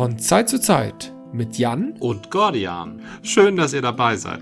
Von 0.00 0.18
Zeit 0.18 0.48
zu 0.48 0.58
Zeit 0.58 1.12
mit 1.30 1.58
Jan 1.58 1.92
und 2.00 2.30
Gordian. 2.30 3.02
Schön, 3.20 3.56
dass 3.56 3.74
ihr 3.74 3.82
dabei 3.82 4.16
seid. 4.16 4.40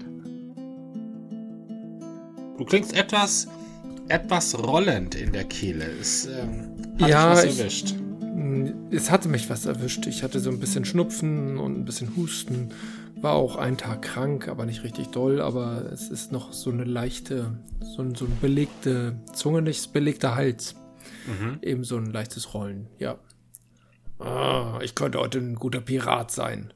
Du 2.57 2.65
klingst 2.65 2.95
etwas, 2.95 3.49
etwas 4.07 4.57
rollend 4.57 5.17
in 5.17 5.33
der 5.33 5.43
Kehle. 5.43 5.85
Es 6.01 6.27
ähm, 6.27 6.77
hat 7.01 7.09
ja, 7.09 7.31
was 7.33 7.43
ich, 7.43 7.59
erwischt. 7.59 7.95
Es 8.93 9.11
hatte 9.11 9.29
mich 9.29 9.51
was 9.51 9.67
erwischt. 9.67 10.07
Ich 10.07 10.23
hatte 10.23 10.39
so 10.39 10.49
ein 10.49 10.61
bisschen 10.61 10.85
Schnupfen 10.85 11.59
und 11.59 11.77
ein 11.77 11.85
bisschen 11.85 12.15
Husten. 12.15 12.69
War 13.17 13.33
auch 13.33 13.57
einen 13.57 13.79
Tag 13.79 14.03
krank, 14.03 14.47
aber 14.47 14.65
nicht 14.65 14.85
richtig 14.85 15.09
doll. 15.09 15.41
Aber 15.41 15.91
es 15.93 16.09
ist 16.09 16.31
noch 16.31 16.53
so 16.53 16.71
eine 16.71 16.85
leichte, 16.85 17.59
so 17.81 18.03
ein, 18.03 18.15
so 18.15 18.27
ein 18.27 18.39
belegte 18.41 19.17
Zunge, 19.33 19.63
nicht 19.63 19.93
belegter 19.93 20.37
Hals. 20.37 20.77
Mhm. 21.27 21.59
Eben 21.63 21.83
so 21.83 21.97
ein 21.97 22.07
leichtes 22.07 22.55
Rollen, 22.55 22.87
ja. 23.01 23.19
Ah, 24.19 24.79
ich 24.83 24.95
könnte 24.95 25.19
heute 25.19 25.39
ein 25.39 25.55
guter 25.55 25.81
Pirat 25.81 26.31
sein. 26.31 26.73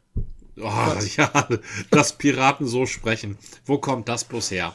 Oh, 0.56 0.94
ja, 1.16 1.48
dass 1.90 2.18
Piraten 2.18 2.66
so 2.66 2.86
sprechen. 2.86 3.38
Wo 3.64 3.78
kommt 3.78 4.08
das 4.08 4.24
bloß 4.24 4.50
her? 4.50 4.74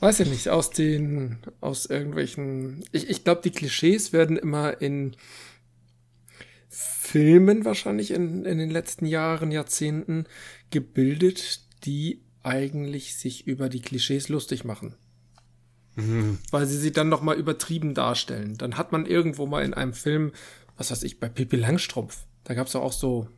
Weiß 0.00 0.20
ich 0.20 0.28
nicht, 0.28 0.48
aus 0.48 0.70
den, 0.70 1.38
aus 1.60 1.86
irgendwelchen. 1.86 2.84
Ich, 2.92 3.08
ich 3.08 3.24
glaube, 3.24 3.40
die 3.42 3.50
Klischees 3.50 4.12
werden 4.12 4.36
immer 4.36 4.80
in 4.82 5.16
Filmen 6.68 7.64
wahrscheinlich 7.64 8.10
in, 8.10 8.44
in 8.44 8.58
den 8.58 8.70
letzten 8.70 9.06
Jahren, 9.06 9.50
Jahrzehnten 9.50 10.26
gebildet, 10.70 11.60
die 11.84 12.22
eigentlich 12.42 13.16
sich 13.16 13.46
über 13.46 13.68
die 13.68 13.80
Klischees 13.80 14.28
lustig 14.28 14.64
machen. 14.64 14.94
Mhm. 15.96 16.38
Weil 16.50 16.66
sie 16.66 16.78
sie 16.78 16.92
dann 16.92 17.08
nochmal 17.08 17.36
übertrieben 17.36 17.94
darstellen. 17.94 18.58
Dann 18.58 18.76
hat 18.76 18.92
man 18.92 19.06
irgendwo 19.06 19.46
mal 19.46 19.64
in 19.64 19.74
einem 19.74 19.92
Film, 19.92 20.32
was 20.76 20.90
weiß 20.90 21.02
ich, 21.02 21.20
bei 21.20 21.28
Pippi 21.28 21.56
Langstrumpf, 21.56 22.26
da 22.44 22.54
gab 22.54 22.66
es 22.66 22.76
auch 22.76 22.92
so 22.92 23.28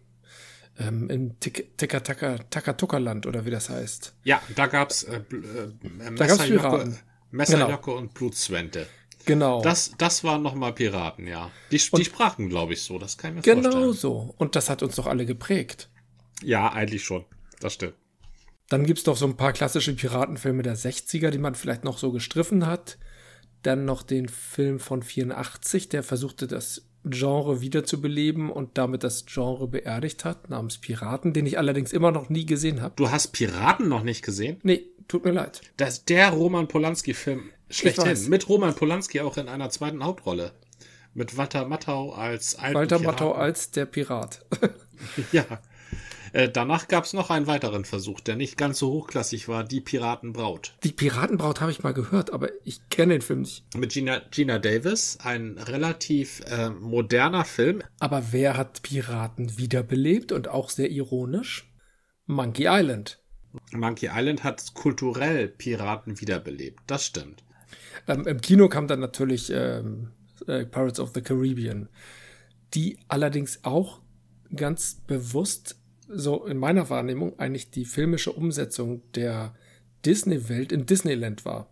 ähm, 0.79 1.09
im 1.11 1.41
Takatuka-Land 1.41 3.27
oder 3.27 3.45
wie 3.47 3.51
das 3.51 3.71
heißt. 3.71 4.15
Ja, 4.25 4.43
da 4.55 4.67
gab's 4.67 5.05
äh, 5.05 5.17
äh, 5.17 6.15
Da 6.17 6.27
gab's 6.27 6.45
Piraten. 6.45 6.99
Messerjocke 7.31 7.93
und 7.93 8.15
Blutzwente. 8.15 8.87
Genau. 9.25 9.61
Das, 9.61 9.93
das 9.99 10.23
waren 10.23 10.43
nochmal 10.43 10.73
Piraten, 10.73 11.27
ja. 11.27 11.51
Die, 11.73 11.79
die 11.79 12.05
sprachen, 12.05 12.49
glaube 12.49 12.75
ich, 12.75 12.83
so. 12.83 12.99
Das 12.99 13.19
kann 13.19 13.31
ich 13.31 13.37
mir 13.37 13.55
genau 13.55 13.71
vorstellen. 13.71 13.93
so. 13.95 14.35
Und 14.39 14.55
das 14.55 14.71
hat 14.71 14.83
uns 14.83 14.95
doch 14.95 15.07
alle 15.07 15.27
geprägt. 15.27 15.91
Ja, 16.43 16.73
eigentlich 16.73 17.05
schon. 17.05 17.25
Das 17.61 17.75
stimmt. 17.75 17.95
Dann 18.69 18.85
gibt's 18.85 19.03
doch 19.03 19.17
so 19.17 19.27
ein 19.27 19.37
paar 19.37 19.53
klassische 19.53 19.95
Piratenfilme 19.95 20.63
der 20.63 20.77
60er, 20.77 21.31
die 21.31 21.39
man 21.39 21.55
vielleicht 21.55 21.85
noch 21.85 21.99
so 21.99 22.13
gestriffen 22.13 22.67
hat. 22.67 22.99
Dann 23.63 23.85
noch 23.85 24.03
den 24.03 24.29
Film 24.29 24.79
von 24.79 25.03
84, 25.03 25.89
der 25.89 26.03
versuchte, 26.03 26.47
das 26.47 26.86
Genre 27.09 27.61
wiederzubeleben 27.61 28.51
und 28.51 28.79
damit 28.79 29.05
das 29.05 29.27
Genre 29.27 29.69
beerdigt 29.69 30.25
hat, 30.25 30.51
namens 30.51 30.79
Piraten, 30.79 31.33
den 31.33 31.47
ich 31.47 31.59
allerdings 31.59 31.93
immer 31.93 32.11
noch 32.11 32.29
nie 32.29 32.47
gesehen 32.47 32.83
habe. 32.83 32.95
Du 32.97 33.11
hast 33.11 33.29
Piraten 33.29 33.89
noch 33.89 34.03
nicht 34.03 34.23
gesehen? 34.23 34.59
Nee, 34.63 34.87
tut 35.09 35.25
mir 35.25 35.31
leid. 35.33 35.63
Das 35.77 35.99
ist 35.99 36.09
der 36.09 36.31
Roman 36.31 36.69
Polanski-Film 36.69 37.51
schlechthin. 37.71 38.29
Mit 38.29 38.49
Roman 38.49 38.75
Polanski 38.75 39.21
auch 39.21 39.37
in 39.37 39.49
einer 39.49 39.71
zweiten 39.71 40.05
Hauptrolle. 40.05 40.53
Mit 41.15 41.37
Walter 41.37 41.67
Matthau 41.67 42.13
als 42.13 42.57
alten 42.57 42.75
Walter 42.75 42.99
Piraten. 42.99 43.07
Matthau 43.07 43.33
als 43.33 43.71
der 43.71 43.87
Pirat. 43.87 44.45
Ja. 45.31 45.45
Äh, 46.37 46.51
danach 46.51 46.87
gab 46.87 47.05
es 47.05 47.15
noch 47.15 47.31
einen 47.31 47.47
weiteren 47.47 47.87
Versuch, 47.87 48.21
der 48.21 48.37
nicht 48.37 48.59
ganz 48.59 48.79
so 48.79 48.91
hochklassig 48.93 49.49
war, 49.49 49.65
Die 49.65 49.81
Piratenbraut. 49.81 50.75
Die 50.85 50.93
Piratenbraut 50.93 51.63
habe 51.63 51.71
ich 51.71 51.83
mal 51.83 51.95
gehört, 51.95 52.31
aber 52.31 52.51
ich 52.63 52.91
kenne 52.91 53.15
den 53.15 53.23
Film 53.23 53.41
nicht. 53.41 53.65
Mit 53.75 53.93
Gina, 53.93 54.21
Gina 54.31 54.59
Davis, 54.59 55.17
ein 55.23 55.57
relativ 55.57 56.43
äh, 56.45 56.69
moderner 56.69 57.47
Film. 57.47 57.83
Aber 58.01 58.23
wer 58.33 58.59
hat 58.59 58.83
Piraten 58.83 59.57
wiederbelebt 59.57 60.31
und 60.31 60.49
auch 60.49 60.69
sehr 60.69 60.91
ironisch? 60.91 61.73
Monkey 62.27 62.67
Island. 62.69 63.19
Monkey 63.73 64.11
Island 64.13 64.45
hat 64.45 64.75
kulturell 64.75 65.49
Piraten 65.49 66.21
wiederbelebt. 66.21 66.81
Das 66.87 67.07
stimmt. 67.07 67.45
Ähm, 68.07 68.27
Im 68.27 68.43
Kino 68.43 68.69
kam 68.69 68.89
dann 68.89 69.01
natürlich 69.01 69.51
ähm, 69.51 70.13
äh, 70.47 70.67
Pirates 70.67 71.01
of 71.01 71.13
the 71.15 71.23
Caribbean, 71.23 71.89
die 72.75 72.99
allerdings 73.09 73.61
auch 73.63 74.03
ganz 74.55 75.01
bewusst, 75.07 75.81
so 76.09 76.45
in 76.47 76.59
meiner 76.59 76.89
Wahrnehmung, 76.91 77.39
eigentlich 77.39 77.71
die 77.71 77.85
filmische 77.85 78.33
Umsetzung 78.33 79.03
der 79.15 79.55
Disney-Welt 80.05 80.73
in 80.73 80.87
Disneyland 80.87 81.45
war. 81.45 81.69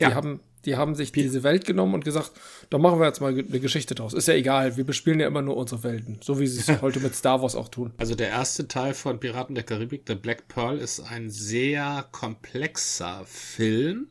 Ja. 0.00 0.08
Die 0.08 0.14
haben, 0.14 0.40
die 0.64 0.76
haben 0.76 0.94
sich 0.94 1.12
diese 1.12 1.42
Welt 1.42 1.64
genommen 1.64 1.94
und 1.94 2.04
gesagt, 2.04 2.32
da 2.70 2.78
machen 2.78 2.98
wir 2.98 3.06
jetzt 3.06 3.20
mal 3.20 3.32
eine 3.32 3.60
Geschichte 3.60 3.94
draus. 3.94 4.14
Ist 4.14 4.28
ja 4.28 4.34
egal, 4.34 4.76
wir 4.76 4.84
bespielen 4.84 5.20
ja 5.20 5.26
immer 5.26 5.42
nur 5.42 5.56
unsere 5.56 5.82
Welten, 5.82 6.18
so 6.22 6.40
wie 6.40 6.46
sie 6.46 6.60
es 6.60 6.80
heute 6.82 7.00
mit 7.00 7.14
Star 7.14 7.42
Wars 7.42 7.54
auch 7.54 7.68
tun. 7.68 7.92
Also 7.98 8.14
der 8.14 8.28
erste 8.28 8.66
Teil 8.66 8.94
von 8.94 9.20
Piraten 9.20 9.54
der 9.54 9.64
Karibik, 9.64 10.02
The 10.06 10.14
Black 10.14 10.48
Pearl, 10.48 10.78
ist 10.78 11.00
ein 11.00 11.30
sehr 11.30 12.06
komplexer 12.12 13.22
Film, 13.26 14.08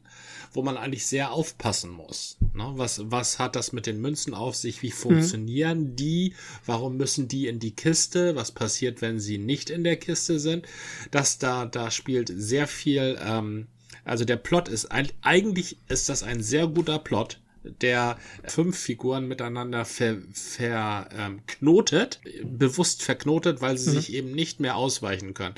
wo 0.54 0.62
man 0.62 0.78
eigentlich 0.78 1.06
sehr 1.06 1.32
aufpassen 1.32 1.92
muss. 1.92 2.38
Ne? 2.54 2.72
Was, 2.76 3.12
was 3.12 3.40
hat 3.40 3.56
das 3.56 3.74
mit 3.74 3.86
den 3.86 4.00
Münzen 4.00 4.34
auf 4.34 4.56
sich? 4.56 4.82
Wie 4.82 4.92
funktionieren 4.92 5.96
die? 5.96 6.36
Warum 6.66 6.98
müssen 6.98 7.28
die 7.28 7.48
in 7.48 7.60
die 7.60 7.76
Kiste? 7.76 8.36
Was 8.36 8.52
passiert, 8.52 9.02
wenn 9.02 9.20
sie 9.20 9.38
nicht 9.38 9.70
in 9.70 9.84
der 9.84 9.98
Kiste 9.98 10.40
sind? 10.40 10.66
Das 11.12 11.38
da, 11.38 11.66
da 11.66 11.92
spielt 11.92 12.32
sehr 12.36 12.68
viel, 12.68 13.18
ähm, 13.24 13.68
also 14.06 14.26
der 14.26 14.38
Plot 14.38 14.68
ist, 14.68 14.90
eigentlich 15.22 15.78
ist 15.88 16.10
das 16.10 16.24
ein 16.24 16.44
sehr 16.44 16.68
guter 16.68 17.00
Plot, 17.00 17.40
der 17.64 18.18
fünf 18.46 18.78
Figuren 18.78 19.28
miteinander 19.28 19.86
verknotet, 19.86 20.34
ver, 20.34 21.10
ähm, 21.18 21.42
knotet, 21.48 22.22
bewusst 22.44 23.04
verknotet, 23.04 23.62
weil 23.62 23.78
sie 23.78 23.92
sich 23.92 24.14
eben 24.14 24.32
nicht 24.32 24.60
mehr 24.60 24.76
ausweichen 24.76 25.34
können. 25.34 25.56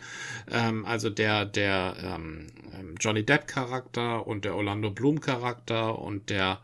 Ähm, 0.52 0.86
also 0.86 1.10
der, 1.10 1.46
der 1.46 1.96
ähm, 2.02 2.48
ähm, 2.78 2.96
Johnny 3.00 3.26
Depp 3.26 3.48
Charakter 3.48 4.28
und 4.28 4.46
der 4.46 4.56
Orlando 4.56 4.92
Bloom 4.92 5.20
Charakter 5.20 6.00
und 6.00 6.30
der, 6.30 6.62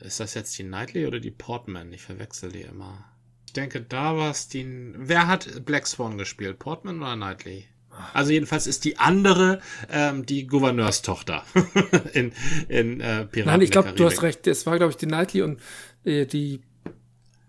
ist 0.00 0.20
das 0.20 0.34
jetzt 0.34 0.58
die 0.58 0.64
Knightley 0.64 1.06
oder 1.06 1.20
die 1.20 1.30
Portman? 1.30 1.92
Ich 1.92 2.02
verwechsel 2.02 2.52
die 2.52 2.62
immer. 2.62 3.04
Ich 3.46 3.52
denke, 3.52 3.82
da 3.82 4.16
war 4.16 4.30
es 4.30 4.48
die, 4.48 4.66
wer 4.96 5.26
hat 5.26 5.64
Black 5.64 5.86
Swan 5.86 6.18
gespielt? 6.18 6.58
Portman 6.58 7.00
oder 7.00 7.16
Knightley? 7.16 7.68
Also 8.14 8.32
jedenfalls 8.32 8.66
ist 8.66 8.84
die 8.84 8.98
andere 8.98 9.60
ähm, 9.90 10.24
die 10.26 10.46
Gouverneurstochter 10.46 11.44
in, 12.14 12.32
in 12.68 13.00
äh, 13.00 13.26
Piraten 13.26 13.44
Nein, 13.52 13.60
ich 13.62 13.70
glaube, 13.70 13.92
du 13.92 14.04
hast 14.04 14.22
recht. 14.22 14.46
Es 14.46 14.66
war, 14.66 14.76
glaube 14.76 14.90
ich, 14.90 14.96
die 14.96 15.06
Knightley 15.06 15.42
und 15.42 15.60
äh, 16.04 16.26
die 16.26 16.60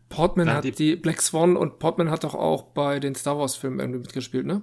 Portman 0.10 0.48
Ja, 0.48 0.56
hat 0.56 0.64
die- 0.64 0.72
die, 0.72 0.96
Black 0.96 1.22
Swan 1.22 1.56
und 1.58 1.80
Portman 1.80 2.10
hat 2.12 2.24
doch 2.24 2.36
auch 2.36 2.64
bei 2.74 3.00
den 3.00 3.16
Star 3.16 3.38
Wars 3.38 3.56
Filmen 3.56 3.80
irgendwie 3.80 4.00
mitgespielt, 4.00 4.46
ne? 4.46 4.62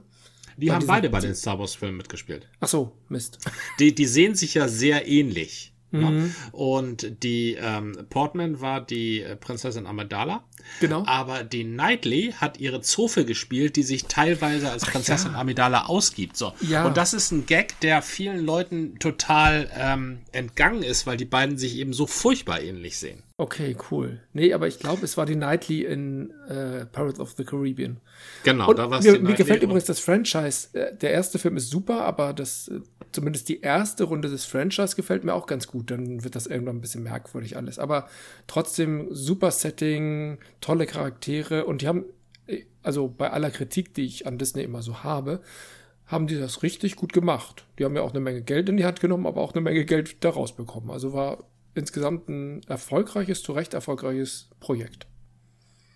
Die 0.56 0.66
bei 0.66 0.74
haben 0.74 0.80
diesen- 0.80 0.88
beide 0.88 1.10
bei 1.10 1.20
den 1.20 1.34
Star 1.34 1.58
Wars 1.58 1.74
Filmen 1.74 1.96
mitgespielt. 1.96 2.48
Ach 2.60 2.68
so, 2.68 2.92
Mist. 3.08 3.38
Die, 3.78 3.94
die 3.94 4.06
sehen 4.06 4.34
sich 4.34 4.54
ja 4.54 4.68
sehr 4.68 5.08
ähnlich. 5.08 5.74
Mhm. 5.90 6.00
Ne? 6.00 6.34
Und 6.52 7.24
die 7.24 7.56
ähm, 7.60 8.06
Portman 8.10 8.60
war 8.60 8.80
die 8.84 9.22
äh, 9.22 9.34
Prinzessin 9.36 9.86
Amidala. 9.86 10.44
Genau. 10.80 11.04
Aber 11.06 11.44
die 11.44 11.64
Knightley 11.64 12.34
hat 12.36 12.58
ihre 12.58 12.80
Zofe 12.80 13.24
gespielt, 13.24 13.76
die 13.76 13.82
sich 13.82 14.06
teilweise 14.06 14.70
als 14.70 14.84
Prinzessin 14.84 15.32
ja. 15.32 15.38
Amidala 15.38 15.86
ausgibt. 15.86 16.36
So. 16.36 16.52
Ja. 16.60 16.86
Und 16.86 16.96
das 16.96 17.14
ist 17.14 17.30
ein 17.30 17.46
Gag, 17.46 17.78
der 17.80 18.02
vielen 18.02 18.44
Leuten 18.44 18.98
total 18.98 19.70
ähm, 19.76 20.20
entgangen 20.32 20.82
ist, 20.82 21.06
weil 21.06 21.16
die 21.16 21.24
beiden 21.24 21.58
sich 21.58 21.76
eben 21.76 21.92
so 21.92 22.06
furchtbar 22.06 22.60
ähnlich 22.60 22.98
sehen. 22.98 23.22
Okay, 23.40 23.74
cool. 23.90 24.20
Nee, 24.34 24.52
aber 24.52 24.68
ich 24.68 24.78
glaube, 24.78 25.02
es 25.02 25.16
war 25.16 25.24
die 25.24 25.34
Knightley 25.34 25.82
in 25.84 26.30
äh, 26.48 26.84
Pirates 26.84 27.18
of 27.18 27.32
the 27.38 27.44
Caribbean. 27.44 27.98
Genau, 28.44 28.68
Und 28.68 28.78
da 28.78 28.90
war 28.90 28.98
es 28.98 29.06
mir, 29.06 29.18
mir 29.18 29.34
gefällt 29.34 29.62
übrigens 29.62 29.86
das 29.86 29.98
Franchise. 29.98 30.68
Äh, 30.74 30.94
Der 30.96 31.12
erste 31.12 31.38
Film 31.38 31.56
ist 31.56 31.70
super, 31.70 32.04
aber 32.04 32.34
das 32.34 32.68
äh, 32.68 32.80
zumindest 33.12 33.48
die 33.48 33.62
erste 33.62 34.04
Runde 34.04 34.28
des 34.28 34.44
Franchise 34.44 34.94
gefällt 34.94 35.24
mir 35.24 35.32
auch 35.32 35.46
ganz 35.46 35.66
gut. 35.66 35.90
Dann 35.90 36.22
wird 36.22 36.36
das 36.36 36.46
irgendwann 36.46 36.76
ein 36.76 36.80
bisschen 36.82 37.02
merkwürdig 37.02 37.56
alles. 37.56 37.78
Aber 37.78 38.08
trotzdem 38.46 39.06
super 39.10 39.50
Setting, 39.50 40.36
tolle 40.60 40.86
Charaktere 40.86 41.64
und 41.64 41.82
die 41.82 41.88
haben, 41.88 42.04
also 42.82 43.08
bei 43.08 43.30
aller 43.30 43.50
Kritik, 43.50 43.94
die 43.94 44.04
ich 44.04 44.26
an 44.26 44.38
Disney 44.38 44.62
immer 44.62 44.82
so 44.82 45.02
habe, 45.02 45.40
haben 46.06 46.26
die 46.26 46.38
das 46.38 46.62
richtig 46.62 46.96
gut 46.96 47.12
gemacht. 47.12 47.64
Die 47.78 47.84
haben 47.84 47.94
ja 47.94 48.02
auch 48.02 48.10
eine 48.10 48.20
Menge 48.20 48.42
Geld 48.42 48.68
in 48.68 48.76
die 48.76 48.84
Hand 48.84 49.00
genommen, 49.00 49.26
aber 49.26 49.40
auch 49.40 49.52
eine 49.52 49.60
Menge 49.60 49.84
Geld 49.84 50.24
daraus 50.24 50.54
bekommen. 50.54 50.90
Also 50.90 51.12
war 51.12 51.44
insgesamt 51.74 52.28
ein 52.28 52.62
erfolgreiches, 52.64 53.42
zu 53.42 53.52
Recht 53.52 53.74
erfolgreiches 53.74 54.50
Projekt. 54.58 55.06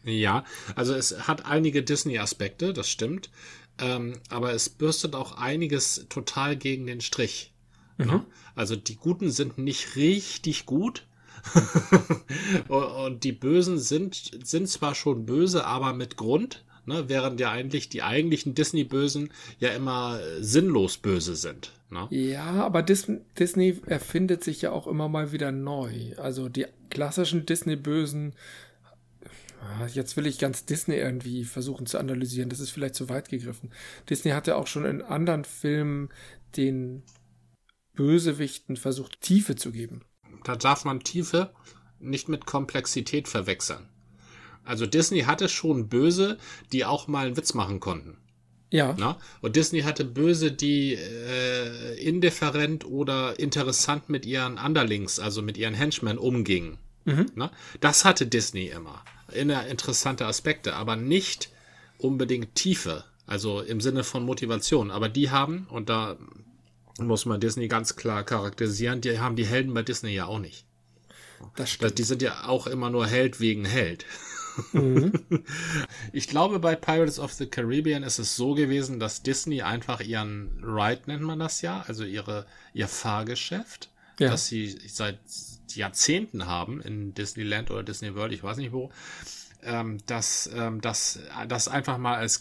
Ja, 0.05 0.45
also 0.77 0.95
es 0.95 1.27
hat 1.27 1.47
einige 1.47 1.83
Disney-Aspekte, 1.83 2.73
das 2.73 2.89
stimmt. 2.89 3.31
Ähm, 3.79 4.21
aber 4.29 4.53
es 4.53 4.69
bürstet 4.69 5.17
auch 5.17 5.37
einiges 5.37 6.07
total 6.09 6.57
gegen 6.57 6.87
den 6.87 7.01
Strich. 7.01 7.53
Ne? 7.97 8.25
Also 8.55 8.77
die 8.77 8.97
Guten 8.97 9.31
sind 9.31 9.59
nicht 9.59 9.97
richtig 9.97 10.67
gut. 10.67 11.07
und 12.69 13.25
die 13.25 13.33
Bösen 13.33 13.79
sind, 13.79 14.33
sind 14.45 14.69
zwar 14.69 14.95
schon 14.95 15.27
böse, 15.27 15.65
aber 15.65 15.93
mit 15.93 16.17
Grund. 16.17 16.65
Ne? 16.87 17.05
Während 17.09 17.41
ja 17.41 17.51
eigentlich 17.51 17.89
die 17.89 18.03
eigentlichen 18.03 18.55
Disney-Bösen 18.55 19.31
ja 19.59 19.71
immer 19.71 20.21
äh, 20.21 20.43
sinnlos 20.43 20.99
böse 20.99 21.35
sind. 21.35 21.73
Ne? 21.91 22.07
Ja, 22.11 22.65
aber 22.65 22.83
Dis 22.83 23.11
Disney 23.39 23.81
erfindet 23.87 24.45
sich 24.45 24.61
ja 24.63 24.73
auch 24.73 24.87
immer 24.87 25.09
mal 25.09 25.33
wieder 25.33 25.51
neu. 25.51 26.15
Also 26.19 26.49
die 26.49 26.67
klassischen 26.91 27.47
Disney-Bösen 27.47 28.35
Ah, 29.65 29.87
jetzt 29.87 30.17
will 30.17 30.27
ich 30.27 30.39
ganz 30.39 30.67
Disney 30.67 30.97
irgendwie 30.97 31.45
versuchen 31.45 31.87
zu 31.87 31.99
analysieren. 31.99 32.51
Das 32.51 32.61
ist 32.61 32.71
vielleicht 32.71 32.95
zu 32.95 33.09
weit 33.09 33.31
gegriffen. 33.31 33.71
Disney 34.11 34.33
hat 34.33 34.47
ja 34.47 34.57
auch 34.57 34.67
schon 34.67 34.85
in 34.85 35.01
anderen 35.01 35.45
Filmen 35.45 36.11
den 36.57 37.03
Bösewichten 37.95 38.77
versucht, 38.77 39.23
Tiefe 39.23 39.57
zu 39.57 39.73
geben. 39.73 40.03
Da 40.45 40.55
darf 40.55 40.85
man 40.85 41.01
Tiefe 41.01 41.53
nicht 41.99 42.29
mit 42.29 42.47
Komplexität 42.47 43.27
verwechseln. 43.29 43.89
Also 44.65 44.87
Disney 44.87 45.23
hatte 45.23 45.49
schon 45.49 45.89
Böse, 45.89 46.39
die 46.73 46.85
auch 46.85 47.09
mal 47.09 47.27
einen 47.27 47.37
Witz 47.37 47.55
machen 47.55 47.81
konnten. 47.81 48.17
Ja. 48.71 48.95
Na? 48.99 49.19
Und 49.41 49.57
Disney 49.57 49.83
hatte 49.83 50.05
Böse, 50.05 50.51
die 50.51 50.95
äh, 50.95 51.95
indifferent 52.01 52.85
oder 52.85 53.39
interessant 53.39 54.09
mit 54.09 54.27
ihren 54.27 54.59
Underlings, 54.59 55.21
also 55.21 55.43
mit 55.43 55.57
ihren 55.57 55.75
Henchmen 55.75 56.19
umgingen. 56.19 56.79
Mhm. 57.05 57.27
Na? 57.35 57.53
Das 57.81 58.05
hatte 58.05 58.27
Disney 58.27 58.69
immer. 58.69 59.05
Inner 59.33 59.67
interessante 59.67 60.27
Aspekte, 60.27 60.75
aber 60.75 60.97
nicht 60.97 61.51
unbedingt 61.99 62.55
Tiefe, 62.55 63.05
also 63.27 63.61
im 63.61 63.81
Sinne 63.81 64.03
von 64.03 64.25
Motivation. 64.25 64.91
Aber 64.91 65.09
die 65.09 65.31
haben, 65.31 65.67
und 65.71 65.89
da 65.89 66.17
muss 66.99 67.27
man 67.27 67.41
Disney 67.41 67.69
ganz 67.69 67.97
klar 67.97 68.25
charakterisieren, 68.25 69.01
die 69.01 69.19
haben 69.19 69.37
die 69.37 69.47
Helden 69.47 69.75
bei 69.75 69.83
Disney 69.83 70.15
ja 70.15 70.27
auch 70.27 70.39
nicht. 70.39 70.65
Das 71.57 71.71
stimmt. 71.71 71.99
Die 71.99 72.05
sind 72.05 72.23
ja 72.23 72.47
auch 72.47 72.67
immer 72.67 72.91
nur 72.91 73.07
Held 73.07 73.41
wegen 73.41 73.65
Held. 73.65 74.05
Mhm. 74.73 75.13
Ich 76.13 76.29
glaube, 76.29 76.61
bei 76.61 76.77
Pirates 76.77 77.19
of 77.19 77.33
the 77.33 77.47
Caribbean 77.47 78.05
ist 78.05 78.19
es 78.19 78.37
so 78.37 78.55
gewesen, 78.55 79.01
dass 79.01 79.23
Disney 79.23 79.63
einfach 79.63 80.01
ihren 80.01 80.63
Ride 80.63 81.03
nennt 81.07 81.23
man 81.23 81.41
das 81.41 81.61
ja, 81.61 81.85
also 81.89 82.05
ihre, 82.05 82.47
ihr 82.73 82.87
Fahrgeschäft, 82.87 83.91
ja. 84.21 84.31
das 84.31 84.47
sie 84.47 84.79
seit 84.87 85.19
Jahrzehnten 85.75 86.47
haben 86.47 86.81
in 86.81 87.15
Disneyland 87.15 87.71
oder 87.73 87.83
Disney 87.83 88.15
World, 88.15 88.33
ich 88.33 88.45
weiß 88.45 88.59
nicht 88.59 88.73
wo, 88.73 88.93
ähm, 89.65 89.99
dass 90.07 90.49
ähm, 90.55 90.81
das, 90.81 91.19
das 91.49 91.69
einfach 91.69 91.99
mal 91.99 92.15
als 92.15 92.39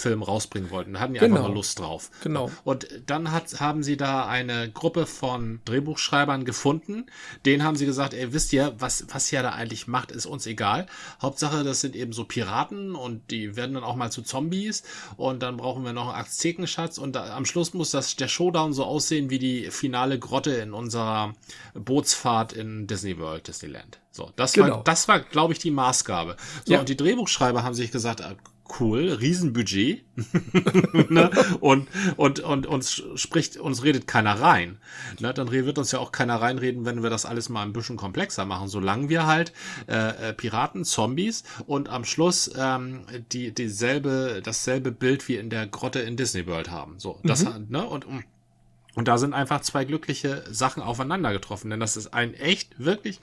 Kinofilm 0.00 0.22
rausbringen 0.22 0.70
wollten. 0.70 0.94
Da 0.94 1.00
hatten 1.00 1.14
die 1.14 1.20
genau. 1.20 1.36
einfach 1.36 1.48
mal 1.48 1.54
Lust 1.54 1.78
drauf. 1.78 2.10
Genau. 2.22 2.50
Und 2.64 2.88
dann 3.06 3.30
hat, 3.30 3.60
haben 3.60 3.82
sie 3.82 3.96
da 3.96 4.26
eine 4.26 4.70
Gruppe 4.70 5.06
von 5.06 5.60
Drehbuchschreibern 5.64 6.44
gefunden. 6.44 7.06
Denen 7.44 7.62
haben 7.62 7.76
sie 7.76 7.86
gesagt, 7.86 8.14
ey, 8.14 8.32
wisst 8.32 8.52
ihr, 8.52 8.74
was, 8.78 9.06
was 9.12 9.30
ihr 9.32 9.42
da 9.42 9.50
eigentlich 9.50 9.86
macht, 9.86 10.10
ist 10.10 10.26
uns 10.26 10.46
egal. 10.46 10.86
Hauptsache, 11.20 11.64
das 11.64 11.80
sind 11.80 11.94
eben 11.94 12.12
so 12.12 12.24
Piraten 12.24 12.94
und 12.94 13.30
die 13.30 13.56
werden 13.56 13.74
dann 13.74 13.84
auch 13.84 13.96
mal 13.96 14.10
zu 14.10 14.22
Zombies 14.22 14.82
und 15.16 15.42
dann 15.42 15.56
brauchen 15.56 15.84
wir 15.84 15.92
noch 15.92 16.08
einen 16.08 16.20
Aztekenschatz 16.20 16.98
und 16.98 17.14
da, 17.14 17.36
am 17.36 17.44
Schluss 17.44 17.74
muss 17.74 17.90
das, 17.90 18.16
der 18.16 18.28
Showdown 18.28 18.72
so 18.72 18.84
aussehen 18.84 19.30
wie 19.30 19.38
die 19.38 19.70
finale 19.70 20.18
Grotte 20.18 20.52
in 20.52 20.72
unserer 20.72 21.34
Bootsfahrt 21.74 22.52
in 22.52 22.86
Disney 22.86 23.18
World, 23.18 23.48
Disneyland. 23.48 23.98
So, 24.10 24.30
das 24.36 24.52
genau. 24.52 24.70
war, 24.70 24.84
das 24.84 25.06
war, 25.08 25.20
glaube 25.20 25.52
ich, 25.52 25.60
die 25.60 25.70
Maßgabe. 25.70 26.36
So, 26.64 26.74
ja. 26.74 26.80
und 26.80 26.88
die 26.88 26.96
Drehbuchschreiber 26.96 27.62
haben 27.62 27.74
sich 27.74 27.92
gesagt, 27.92 28.22
ah, 28.22 28.34
cool, 28.78 29.12
Riesenbudget. 29.12 30.04
ne? 31.10 31.30
und, 31.60 31.88
und, 32.16 32.40
und 32.40 32.66
uns 32.66 33.02
spricht, 33.14 33.56
uns 33.56 33.82
redet 33.82 34.06
keiner 34.06 34.40
rein. 34.40 34.78
Ne? 35.18 35.32
Dann 35.32 35.50
wird 35.50 35.78
uns 35.78 35.92
ja 35.92 35.98
auch 35.98 36.12
keiner 36.12 36.40
reinreden, 36.40 36.84
wenn 36.84 37.02
wir 37.02 37.10
das 37.10 37.26
alles 37.26 37.48
mal 37.48 37.62
ein 37.62 37.72
bisschen 37.72 37.96
komplexer 37.96 38.44
machen. 38.44 38.68
Solange 38.68 39.08
wir 39.08 39.26
halt 39.26 39.52
äh, 39.88 40.28
äh, 40.28 40.32
Piraten, 40.32 40.84
Zombies 40.84 41.44
und 41.66 41.88
am 41.88 42.04
Schluss 42.04 42.50
ähm, 42.56 43.00
die, 43.32 43.52
dieselbe, 43.52 44.40
dasselbe 44.44 44.92
Bild 44.92 45.28
wie 45.28 45.36
in 45.36 45.50
der 45.50 45.66
Grotte 45.66 46.00
in 46.00 46.16
Disney 46.16 46.46
World 46.46 46.70
haben. 46.70 46.98
So, 46.98 47.18
das, 47.24 47.44
mhm. 47.44 47.66
ne? 47.68 47.86
Und, 47.86 48.06
und 48.94 49.08
da 49.08 49.18
sind 49.18 49.32
einfach 49.32 49.60
zwei 49.60 49.84
glückliche 49.84 50.44
Sachen 50.50 50.82
aufeinander 50.82 51.32
getroffen, 51.32 51.70
denn 51.70 51.80
das 51.80 51.96
ist 51.96 52.12
ein 52.12 52.34
echt, 52.34 52.78
wirklich 52.78 53.20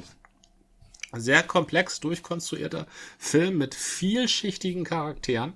sehr 1.14 1.44
komplex 1.44 2.00
durchkonstruierter 2.00 2.88
Film 3.18 3.58
mit 3.58 3.76
vielschichtigen 3.76 4.84
Charakteren 4.84 5.54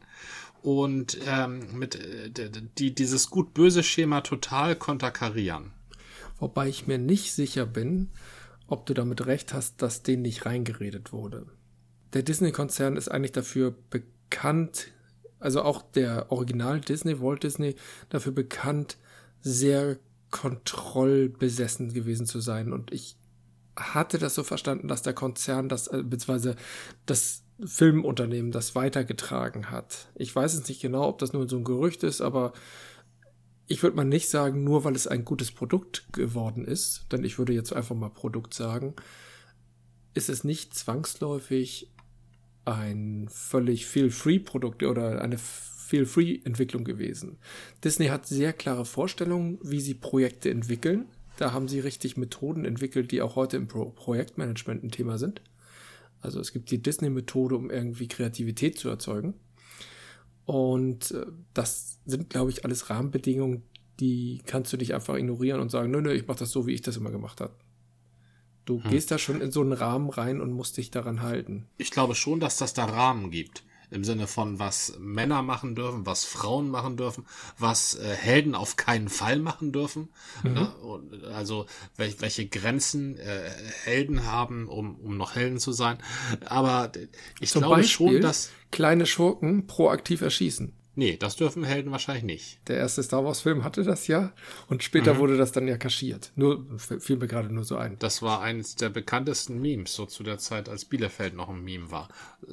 und 0.61 1.17
ähm, 1.27 1.77
mit 1.77 1.95
äh, 1.95 2.51
die 2.77 2.93
dieses 2.93 3.29
gut-böse 3.29 3.83
Schema 3.83 4.21
total 4.21 4.75
konterkarieren. 4.75 5.71
Wobei 6.39 6.67
ich 6.67 6.87
mir 6.87 6.97
nicht 6.97 7.33
sicher 7.33 7.65
bin, 7.65 8.09
ob 8.67 8.85
du 8.85 8.93
damit 8.93 9.25
recht 9.25 9.53
hast, 9.53 9.81
dass 9.81 10.03
denen 10.03 10.21
nicht 10.21 10.45
reingeredet 10.45 11.11
wurde. 11.11 11.45
Der 12.13 12.23
Disney-Konzern 12.23 12.97
ist 12.97 13.09
eigentlich 13.09 13.31
dafür 13.31 13.75
bekannt, 13.89 14.87
also 15.39 15.61
auch 15.61 15.81
der 15.81 16.31
Original 16.31 16.79
Disney, 16.81 17.21
Walt 17.21 17.43
Disney, 17.43 17.75
dafür 18.09 18.31
bekannt, 18.31 18.97
sehr 19.41 19.97
kontrollbesessen 20.29 21.93
gewesen 21.93 22.25
zu 22.25 22.39
sein. 22.39 22.73
Und 22.73 22.91
ich 22.91 23.15
hatte 23.81 24.17
das 24.17 24.35
so 24.35 24.43
verstanden, 24.43 24.87
dass 24.87 25.01
der 25.01 25.13
Konzern 25.13 25.69
das, 25.69 25.87
äh, 25.87 26.03
beziehungsweise 26.03 26.55
das 27.05 27.43
Filmunternehmen 27.63 28.51
das 28.51 28.75
weitergetragen 28.75 29.69
hat. 29.69 30.07
Ich 30.15 30.35
weiß 30.35 30.53
es 30.53 30.67
nicht 30.67 30.81
genau, 30.81 31.07
ob 31.07 31.19
das 31.19 31.33
nur 31.33 31.47
so 31.47 31.57
ein 31.57 31.63
Gerücht 31.63 32.03
ist, 32.03 32.21
aber 32.21 32.53
ich 33.67 33.83
würde 33.83 33.95
mal 33.95 34.03
nicht 34.03 34.29
sagen, 34.29 34.63
nur 34.63 34.83
weil 34.83 34.95
es 34.95 35.07
ein 35.07 35.23
gutes 35.23 35.51
Produkt 35.51 36.11
geworden 36.11 36.65
ist, 36.65 37.05
denn 37.11 37.23
ich 37.23 37.37
würde 37.37 37.53
jetzt 37.53 37.71
einfach 37.71 37.95
mal 37.95 38.09
Produkt 38.09 38.53
sagen, 38.53 38.95
ist 40.13 40.29
es 40.29 40.43
nicht 40.43 40.73
zwangsläufig 40.73 41.91
ein 42.65 43.27
völlig 43.29 43.85
Feel-Free-Produkt 43.85 44.83
oder 44.83 45.21
eine 45.21 45.37
Feel-Free-Entwicklung 45.37 46.83
gewesen. 46.83 47.37
Disney 47.83 48.07
hat 48.07 48.27
sehr 48.27 48.53
klare 48.53 48.85
Vorstellungen, 48.85 49.59
wie 49.63 49.81
sie 49.81 49.93
Projekte 49.93 50.49
entwickeln. 50.49 51.05
Da 51.41 51.53
haben 51.53 51.67
sie 51.67 51.79
richtig 51.79 52.17
Methoden 52.17 52.65
entwickelt, 52.65 53.11
die 53.11 53.23
auch 53.23 53.35
heute 53.35 53.57
im 53.57 53.67
Pro 53.67 53.85
Projektmanagement 53.85 54.83
ein 54.83 54.91
Thema 54.91 55.17
sind. 55.17 55.41
Also 56.21 56.39
es 56.39 56.51
gibt 56.51 56.69
die 56.69 56.83
Disney-Methode, 56.83 57.55
um 57.55 57.71
irgendwie 57.71 58.07
Kreativität 58.07 58.77
zu 58.77 58.89
erzeugen. 58.89 59.33
Und 60.45 61.09
äh, 61.09 61.25
das 61.55 61.97
sind, 62.05 62.29
glaube 62.29 62.51
ich, 62.51 62.63
alles 62.63 62.91
Rahmenbedingungen, 62.91 63.63
die 63.99 64.43
kannst 64.45 64.71
du 64.71 64.77
nicht 64.77 64.93
einfach 64.93 65.15
ignorieren 65.15 65.61
und 65.61 65.71
sagen, 65.71 65.89
nö, 65.89 65.99
nö, 65.99 66.13
ich 66.13 66.27
mache 66.27 66.37
das 66.37 66.51
so, 66.51 66.67
wie 66.67 66.73
ich 66.73 66.83
das 66.83 66.97
immer 66.97 67.09
gemacht 67.09 67.41
habe. 67.41 67.55
Du 68.65 68.83
hm. 68.83 68.91
gehst 68.91 69.09
da 69.09 69.17
schon 69.17 69.41
in 69.41 69.51
so 69.51 69.61
einen 69.61 69.73
Rahmen 69.73 70.11
rein 70.11 70.41
und 70.41 70.51
musst 70.51 70.77
dich 70.77 70.91
daran 70.91 71.23
halten. 71.23 71.65
Ich 71.79 71.89
glaube 71.89 72.13
schon, 72.13 72.39
dass 72.39 72.57
das 72.57 72.75
da 72.75 72.85
Rahmen 72.85 73.31
gibt 73.31 73.63
im 73.91 74.05
Sinne 74.05 74.25
von, 74.25 74.57
was 74.57 74.95
Männer 74.99 75.41
machen 75.41 75.75
dürfen, 75.75 76.05
was 76.05 76.23
Frauen 76.23 76.69
machen 76.69 76.95
dürfen, 76.95 77.25
was 77.59 77.95
äh, 77.95 78.15
Helden 78.15 78.55
auf 78.55 78.77
keinen 78.77 79.09
Fall 79.09 79.39
machen 79.39 79.73
dürfen. 79.73 80.09
Mhm. 80.43 80.53
Ne? 80.53 80.73
Also 81.33 81.65
welch, 81.97 82.21
welche 82.21 82.47
Grenzen 82.47 83.17
äh, 83.17 83.51
Helden 83.83 84.25
haben, 84.25 84.67
um, 84.69 84.95
um 84.95 85.17
noch 85.17 85.35
Helden 85.35 85.59
zu 85.59 85.73
sein. 85.73 85.97
Aber 86.45 86.91
ich 87.41 87.51
Zum 87.51 87.63
glaube 87.63 87.77
Beispiel 87.77 88.13
schon, 88.13 88.21
dass 88.21 88.49
kleine 88.71 89.05
Schurken 89.05 89.67
proaktiv 89.67 90.21
erschießen. 90.21 90.73
Nee, 90.93 91.15
das 91.15 91.37
dürfen 91.37 91.63
Helden 91.63 91.91
wahrscheinlich 91.91 92.23
nicht. 92.23 92.67
Der 92.67 92.77
erste 92.77 93.01
Star 93.01 93.23
Wars-Film 93.23 93.63
hatte 93.63 93.83
das 93.83 94.07
ja 94.07 94.33
und 94.67 94.83
später 94.83 95.13
mhm. 95.13 95.17
wurde 95.19 95.37
das 95.37 95.53
dann 95.53 95.67
ja 95.67 95.77
kaschiert. 95.77 96.31
Nur 96.35 96.65
fiel 96.77 97.15
mir 97.15 97.27
gerade 97.27 97.53
nur 97.53 97.63
so 97.63 97.77
ein. 97.77 97.97
Das 97.99 98.21
war 98.21 98.41
eines 98.41 98.75
der 98.75 98.89
bekanntesten 98.89 99.61
Memes, 99.61 99.93
so 99.93 100.05
zu 100.05 100.23
der 100.23 100.37
Zeit, 100.37 100.67
als 100.67 100.83
Bielefeld 100.83 101.33
noch 101.33 101.49
ein 101.49 101.63
Meme 101.63 101.91
war. 101.91 102.09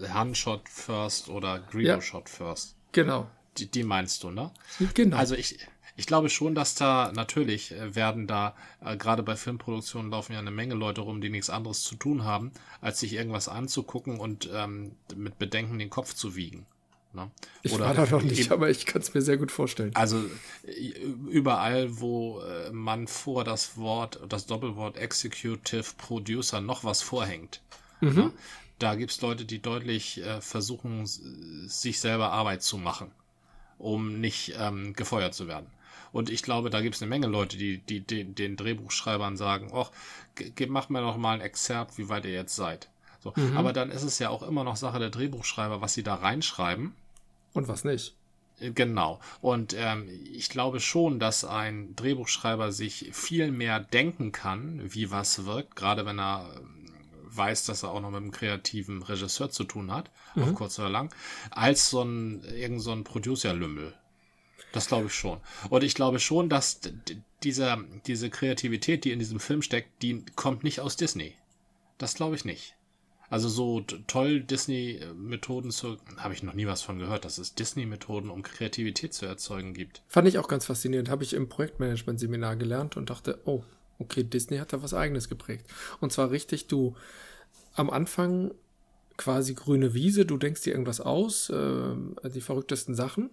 Handshot 0.09 0.69
First 0.69 1.29
oder 1.29 1.59
Greedo 1.59 1.89
ja, 1.89 2.01
Shot 2.01 2.29
First. 2.29 2.77
Genau. 2.93 3.29
Die, 3.57 3.69
die 3.69 3.83
meinst 3.83 4.23
du, 4.23 4.31
ne? 4.31 4.53
Genau. 4.95 5.17
Also 5.17 5.35
ich, 5.35 5.59
ich 5.97 6.07
glaube 6.07 6.31
schon, 6.31 6.55
dass 6.55 6.77
da 6.77 7.11
natürlich 7.13 7.73
äh, 7.73 7.97
werden 7.97 8.29
da, 8.29 8.55
äh, 8.85 8.97
gerade 8.97 9.25
bei 9.25 9.35
Filmproduktionen 9.35 10.13
laufen 10.13 10.33
ja 10.33 10.39
eine 10.39 10.53
Menge 10.53 10.75
Leute 10.75 11.01
rum, 11.01 11.21
die 11.21 11.29
nichts 11.29 11.51
anderes 11.51 11.83
zu 11.83 11.97
tun 11.97 12.23
haben, 12.23 12.53
als 12.81 13.01
sich 13.01 13.15
irgendwas 13.15 13.49
anzugucken 13.49 14.21
und 14.21 14.49
ähm, 14.55 14.93
mit 15.17 15.39
Bedenken 15.39 15.81
den 15.81 15.91
Kopf 15.91 16.15
zu 16.15 16.37
wiegen. 16.37 16.67
Ne? 17.19 17.31
Ich 17.63 17.73
Oder 17.73 17.87
war 17.87 17.95
da 17.95 18.07
noch 18.07 18.23
nicht, 18.23 18.41
eben, 18.41 18.53
aber 18.53 18.71
ich 18.71 18.87
kann 18.87 19.03
es 19.03 19.13
mir 19.13 19.23
sehr 19.23 19.37
gut 19.37 19.51
vorstellen. 19.51 19.91
Also 19.95 20.25
überall, 21.29 22.01
wo 22.01 22.41
äh, 22.41 22.71
man 22.71 23.09
vor 23.09 23.45
das 23.45 23.77
Wort, 23.77 24.21
das 24.29 24.47
Doppelwort 24.47 24.97
Executive 24.97 25.95
Producer 25.99 26.61
noch 26.61 26.85
was 26.85 27.03
vorhängt, 27.03 27.61
mhm. 28.01 28.15
ne? 28.15 28.33
da 28.79 28.95
gibt 28.95 29.11
es 29.11 29.21
Leute, 29.21 29.45
die 29.45 29.61
deutlich 29.61 30.23
äh, 30.23 30.41
versuchen, 30.41 31.07
sich 31.07 31.99
selber 31.99 32.31
Arbeit 32.31 32.63
zu 32.63 32.79
machen, 32.79 33.11
um 33.79 34.21
nicht 34.21 34.55
ähm, 34.59 34.93
gefeuert 34.93 35.35
zu 35.35 35.49
werden. 35.49 35.67
Und 36.13 36.31
ich 36.31 36.43
glaube, 36.43 36.71
da 36.71 36.81
gibt 36.81 36.95
es 36.95 37.03
eine 37.03 37.09
Menge 37.09 37.27
Leute, 37.27 37.57
die, 37.57 37.79
die, 37.79 38.01
die 38.01 38.25
den 38.25 38.57
Drehbuchschreibern 38.57 39.37
sagen, 39.37 39.71
ach, 39.75 39.91
macht 40.69 40.91
mir 40.91 41.01
noch 41.01 41.17
mal 41.17 41.35
ein 41.35 41.41
Exzerpt, 41.41 41.99
wie 41.99 42.09
weit 42.09 42.25
ihr 42.25 42.33
jetzt 42.33 42.57
seid. 42.57 42.89
So. 43.21 43.33
Mhm. 43.37 43.57
Aber 43.57 43.73
dann 43.73 43.91
ist 43.91 44.05
es 44.05 44.19
ja 44.19 44.31
auch 44.31 44.43
immer 44.43 44.65
noch 44.65 44.77
Sache 44.77 44.99
der 44.99 45.11
Drehbuchschreiber, 45.11 45.81
was 45.81 45.95
sie 45.95 46.03
da 46.03 46.15
reinschreiben. 46.15 46.95
Und 47.59 47.69
was 47.69 47.85
nicht. 47.85 48.15
Äh, 48.61 48.71
genau. 48.71 49.21
Und 49.41 49.75
ähm, 49.77 50.09
ich 50.33 50.49
glaube 50.49 50.81
schon, 50.81 51.19
dass 51.19 51.45
ein 51.45 51.95
Drehbuchschreiber 51.97 52.73
sich 52.73 53.11
viel 53.13 53.51
mehr 53.51 53.81
denken 53.81 54.33
kann, 54.33 54.81
wie 54.93 55.11
was 55.11 55.45
wirkt, 55.45 55.77
gerade 55.77 56.07
wenn 56.07 56.19
er 56.19 56.51
ähm, 56.57 56.87
weiß, 57.25 57.67
dass 57.67 57.83
er 57.83 57.91
auch 57.91 58.01
noch 58.01 58.11
mit 58.11 58.23
einem 58.23 58.31
kreativen 58.31 59.03
Regisseur 59.03 59.51
zu 59.51 59.65
tun 59.65 59.93
hat, 59.93 60.11
mhm. 60.35 60.45
auf 60.45 60.55
kurz 60.55 60.79
oder 60.79 60.89
lang, 60.89 61.15
als 61.51 61.91
so 61.91 62.03
ein 62.03 62.43
irgend 62.45 62.81
so 62.81 62.93
ein 62.93 63.05
Producer-Lümmel. 63.05 63.95
Das 64.73 64.89
glaube 64.89 65.07
ich 65.07 65.15
schon. 65.15 65.41
Und 65.71 65.83
ich 65.83 65.95
glaube 65.95 66.19
schon, 66.21 66.49
dass 66.49 66.81
dieser, 67.43 67.83
diese 68.07 68.29
Kreativität, 68.29 69.05
die 69.05 69.13
in 69.13 69.19
diesem 69.19 69.41
Film 69.41 69.63
steckt, 69.63 70.03
die 70.03 70.25
kommt 70.37 70.63
nicht 70.63 70.81
aus 70.81 70.97
Disney. 70.97 71.35
Das 71.97 72.15
glaube 72.15 72.37
ich 72.37 72.45
nicht. 72.45 72.75
Also 73.31 73.49
so 73.49 73.81
toll 74.07 74.41
Disney-Methoden 74.41 75.71
zu, 75.71 75.99
habe 76.17 76.33
ich 76.33 76.43
noch 76.43 76.55
nie 76.55 76.67
was 76.67 76.81
von 76.81 76.99
gehört, 76.99 77.27
dass 77.27 77.37
es 77.37 77.55
Disney-Methoden, 77.55 78.31
um 78.31 78.43
Kreativität 78.43 79.13
zu 79.13 79.27
erzeugen 79.27 79.75
gibt. 79.75 80.03
Fand 80.09 80.27
ich 80.29 80.39
auch 80.39 80.49
ganz 80.49 80.65
faszinierend. 80.65 81.11
Habe 81.11 81.25
ich 81.25 81.35
im 81.35 81.49
Projektmanagement-Seminar 81.49 82.57
gelernt 82.57 82.97
und 82.97 83.11
dachte, 83.11 83.39
oh, 83.45 83.63
okay, 83.99 84.25
Disney 84.25 84.59
hat 84.59 84.73
da 84.73 84.83
was 84.83 84.95
eigenes 84.95 85.29
geprägt. 85.29 85.67
Und 86.01 86.13
zwar 86.13 86.31
richtig, 86.31 86.69
du 86.69 86.97
am 87.75 87.91
Anfang 87.91 88.53
quasi 89.19 89.55
grüne 89.55 89.93
Wiese, 89.93 90.25
du 90.25 90.39
denkst 90.39 90.63
dir 90.63 90.73
irgendwas 90.73 91.01
aus, 91.01 91.51
äh, 91.51 91.95
die 92.31 92.41
verrücktesten 92.41 92.95
Sachen. 92.95 93.31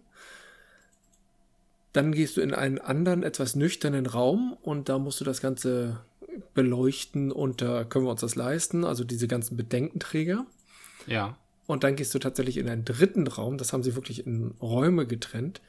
Dann 1.94 2.12
gehst 2.12 2.36
du 2.36 2.42
in 2.42 2.54
einen 2.54 2.80
anderen, 2.80 3.24
etwas 3.24 3.56
nüchternen 3.56 4.08
Raum 4.08 4.58
und 4.62 4.90
da 4.90 5.00
musst 5.00 5.22
du 5.22 5.24
das 5.24 5.40
Ganze 5.40 6.02
beleuchten 6.54 7.32
und 7.32 7.62
da 7.62 7.84
können 7.84 8.06
wir 8.06 8.12
uns 8.12 8.22
das 8.22 8.36
leisten, 8.36 8.84
also 8.84 9.04
diese 9.04 9.28
ganzen 9.28 9.58
Bedenkenträger. 9.58 10.46
Ja. 11.08 11.38
Und 11.68 11.84
dann 11.84 11.96
gehst 11.96 12.14
du 12.14 12.20
tatsächlich 12.20 12.58
in 12.58 12.70
einen 12.70 12.86
dritten 12.86 13.28
Raum, 13.28 13.58
das 13.58 13.74
haben 13.74 13.84
sie 13.84 13.96
wirklich 13.96 14.26
in 14.26 14.52
Räume 14.62 15.08
getrennt. 15.08 15.62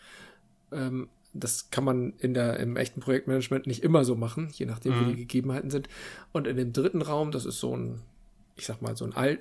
Ähm, 0.72 1.08
das 1.32 1.70
kann 1.70 1.84
man 1.84 2.14
in 2.18 2.34
der, 2.34 2.58
im 2.60 2.76
echten 2.76 3.00
Projektmanagement 3.00 3.66
nicht 3.66 3.82
immer 3.82 4.04
so 4.04 4.14
machen, 4.14 4.48
je 4.52 4.66
nachdem, 4.66 4.94
mhm. 4.94 5.00
wie 5.00 5.10
die 5.12 5.20
Gegebenheiten 5.20 5.70
sind. 5.70 5.88
Und 6.32 6.46
in 6.46 6.56
dem 6.56 6.72
dritten 6.72 7.02
Raum, 7.02 7.30
das 7.30 7.44
ist 7.44 7.60
so 7.60 7.76
ein, 7.76 8.00
ich 8.56 8.66
sag 8.66 8.82
mal, 8.82 8.96
so 8.96 9.04
ein, 9.04 9.12
Al 9.14 9.38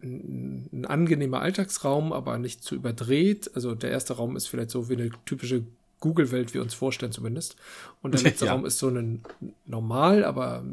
ein 0.00 0.86
angenehmer 0.86 1.40
Alltagsraum, 1.40 2.12
aber 2.12 2.38
nicht 2.38 2.62
zu 2.62 2.76
überdreht. 2.76 3.50
Also 3.54 3.74
der 3.74 3.90
erste 3.90 4.14
Raum 4.14 4.36
ist 4.36 4.46
vielleicht 4.46 4.70
so 4.70 4.88
wie 4.88 4.92
eine 4.92 5.10
typische 5.24 5.64
Google-Welt 6.00 6.54
wir 6.54 6.62
uns 6.62 6.74
vorstellen 6.74 7.12
zumindest. 7.12 7.56
Und 8.02 8.14
der 8.14 8.22
letzte 8.22 8.46
ja. 8.46 8.52
Raum 8.52 8.64
ist 8.64 8.78
so 8.78 8.88
ein 8.88 9.22
normal, 9.66 10.24
aber 10.24 10.64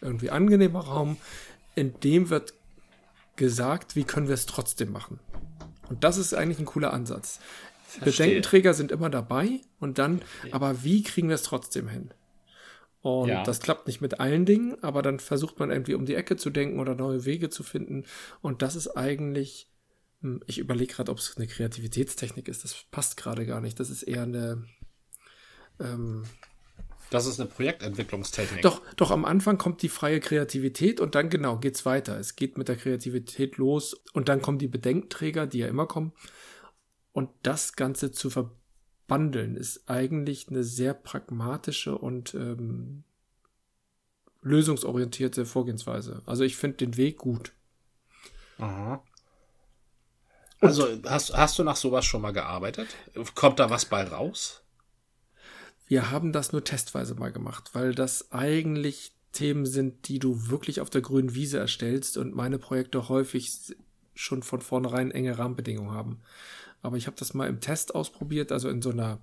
irgendwie 0.00 0.30
angenehmer 0.30 0.80
Raum. 0.80 1.16
In 1.74 1.98
dem 2.00 2.30
wird 2.30 2.54
gesagt, 3.36 3.96
wie 3.96 4.04
können 4.04 4.28
wir 4.28 4.34
es 4.34 4.46
trotzdem 4.46 4.92
machen. 4.92 5.20
Und 5.88 6.04
das 6.04 6.16
ist 6.16 6.34
eigentlich 6.34 6.58
ein 6.58 6.66
cooler 6.66 6.92
Ansatz. 6.92 7.38
Verstehe. 7.86 8.26
Bedenkenträger 8.26 8.74
sind 8.74 8.92
immer 8.92 9.10
dabei 9.10 9.60
und 9.78 9.98
dann, 9.98 10.22
aber 10.50 10.82
wie 10.82 11.02
kriegen 11.02 11.28
wir 11.28 11.36
es 11.36 11.42
trotzdem 11.42 11.88
hin? 11.88 12.10
Und 13.00 13.28
ja. 13.28 13.44
das 13.44 13.60
klappt 13.60 13.86
nicht 13.86 14.00
mit 14.00 14.18
allen 14.18 14.44
Dingen, 14.46 14.82
aber 14.82 15.00
dann 15.00 15.20
versucht 15.20 15.60
man 15.60 15.70
irgendwie 15.70 15.94
um 15.94 16.06
die 16.06 16.16
Ecke 16.16 16.36
zu 16.36 16.50
denken 16.50 16.80
oder 16.80 16.96
neue 16.96 17.24
Wege 17.24 17.50
zu 17.50 17.62
finden. 17.62 18.04
Und 18.42 18.62
das 18.62 18.74
ist 18.74 18.96
eigentlich 18.96 19.68
ich 20.46 20.58
überlege 20.58 20.94
gerade, 20.94 21.12
ob 21.12 21.18
es 21.18 21.36
eine 21.36 21.46
Kreativitätstechnik 21.46 22.48
ist. 22.48 22.64
Das 22.64 22.84
passt 22.90 23.16
gerade 23.16 23.46
gar 23.46 23.60
nicht. 23.60 23.78
Das 23.78 23.90
ist 23.90 24.02
eher 24.02 24.22
eine. 24.22 24.66
Ähm, 25.78 26.24
das 27.10 27.26
ist 27.26 27.38
eine 27.38 27.48
Projektentwicklungstechnik. 27.48 28.62
Doch, 28.62 28.82
doch 28.96 29.12
am 29.12 29.24
Anfang 29.24 29.58
kommt 29.58 29.82
die 29.82 29.88
freie 29.88 30.18
Kreativität 30.18 31.00
und 31.00 31.14
dann 31.14 31.30
genau 31.30 31.58
geht's 31.58 31.86
weiter. 31.86 32.18
Es 32.18 32.34
geht 32.34 32.58
mit 32.58 32.68
der 32.68 32.76
Kreativität 32.76 33.58
los 33.58 33.94
und 34.12 34.28
dann 34.28 34.42
kommen 34.42 34.58
die 34.58 34.66
Bedenkträger, 34.66 35.46
die 35.46 35.58
ja 35.58 35.68
immer 35.68 35.86
kommen. 35.86 36.12
Und 37.12 37.30
das 37.42 37.74
Ganze 37.74 38.10
zu 38.10 38.28
verbandeln 38.28 39.56
ist 39.56 39.88
eigentlich 39.88 40.48
eine 40.48 40.64
sehr 40.64 40.94
pragmatische 40.94 41.96
und 41.96 42.34
ähm, 42.34 43.04
lösungsorientierte 44.42 45.46
Vorgehensweise. 45.46 46.22
Also 46.26 46.42
ich 46.42 46.56
finde 46.56 46.78
den 46.78 46.96
Weg 46.96 47.18
gut. 47.18 47.52
Aha. 48.58 49.02
Also 50.60 50.88
hast, 51.04 51.36
hast 51.36 51.58
du 51.58 51.64
nach 51.64 51.76
sowas 51.76 52.04
schon 52.04 52.22
mal 52.22 52.32
gearbeitet? 52.32 52.88
Kommt 53.34 53.58
da 53.58 53.70
was 53.70 53.84
bei 53.84 54.04
raus? 54.04 54.62
Wir 55.86 56.10
haben 56.10 56.32
das 56.32 56.52
nur 56.52 56.64
testweise 56.64 57.14
mal 57.14 57.30
gemacht, 57.30 57.70
weil 57.74 57.94
das 57.94 58.32
eigentlich 58.32 59.12
Themen 59.32 59.66
sind, 59.66 60.08
die 60.08 60.18
du 60.18 60.48
wirklich 60.48 60.80
auf 60.80 60.90
der 60.90 61.02
grünen 61.02 61.34
Wiese 61.34 61.58
erstellst 61.58 62.16
und 62.16 62.34
meine 62.34 62.58
Projekte 62.58 63.08
häufig 63.08 63.76
schon 64.14 64.42
von 64.42 64.62
vornherein 64.62 65.10
enge 65.10 65.38
Rahmenbedingungen 65.38 65.92
haben. 65.92 66.22
Aber 66.82 66.96
ich 66.96 67.06
habe 67.06 67.16
das 67.18 67.34
mal 67.34 67.48
im 67.48 67.60
Test 67.60 67.94
ausprobiert, 67.94 68.50
also 68.50 68.68
in 68.68 68.80
so 68.80 68.90
einer 68.90 69.20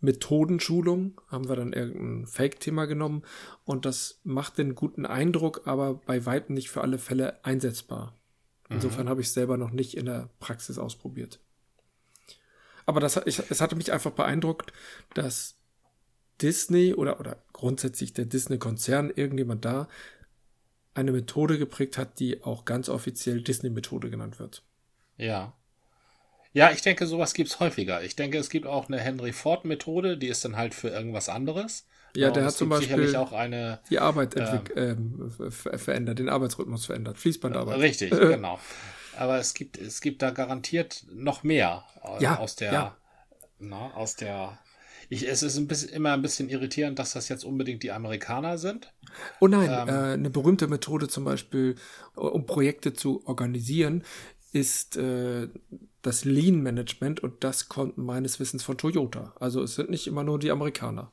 Methodenschulung 0.00 1.20
haben 1.28 1.48
wir 1.48 1.56
dann 1.56 1.72
irgendein 1.72 2.26
Fake-Thema 2.26 2.86
genommen 2.86 3.22
und 3.64 3.84
das 3.84 4.20
macht 4.24 4.58
den 4.58 4.74
guten 4.74 5.06
Eindruck, 5.06 5.62
aber 5.66 5.94
bei 5.94 6.26
weitem 6.26 6.54
nicht 6.54 6.70
für 6.70 6.80
alle 6.80 6.98
Fälle 6.98 7.44
einsetzbar. 7.44 8.16
Insofern 8.72 9.06
mhm. 9.06 9.10
habe 9.10 9.20
ich 9.20 9.28
es 9.28 9.34
selber 9.34 9.56
noch 9.56 9.70
nicht 9.70 9.96
in 9.96 10.06
der 10.06 10.28
Praxis 10.40 10.78
ausprobiert. 10.78 11.40
Aber 12.86 13.00
das, 13.00 13.20
ich, 13.26 13.38
es 13.50 13.60
hatte 13.60 13.76
mich 13.76 13.92
einfach 13.92 14.10
beeindruckt, 14.10 14.72
dass 15.14 15.56
Disney 16.40 16.94
oder, 16.94 17.20
oder 17.20 17.36
grundsätzlich 17.52 18.12
der 18.12 18.24
Disney-Konzern, 18.24 19.10
irgendjemand 19.14 19.64
da, 19.64 19.88
eine 20.94 21.12
Methode 21.12 21.58
geprägt 21.58 21.96
hat, 21.96 22.18
die 22.18 22.42
auch 22.42 22.64
ganz 22.64 22.88
offiziell 22.88 23.40
Disney-Methode 23.40 24.10
genannt 24.10 24.38
wird. 24.38 24.62
Ja. 25.16 25.54
Ja, 26.52 26.70
ich 26.70 26.82
denke, 26.82 27.06
sowas 27.06 27.32
gibt 27.32 27.48
es 27.48 27.60
häufiger. 27.60 28.02
Ich 28.02 28.14
denke, 28.14 28.36
es 28.36 28.50
gibt 28.50 28.66
auch 28.66 28.88
eine 28.88 29.00
Henry 29.00 29.32
Ford-Methode, 29.32 30.18
die 30.18 30.26
ist 30.28 30.44
dann 30.44 30.56
halt 30.56 30.74
für 30.74 30.88
irgendwas 30.88 31.28
anderes. 31.30 31.86
Ja, 32.14 32.30
der 32.30 32.44
hat 32.44 32.54
zum 32.54 32.68
Beispiel 32.68 33.16
auch 33.16 33.32
eine, 33.32 33.80
die 33.88 33.98
Arbeit 33.98 34.36
ähm, 34.76 35.30
verändert, 35.50 36.18
den 36.18 36.28
Arbeitsrhythmus 36.28 36.86
verändert, 36.86 37.18
Fließbandarbeit. 37.18 37.78
Richtig, 37.78 38.10
genau. 38.10 38.58
Aber 39.16 39.38
es 39.38 39.54
gibt, 39.54 39.78
es 39.78 40.00
gibt 40.00 40.22
da 40.22 40.30
garantiert 40.30 41.04
noch 41.12 41.42
mehr 41.42 41.84
äh, 42.02 42.22
ja, 42.22 42.38
aus 42.38 42.56
der, 42.56 42.72
ja. 42.72 42.96
na, 43.58 43.92
aus 43.94 44.16
der. 44.16 44.58
Ich, 45.08 45.28
es 45.28 45.42
ist 45.42 45.58
ein 45.58 45.68
bisschen, 45.68 45.90
immer 45.90 46.12
ein 46.12 46.22
bisschen 46.22 46.48
irritierend, 46.48 46.98
dass 46.98 47.12
das 47.12 47.28
jetzt 47.28 47.44
unbedingt 47.44 47.82
die 47.82 47.92
Amerikaner 47.92 48.56
sind. 48.56 48.92
Oh 49.40 49.48
nein, 49.48 49.68
ähm, 49.70 49.88
äh, 49.88 50.12
eine 50.14 50.30
berühmte 50.30 50.68
Methode 50.68 51.08
zum 51.08 51.24
Beispiel, 51.24 51.74
um 52.14 52.46
Projekte 52.46 52.94
zu 52.94 53.26
organisieren, 53.26 54.04
ist 54.52 54.96
äh, 54.96 55.48
das 56.02 56.24
Lean 56.24 56.62
Management 56.62 57.20
und 57.20 57.44
das 57.44 57.68
kommt 57.68 57.98
meines 57.98 58.40
Wissens 58.40 58.62
von 58.62 58.78
Toyota. 58.78 59.34
Also 59.38 59.62
es 59.62 59.74
sind 59.74 59.90
nicht 59.90 60.06
immer 60.06 60.24
nur 60.24 60.38
die 60.38 60.50
Amerikaner. 60.50 61.12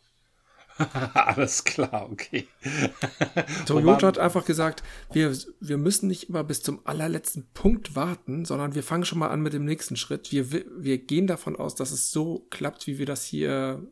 Alles 1.14 1.64
klar, 1.64 2.10
okay. 2.10 2.48
Toyota 3.66 4.08
hat 4.08 4.18
einfach 4.18 4.46
gesagt, 4.46 4.84
wir, 5.12 5.36
wir 5.60 5.78
müssen 5.78 6.08
nicht 6.08 6.30
immer 6.30 6.44
bis 6.44 6.62
zum 6.62 6.86
allerletzten 6.86 7.48
Punkt 7.54 7.96
warten, 7.96 8.46
sondern 8.46 8.76
wir 8.76 8.84
fangen 8.84 9.06
schon 9.06 9.20
mal 9.20 9.30
an 9.30 9.42
mit 9.42 9.54
dem 9.54 9.66
nächsten 9.66 9.98
Schritt. 9.98 10.32
Wir, 10.32 10.52
wir 10.52 10.98
gehen 10.98 11.28
davon 11.28 11.56
aus, 11.56 11.76
dass 11.76 11.92
es 11.92 12.12
so 12.12 12.48
klappt, 12.50 12.88
wie 12.88 12.98
wir 12.98 13.06
das 13.06 13.26
hier 13.26 13.86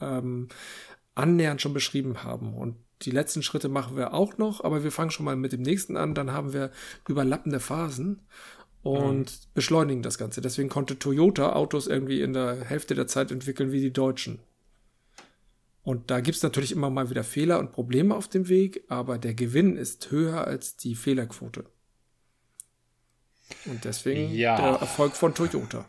ähm, 0.00 0.48
annähernd 1.14 1.60
schon 1.60 1.74
beschrieben 1.74 2.24
haben. 2.24 2.54
Und 2.54 2.76
die 3.02 3.10
letzten 3.10 3.42
Schritte 3.42 3.68
machen 3.68 3.96
wir 3.96 4.14
auch 4.14 4.38
noch, 4.38 4.64
aber 4.64 4.84
wir 4.84 4.92
fangen 4.92 5.10
schon 5.10 5.26
mal 5.26 5.36
mit 5.36 5.52
dem 5.52 5.62
nächsten 5.62 5.96
an. 5.96 6.14
Dann 6.14 6.32
haben 6.32 6.52
wir 6.52 6.70
überlappende 7.08 7.60
Phasen 7.60 8.20
und 8.82 9.30
mhm. 9.30 9.46
beschleunigen 9.54 10.02
das 10.02 10.18
Ganze. 10.18 10.40
Deswegen 10.40 10.68
konnte 10.68 10.98
Toyota 10.98 11.52
Autos 11.52 11.86
irgendwie 11.86 12.22
in 12.22 12.32
der 12.32 12.64
Hälfte 12.64 12.94
der 12.94 13.06
Zeit 13.06 13.30
entwickeln 13.30 13.72
wie 13.72 13.80
die 13.80 13.92
Deutschen. 13.92 14.40
Und 15.84 16.10
da 16.10 16.20
gibt's 16.20 16.42
natürlich 16.42 16.72
immer 16.72 16.90
mal 16.90 17.10
wieder 17.10 17.24
Fehler 17.24 17.58
und 17.58 17.72
Probleme 17.72 18.14
auf 18.14 18.28
dem 18.28 18.48
Weg, 18.48 18.84
aber 18.88 19.18
der 19.18 19.34
Gewinn 19.34 19.76
ist 19.76 20.10
höher 20.10 20.46
als 20.46 20.76
die 20.76 20.94
Fehlerquote. 20.94 21.64
Und 23.66 23.84
deswegen 23.84 24.32
ja. 24.32 24.56
der 24.56 24.80
Erfolg 24.80 25.14
von 25.14 25.34
Toyota. 25.34 25.84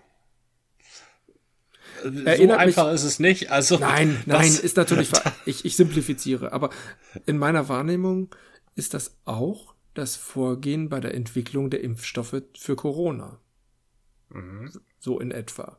So 2.01 2.09
Erinnert 2.25 2.59
einfach 2.59 2.87
mich, 2.87 2.95
ist 2.95 3.03
es 3.03 3.19
nicht. 3.19 3.51
Also 3.51 3.77
nein, 3.77 4.21
nein, 4.25 4.47
ist 4.47 4.77
natürlich. 4.77 5.11
Ich, 5.45 5.65
ich 5.65 5.75
simplifiziere, 5.75 6.53
aber 6.53 6.69
in 7.25 7.37
meiner 7.37 7.67
Wahrnehmung 7.67 8.33
ist 8.75 8.93
das 8.93 9.17
auch 9.25 9.75
das 9.93 10.15
Vorgehen 10.15 10.87
bei 10.87 11.01
der 11.01 11.13
Entwicklung 11.13 11.69
der 11.69 11.83
Impfstoffe 11.83 12.41
für 12.57 12.75
Corona. 12.77 13.39
Mhm. 14.29 14.71
So 14.99 15.19
in 15.19 15.31
etwa. 15.31 15.77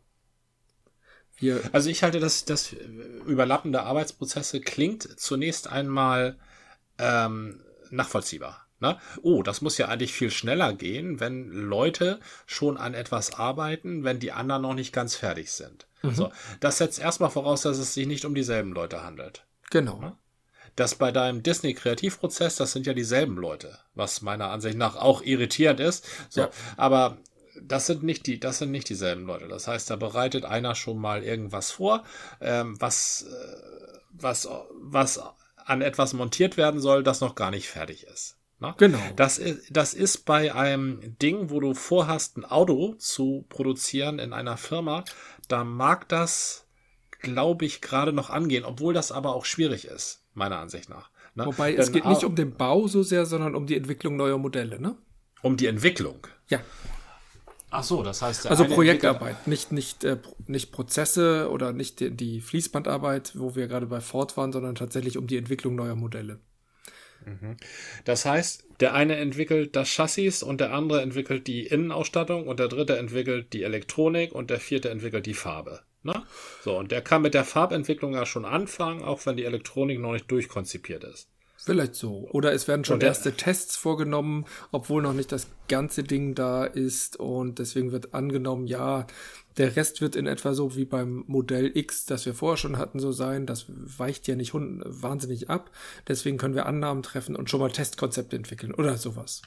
Wir 1.36 1.60
also 1.72 1.90
ich 1.90 2.02
halte 2.02 2.20
das, 2.20 2.44
das 2.44 2.72
Überlappen 3.26 3.72
Arbeitsprozesse 3.84 4.60
klingt 4.60 5.18
zunächst 5.18 5.68
einmal 5.68 6.36
ähm, 6.98 7.60
nachvollziehbar. 7.90 8.66
Ne? 8.80 8.98
Oh, 9.22 9.42
das 9.42 9.62
muss 9.62 9.78
ja 9.78 9.88
eigentlich 9.88 10.12
viel 10.12 10.30
schneller 10.30 10.74
gehen, 10.74 11.20
wenn 11.20 11.48
Leute 11.48 12.20
schon 12.46 12.76
an 12.76 12.92
etwas 12.92 13.32
arbeiten, 13.34 14.04
wenn 14.04 14.18
die 14.18 14.32
anderen 14.32 14.62
noch 14.62 14.74
nicht 14.74 14.92
ganz 14.92 15.16
fertig 15.16 15.52
sind. 15.52 15.86
Mhm. 16.02 16.14
So, 16.14 16.32
das 16.60 16.78
setzt 16.78 16.98
erstmal 16.98 17.30
voraus, 17.30 17.62
dass 17.62 17.78
es 17.78 17.94
sich 17.94 18.06
nicht 18.06 18.24
um 18.24 18.34
dieselben 18.34 18.72
Leute 18.72 19.02
handelt. 19.02 19.46
Genau. 19.70 19.98
Ne? 20.00 20.16
Das 20.76 20.96
bei 20.96 21.12
deinem 21.12 21.42
Disney-Kreativprozess, 21.42 22.56
das 22.56 22.72
sind 22.72 22.86
ja 22.86 22.94
dieselben 22.94 23.36
Leute, 23.36 23.78
was 23.94 24.22
meiner 24.22 24.50
Ansicht 24.50 24.76
nach 24.76 24.96
auch 24.96 25.22
irritierend 25.22 25.80
ist. 25.80 26.04
So, 26.28 26.42
ja. 26.42 26.50
aber 26.76 27.18
das 27.62 27.86
sind 27.86 28.02
nicht 28.02 28.26
die, 28.26 28.40
das 28.40 28.58
sind 28.58 28.70
nicht 28.70 28.88
dieselben 28.88 29.26
Leute. 29.26 29.48
Das 29.48 29.68
heißt, 29.68 29.90
da 29.90 29.96
bereitet 29.96 30.44
einer 30.44 30.74
schon 30.74 30.98
mal 30.98 31.22
irgendwas 31.22 31.70
vor, 31.70 32.04
ähm, 32.40 32.80
was, 32.80 33.26
äh, 33.28 33.98
was, 34.12 34.48
was 34.72 35.20
an 35.56 35.82
etwas 35.82 36.12
montiert 36.12 36.56
werden 36.56 36.80
soll, 36.80 37.02
das 37.02 37.20
noch 37.20 37.34
gar 37.34 37.50
nicht 37.50 37.68
fertig 37.68 38.04
ist. 38.04 38.36
Ne? 38.60 38.74
Genau. 38.78 38.98
Das 39.16 39.38
ist, 39.38 39.68
das 39.70 39.94
ist 39.94 40.24
bei 40.24 40.54
einem 40.54 41.16
Ding, 41.18 41.50
wo 41.50 41.60
du 41.60 41.74
vorhast, 41.74 42.36
ein 42.36 42.44
Auto 42.44 42.94
zu 42.94 43.44
produzieren 43.48 44.18
in 44.18 44.32
einer 44.32 44.56
Firma, 44.56 45.04
da 45.48 45.64
mag 45.64 46.08
das, 46.08 46.66
glaube 47.20 47.64
ich, 47.64 47.80
gerade 47.80 48.12
noch 48.12 48.30
angehen, 48.30 48.64
obwohl 48.64 48.94
das 48.94 49.12
aber 49.12 49.34
auch 49.34 49.44
schwierig 49.44 49.86
ist, 49.86 50.24
meiner 50.34 50.58
Ansicht 50.58 50.88
nach. 50.88 51.10
Ne? 51.34 51.46
Wobei 51.46 51.72
Denn 51.72 51.80
es 51.80 51.92
geht 51.92 52.06
nicht 52.06 52.24
um 52.24 52.36
den 52.36 52.54
Bau 52.54 52.86
so 52.86 53.02
sehr, 53.02 53.26
sondern 53.26 53.54
um 53.54 53.66
die 53.66 53.76
Entwicklung 53.76 54.16
neuer 54.16 54.38
Modelle, 54.38 54.80
ne? 54.80 54.96
Um 55.42 55.56
die 55.56 55.66
Entwicklung. 55.66 56.26
Ja. 56.48 56.60
Ach 57.76 57.82
so, 57.82 58.04
das 58.04 58.22
heißt, 58.22 58.46
also 58.46 58.66
Projektarbeit, 58.66 59.48
nicht 59.48 59.72
nicht 59.72 60.04
äh, 60.04 60.18
nicht 60.46 60.70
Prozesse 60.70 61.50
oder 61.50 61.72
nicht 61.72 61.98
die, 61.98 62.12
die 62.12 62.40
Fließbandarbeit, 62.40 63.32
wo 63.34 63.56
wir 63.56 63.66
gerade 63.66 63.86
bei 63.86 64.00
Ford 64.00 64.36
waren, 64.36 64.52
sondern 64.52 64.76
tatsächlich 64.76 65.18
um 65.18 65.26
die 65.26 65.36
Entwicklung 65.36 65.74
neuer 65.74 65.96
Modelle. 65.96 66.38
Mhm. 67.26 67.56
Das 68.04 68.26
heißt, 68.26 68.64
der 68.78 68.94
eine 68.94 69.16
entwickelt 69.16 69.74
das 69.74 69.88
Chassis 69.88 70.44
und 70.44 70.60
der 70.60 70.72
andere 70.72 71.02
entwickelt 71.02 71.48
die 71.48 71.66
Innenausstattung 71.66 72.46
und 72.46 72.60
der 72.60 72.68
dritte 72.68 72.96
entwickelt 72.96 73.52
die 73.52 73.64
Elektronik 73.64 74.32
und 74.32 74.50
der 74.50 74.60
vierte 74.60 74.90
entwickelt 74.90 75.26
die 75.26 75.34
Farbe. 75.34 75.80
Ne? 76.04 76.22
So, 76.62 76.78
und 76.78 76.92
der 76.92 77.02
kann 77.02 77.22
mit 77.22 77.34
der 77.34 77.44
Farbentwicklung 77.44 78.12
ja 78.12 78.24
schon 78.24 78.44
anfangen, 78.44 79.02
auch 79.02 79.26
wenn 79.26 79.36
die 79.36 79.44
Elektronik 79.44 79.98
noch 79.98 80.12
nicht 80.12 80.30
durchkonzipiert 80.30 81.02
ist. 81.02 81.28
Vielleicht 81.64 81.94
so. 81.94 82.28
Oder 82.30 82.52
es 82.52 82.68
werden 82.68 82.84
schon 82.84 83.00
erste 83.00 83.32
Tests 83.32 83.74
vorgenommen, 83.76 84.44
obwohl 84.70 85.00
noch 85.00 85.14
nicht 85.14 85.32
das 85.32 85.46
ganze 85.66 86.02
Ding 86.02 86.34
da 86.34 86.64
ist. 86.64 87.16
Und 87.16 87.58
deswegen 87.58 87.90
wird 87.90 88.12
angenommen, 88.12 88.66
ja, 88.66 89.06
der 89.56 89.74
Rest 89.74 90.02
wird 90.02 90.14
in 90.14 90.26
etwa 90.26 90.52
so 90.52 90.76
wie 90.76 90.84
beim 90.84 91.24
Modell 91.26 91.74
X, 91.74 92.04
das 92.04 92.26
wir 92.26 92.34
vorher 92.34 92.58
schon 92.58 92.76
hatten, 92.76 92.98
so 92.98 93.12
sein. 93.12 93.46
Das 93.46 93.64
weicht 93.68 94.28
ja 94.28 94.36
nicht 94.36 94.52
wahnsinnig 94.52 95.48
ab. 95.48 95.70
Deswegen 96.06 96.36
können 96.36 96.54
wir 96.54 96.66
Annahmen 96.66 97.02
treffen 97.02 97.34
und 97.34 97.48
schon 97.48 97.60
mal 97.60 97.72
Testkonzepte 97.72 98.36
entwickeln 98.36 98.74
oder 98.74 98.98
sowas. 98.98 99.40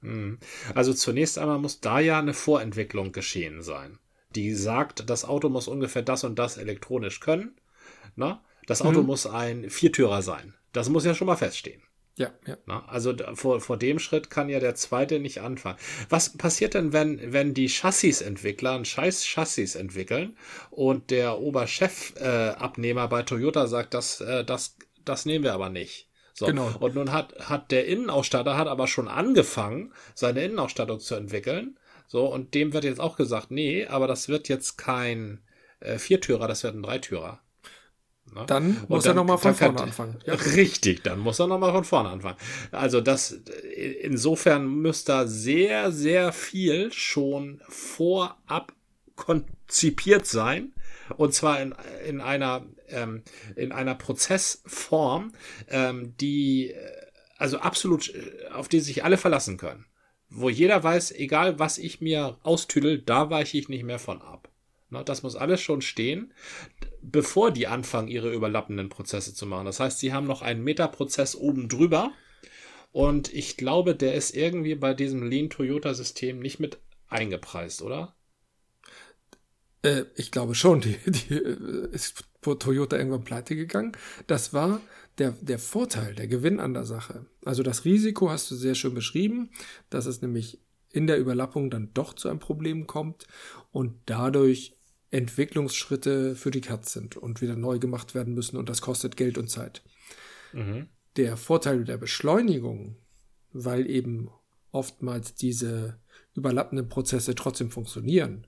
Mhm. 0.00 0.38
Also 0.74 0.94
zunächst 0.94 1.38
einmal 1.38 1.58
muss 1.58 1.80
da 1.80 2.00
ja 2.00 2.18
eine 2.18 2.32
Vorentwicklung 2.32 3.12
geschehen 3.12 3.60
sein, 3.60 3.98
die 4.34 4.54
sagt, 4.54 5.10
das 5.10 5.26
Auto 5.26 5.50
muss 5.50 5.68
ungefähr 5.68 6.02
das 6.02 6.24
und 6.24 6.38
das 6.38 6.56
elektronisch 6.56 7.20
können. 7.20 7.60
Na? 8.16 8.42
Das 8.66 8.80
Auto 8.80 9.00
mhm. 9.00 9.06
muss 9.06 9.26
ein 9.26 9.68
Viertürer 9.68 10.22
sein. 10.22 10.54
Das 10.72 10.88
muss 10.88 11.04
ja 11.04 11.14
schon 11.14 11.26
mal 11.26 11.36
feststehen. 11.36 11.82
Ja, 12.16 12.30
ja. 12.46 12.58
Na, 12.66 12.84
also 12.86 13.14
vor, 13.34 13.60
vor 13.60 13.78
dem 13.78 13.98
Schritt 13.98 14.28
kann 14.28 14.50
ja 14.50 14.60
der 14.60 14.74
zweite 14.74 15.18
nicht 15.18 15.40
anfangen. 15.40 15.78
Was 16.10 16.36
passiert 16.36 16.74
denn, 16.74 16.92
wenn, 16.92 17.32
wenn 17.32 17.54
die 17.54 17.68
Chassis-Entwickler 17.68 18.72
ein 18.72 18.84
scheiß 18.84 19.24
Chassis 19.24 19.74
entwickeln 19.74 20.36
und 20.70 21.10
der 21.10 21.38
Oberchef-Abnehmer 21.38 23.04
äh, 23.04 23.08
bei 23.08 23.22
Toyota 23.22 23.66
sagt, 23.66 23.94
das, 23.94 24.20
äh, 24.20 24.44
das, 24.44 24.76
das 25.04 25.24
nehmen 25.24 25.44
wir 25.44 25.54
aber 25.54 25.70
nicht? 25.70 26.10
So. 26.34 26.46
Genau. 26.46 26.74
Und 26.80 26.94
nun 26.94 27.12
hat, 27.12 27.48
hat 27.48 27.70
der 27.70 27.86
Innenausstatter 27.86 28.56
hat 28.58 28.68
aber 28.68 28.88
schon 28.88 29.08
angefangen, 29.08 29.92
seine 30.14 30.44
Innenausstattung 30.44 31.00
zu 31.00 31.14
entwickeln. 31.14 31.78
So, 32.08 32.26
und 32.26 32.54
dem 32.54 32.74
wird 32.74 32.84
jetzt 32.84 33.00
auch 33.00 33.16
gesagt, 33.16 33.50
nee, 33.50 33.86
aber 33.86 34.06
das 34.06 34.28
wird 34.28 34.48
jetzt 34.50 34.76
kein 34.76 35.40
äh, 35.80 35.98
Viertürer, 35.98 36.46
das 36.46 36.62
wird 36.62 36.74
ein 36.74 36.82
Dreitürer. 36.82 37.40
Ne? 38.34 38.44
Dann 38.46 38.84
muss 38.88 39.04
dann, 39.04 39.12
er 39.12 39.14
nochmal 39.16 39.38
von 39.38 39.54
vorne 39.54 39.80
anfangen. 39.80 40.18
Ja. 40.24 40.34
Richtig, 40.56 41.02
dann 41.02 41.18
muss 41.18 41.38
er 41.38 41.46
nochmal 41.46 41.72
von 41.72 41.84
vorne 41.84 42.08
anfangen. 42.08 42.38
Also 42.70 43.00
das, 43.00 43.32
insofern 44.02 44.66
müsste 44.66 45.12
da 45.12 45.26
sehr, 45.26 45.92
sehr 45.92 46.32
viel 46.32 46.92
schon 46.92 47.60
vorab 47.68 48.72
konzipiert 49.16 50.26
sein. 50.26 50.72
Und 51.16 51.34
zwar 51.34 51.60
in, 51.60 51.74
in 52.06 52.20
einer, 52.20 52.64
ähm, 52.88 53.22
in 53.54 53.72
einer 53.72 53.94
Prozessform, 53.94 55.32
ähm, 55.68 56.14
die, 56.18 56.74
also 57.36 57.58
absolut, 57.58 58.12
auf 58.54 58.68
die 58.68 58.80
sich 58.80 59.04
alle 59.04 59.18
verlassen 59.18 59.58
können. 59.58 59.84
Wo 60.30 60.48
jeder 60.48 60.82
weiß, 60.82 61.12
egal 61.12 61.58
was 61.58 61.76
ich 61.76 62.00
mir 62.00 62.38
austüdel, 62.42 63.02
da 63.02 63.28
weiche 63.28 63.58
ich 63.58 63.68
nicht 63.68 63.84
mehr 63.84 63.98
von 63.98 64.22
ab. 64.22 64.48
Na, 64.88 65.02
das 65.02 65.22
muss 65.22 65.36
alles 65.36 65.60
schon 65.60 65.82
stehen 65.82 66.32
bevor 67.02 67.50
die 67.50 67.66
anfangen, 67.66 68.08
ihre 68.08 68.32
überlappenden 68.32 68.88
Prozesse 68.88 69.34
zu 69.34 69.46
machen. 69.46 69.66
Das 69.66 69.80
heißt, 69.80 69.98
sie 69.98 70.12
haben 70.12 70.26
noch 70.26 70.42
einen 70.42 70.62
Metaprozess 70.62 71.34
oben 71.34 71.68
drüber. 71.68 72.12
Und 72.92 73.32
ich 73.32 73.56
glaube, 73.56 73.94
der 73.94 74.14
ist 74.14 74.36
irgendwie 74.36 74.74
bei 74.74 74.94
diesem 74.94 75.28
Lean 75.28 75.50
Toyota 75.50 75.94
System 75.94 76.38
nicht 76.38 76.60
mit 76.60 76.78
eingepreist, 77.08 77.82
oder? 77.82 78.14
Äh, 79.82 80.04
ich 80.14 80.30
glaube 80.30 80.54
schon. 80.54 80.80
Die, 80.80 80.96
die 81.06 81.34
äh, 81.34 81.88
ist 81.90 82.24
Toyota 82.42 82.96
irgendwann 82.96 83.24
pleite 83.24 83.56
gegangen. 83.56 83.92
Das 84.26 84.52
war 84.52 84.80
der, 85.18 85.32
der 85.40 85.58
Vorteil, 85.58 86.14
der 86.14 86.28
Gewinn 86.28 86.60
an 86.60 86.74
der 86.74 86.84
Sache. 86.84 87.26
Also 87.44 87.62
das 87.62 87.84
Risiko 87.84 88.30
hast 88.30 88.50
du 88.50 88.54
sehr 88.54 88.74
schön 88.74 88.94
beschrieben, 88.94 89.50
dass 89.90 90.06
es 90.06 90.22
nämlich 90.22 90.60
in 90.90 91.06
der 91.06 91.18
Überlappung 91.18 91.70
dann 91.70 91.90
doch 91.94 92.14
zu 92.14 92.28
einem 92.28 92.38
Problem 92.38 92.86
kommt 92.86 93.26
und 93.70 93.94
dadurch 94.06 94.76
Entwicklungsschritte 95.12 96.34
für 96.34 96.50
die 96.50 96.62
Katz 96.62 96.92
sind 96.92 97.16
und 97.16 97.40
wieder 97.40 97.54
neu 97.54 97.78
gemacht 97.78 98.14
werden 98.14 98.34
müssen 98.34 98.56
und 98.56 98.68
das 98.68 98.80
kostet 98.80 99.16
Geld 99.16 99.38
und 99.38 99.48
Zeit. 99.48 99.82
Mhm. 100.52 100.88
Der 101.16 101.36
Vorteil 101.36 101.84
der 101.84 101.98
Beschleunigung, 101.98 102.96
weil 103.52 103.88
eben 103.88 104.30
oftmals 104.72 105.34
diese 105.34 106.00
überlappenden 106.34 106.88
Prozesse 106.88 107.34
trotzdem 107.34 107.70
funktionieren, 107.70 108.46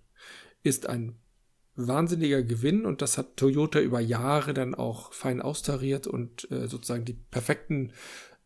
ist 0.63 0.89
ein 0.89 1.17
wahnsinniger 1.77 2.43
Gewinn 2.43 2.87
und 2.87 3.03
das 3.03 3.19
hat 3.19 3.37
Toyota 3.37 3.81
über 3.81 4.01
Jahre 4.01 4.55
dann 4.55 4.75
auch 4.75 5.13
fein 5.13 5.43
austariert 5.43 6.07
und 6.07 6.51
äh, 6.51 6.67
sozusagen 6.67 7.05
die 7.05 7.15
perfekten 7.15 7.93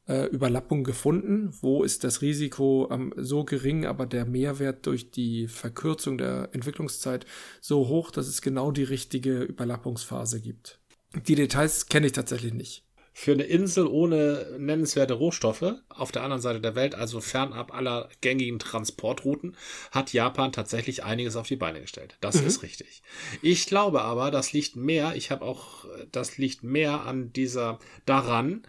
äh, 0.08 0.26
Überlappung 0.26 0.84
gefunden. 0.84 1.54
Wo 1.60 1.84
ist 1.84 2.04
das 2.04 2.22
Risiko 2.22 2.88
ähm, 2.90 3.12
so 3.16 3.44
gering, 3.44 3.86
aber 3.86 4.06
der 4.06 4.24
Mehrwert 4.24 4.86
durch 4.86 5.10
die 5.10 5.46
Verkürzung 5.46 6.18
der 6.18 6.50
Entwicklungszeit 6.52 7.26
so 7.60 7.88
hoch, 7.88 8.10
dass 8.10 8.26
es 8.26 8.42
genau 8.42 8.72
die 8.72 8.84
richtige 8.84 9.42
Überlappungsphase 9.42 10.40
gibt. 10.40 10.80
Die 11.26 11.34
Details 11.34 11.86
kenne 11.86 12.06
ich 12.06 12.12
tatsächlich 12.12 12.52
nicht 12.52 12.87
für 13.18 13.32
eine 13.32 13.42
Insel 13.42 13.88
ohne 13.88 14.46
nennenswerte 14.58 15.14
Rohstoffe 15.14 15.74
auf 15.88 16.12
der 16.12 16.22
anderen 16.22 16.40
Seite 16.40 16.60
der 16.60 16.76
Welt, 16.76 16.94
also 16.94 17.20
fernab 17.20 17.74
aller 17.74 18.08
gängigen 18.20 18.60
Transportrouten, 18.60 19.56
hat 19.90 20.12
Japan 20.12 20.52
tatsächlich 20.52 21.02
einiges 21.02 21.34
auf 21.34 21.48
die 21.48 21.56
Beine 21.56 21.80
gestellt. 21.80 22.16
Das 22.20 22.40
mhm. 22.40 22.46
ist 22.46 22.62
richtig. 22.62 23.02
Ich 23.42 23.66
glaube 23.66 24.02
aber, 24.02 24.30
das 24.30 24.52
liegt 24.52 24.76
mehr, 24.76 25.16
ich 25.16 25.32
habe 25.32 25.44
auch, 25.44 25.84
das 26.12 26.38
liegt 26.38 26.62
mehr 26.62 27.06
an 27.06 27.32
dieser, 27.32 27.80
daran, 28.06 28.62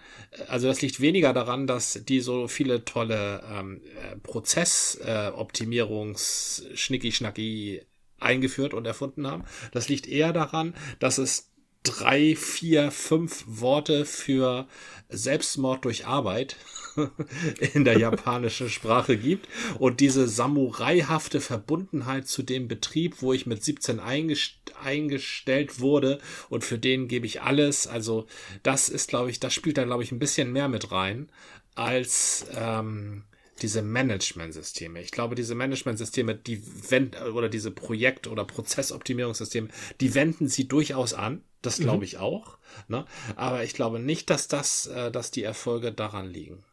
also 0.47 0.67
das 0.67 0.81
liegt 0.81 0.99
weniger 0.99 1.31
daran, 1.31 1.67
dass 1.67 2.03
die 2.03 2.19
so 2.19 2.47
viele 2.47 2.85
tolle 2.85 3.43
ähm, 3.53 3.83
Prozessoptimierungs 4.23 6.65
äh, 6.71 6.75
Schnicki-Schnacki 6.75 7.83
eingeführt 8.17 8.73
und 8.73 8.87
erfunden 8.87 9.27
haben. 9.27 9.43
Das 9.73 9.89
liegt 9.89 10.07
eher 10.07 10.33
daran, 10.33 10.73
dass 10.97 11.19
es 11.19 11.48
drei, 11.89 12.35
vier, 12.35 12.91
fünf 12.91 13.43
Worte 13.47 14.05
für 14.05 14.67
Selbstmord 15.09 15.85
durch 15.85 16.05
Arbeit 16.05 16.55
in 17.73 17.83
der 17.83 17.97
japanischen 17.97 18.69
Sprache 18.69 19.17
gibt 19.17 19.47
und 19.79 19.99
diese 19.99 20.27
samuraihafte 20.27 21.41
Verbundenheit 21.41 22.27
zu 22.27 22.43
dem 22.43 22.67
Betrieb, 22.67 23.21
wo 23.21 23.33
ich 23.33 23.45
mit 23.45 23.63
17 23.63 23.99
eingest 23.99 24.55
eingestellt 24.81 25.79
wurde 25.79 26.19
und 26.49 26.63
für 26.63 26.77
den 26.77 27.07
gebe 27.07 27.25
ich 27.25 27.41
alles. 27.41 27.87
Also 27.87 28.27
das 28.61 28.89
ist, 28.89 29.09
glaube 29.09 29.31
ich, 29.31 29.39
das 29.39 29.53
spielt 29.53 29.77
da, 29.77 29.83
glaube 29.83 30.03
ich, 30.03 30.11
ein 30.11 30.19
bisschen 30.19 30.51
mehr 30.51 30.67
mit 30.67 30.91
rein 30.91 31.31
als 31.75 32.45
ähm, 32.55 33.23
diese 33.59 33.81
Management-Systeme. 33.81 35.01
Ich 35.01 35.11
glaube, 35.11 35.35
diese 35.35 35.55
Management-Systeme, 35.55 36.35
die 36.35 36.63
wenden, 36.89 37.15
oder 37.31 37.49
diese 37.49 37.71
Projekt- 37.71 38.27
oder 38.27 38.45
Prozessoptimierungssysteme, 38.45 39.69
die 39.99 40.15
wenden 40.15 40.47
sie 40.47 40.67
durchaus 40.67 41.13
an. 41.13 41.43
Das 41.61 41.79
mhm. 41.79 41.83
glaube 41.83 42.05
ich 42.05 42.17
auch. 42.17 42.57
Ne? 42.87 43.05
Aber 43.35 43.63
ich 43.63 43.73
glaube 43.73 43.99
nicht, 43.99 44.29
dass 44.29 44.47
das, 44.47 44.87
äh, 44.87 45.11
dass 45.11 45.31
die 45.31 45.43
Erfolge 45.43 45.91
daran 45.91 46.29
liegen. 46.29 46.63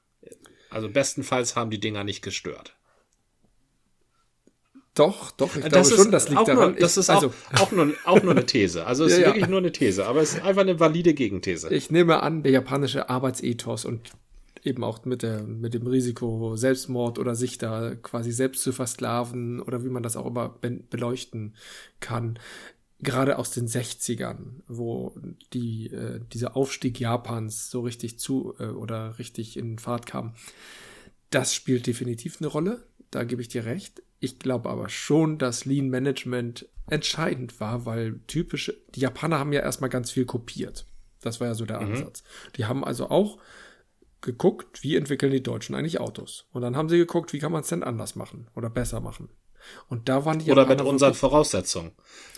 Also 0.71 0.89
bestenfalls 0.89 1.57
haben 1.57 1.71
die 1.71 1.81
Dinger 1.81 2.05
nicht 2.05 2.23
gestört. 2.23 2.77
Doch, 4.95 5.31
doch, 5.31 5.55
ich 5.57 5.63
das 5.63 5.91
glaube 5.91 6.03
schon, 6.03 6.11
das 6.11 6.29
liegt 6.31 6.49
daran. 6.49 6.71
Nur, 6.71 6.81
das 6.81 6.97
ist 6.97 7.11
also, 7.11 7.33
auch, 7.53 7.61
auch, 7.61 7.73
nur, 7.73 7.93
auch 8.07 8.23
nur 8.23 8.33
eine 8.33 8.47
These. 8.47 8.87
Also 8.87 9.05
es 9.05 9.13
ja, 9.13 9.19
ist 9.19 9.25
wirklich 9.27 9.43
ja. 9.43 9.49
nur 9.49 9.59
eine 9.59 9.71
These, 9.71 10.07
aber 10.07 10.23
es 10.23 10.35
ist 10.35 10.43
einfach 10.43 10.63
eine 10.63 10.81
valide 10.81 11.13
Gegenthese. 11.13 11.69
Ich 11.73 11.91
nehme 11.91 12.23
an, 12.23 12.43
der 12.43 12.53
japanische 12.53 13.11
Arbeitsethos 13.11 13.85
und 13.85 14.11
eben 14.67 14.85
auch 14.85 15.05
mit, 15.05 15.23
der, 15.23 15.43
mit 15.43 15.75
dem 15.75 15.87
Risiko 15.87 16.57
Selbstmord 16.57 17.19
oder 17.19 17.35
sich 17.35 17.59
da 17.59 17.95
quasi 17.95 18.33
selbst 18.33 18.63
zu 18.63 18.73
versklaven 18.73 19.61
oder 19.61 19.85
wie 19.85 19.89
man 19.89 20.03
das 20.03 20.17
auch 20.17 20.27
immer 20.27 20.59
beleuchten 20.91 21.55
kann. 22.01 22.39
Gerade 22.99 23.39
aus 23.39 23.51
den 23.51 23.69
60ern, 23.69 24.63
wo 24.69 25.15
die, 25.53 25.89
äh, 25.89 26.21
dieser 26.33 26.57
Aufstieg 26.57 26.99
Japans 26.99 27.71
so 27.71 27.83
richtig 27.83 28.19
zu 28.19 28.55
äh, 28.59 28.67
oder 28.67 29.19
richtig 29.19 29.57
in 29.57 29.79
Fahrt 29.79 30.07
kam. 30.07 30.35
Das 31.31 31.55
spielt 31.55 31.87
definitiv 31.87 32.39
eine 32.41 32.49
Rolle, 32.49 32.87
da 33.11 33.25
gebe 33.25 33.43
ich 33.43 33.49
dir 33.49 33.65
recht. 33.65 34.03
Ich 34.19 34.39
glaube 34.39 34.71
aber 34.71 34.89
schon, 34.89 35.39
dass 35.39 35.67
Lean 35.67 35.89
Management 35.89 36.69
entscheidend 36.89 37.61
war, 37.61 37.85
weil 37.85 38.21
typische, 38.27 38.77
die 38.95 39.01
Japaner 39.01 39.39
haben 39.39 39.53
ja 39.53 39.61
erstmal 39.61 39.91
ganz 39.91 40.11
viel 40.11 40.25
kopiert. 40.25 40.87
Das 41.21 41.41
war 41.41 41.49
ja 41.49 41.55
so 41.55 41.67
der 41.67 41.81
mhm. 41.81 41.93
Ansatz. 41.93 42.23
Die 42.57 42.65
haben 42.65 42.85
also 42.85 43.11
auch 43.11 43.39
geguckt, 44.27 44.83
wie 44.83 44.97
entwickeln 44.97 45.33
die 45.33 45.43
Deutschen 45.43 45.75
eigentlich 45.75 46.01
Autos. 46.01 46.47
Und 46.53 46.61
dann 46.61 46.77
haben 46.77 46.91
sie 46.91 46.99
geguckt, 46.99 47.33
wie 47.33 47.39
kann 47.39 47.53
man 47.53 47.63
es 47.63 47.69
denn 47.69 47.83
anders 47.83 48.17
machen 48.17 48.49
oder 48.55 48.69
besser 48.69 49.01
machen. 49.01 49.31
Und 49.89 50.09
da 50.09 50.25
waren 50.25 50.39
die 50.39 50.51
Oder 50.51 50.67
mit 50.67 50.81
unseren 50.81 51.15
Voraussetzungen. 51.15 51.93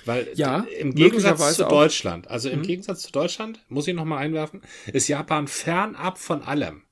Weil 0.05 0.29
ja, 0.35 0.67
im 0.79 0.95
Gegensatz 0.95 1.57
zu 1.57 1.65
Deutschland, 1.65 2.29
also 2.29 2.49
im 2.49 2.61
mhm. 2.61 2.65
Gegensatz 2.65 3.03
zu 3.03 3.13
Deutschland, 3.13 3.65
muss 3.69 3.89
ich 3.89 3.95
nochmal 3.95 4.19
einwerfen, 4.19 4.63
ist 4.93 5.09
Japan 5.09 5.49
fernab 5.49 6.19
von 6.19 6.43
allem. 6.43 6.85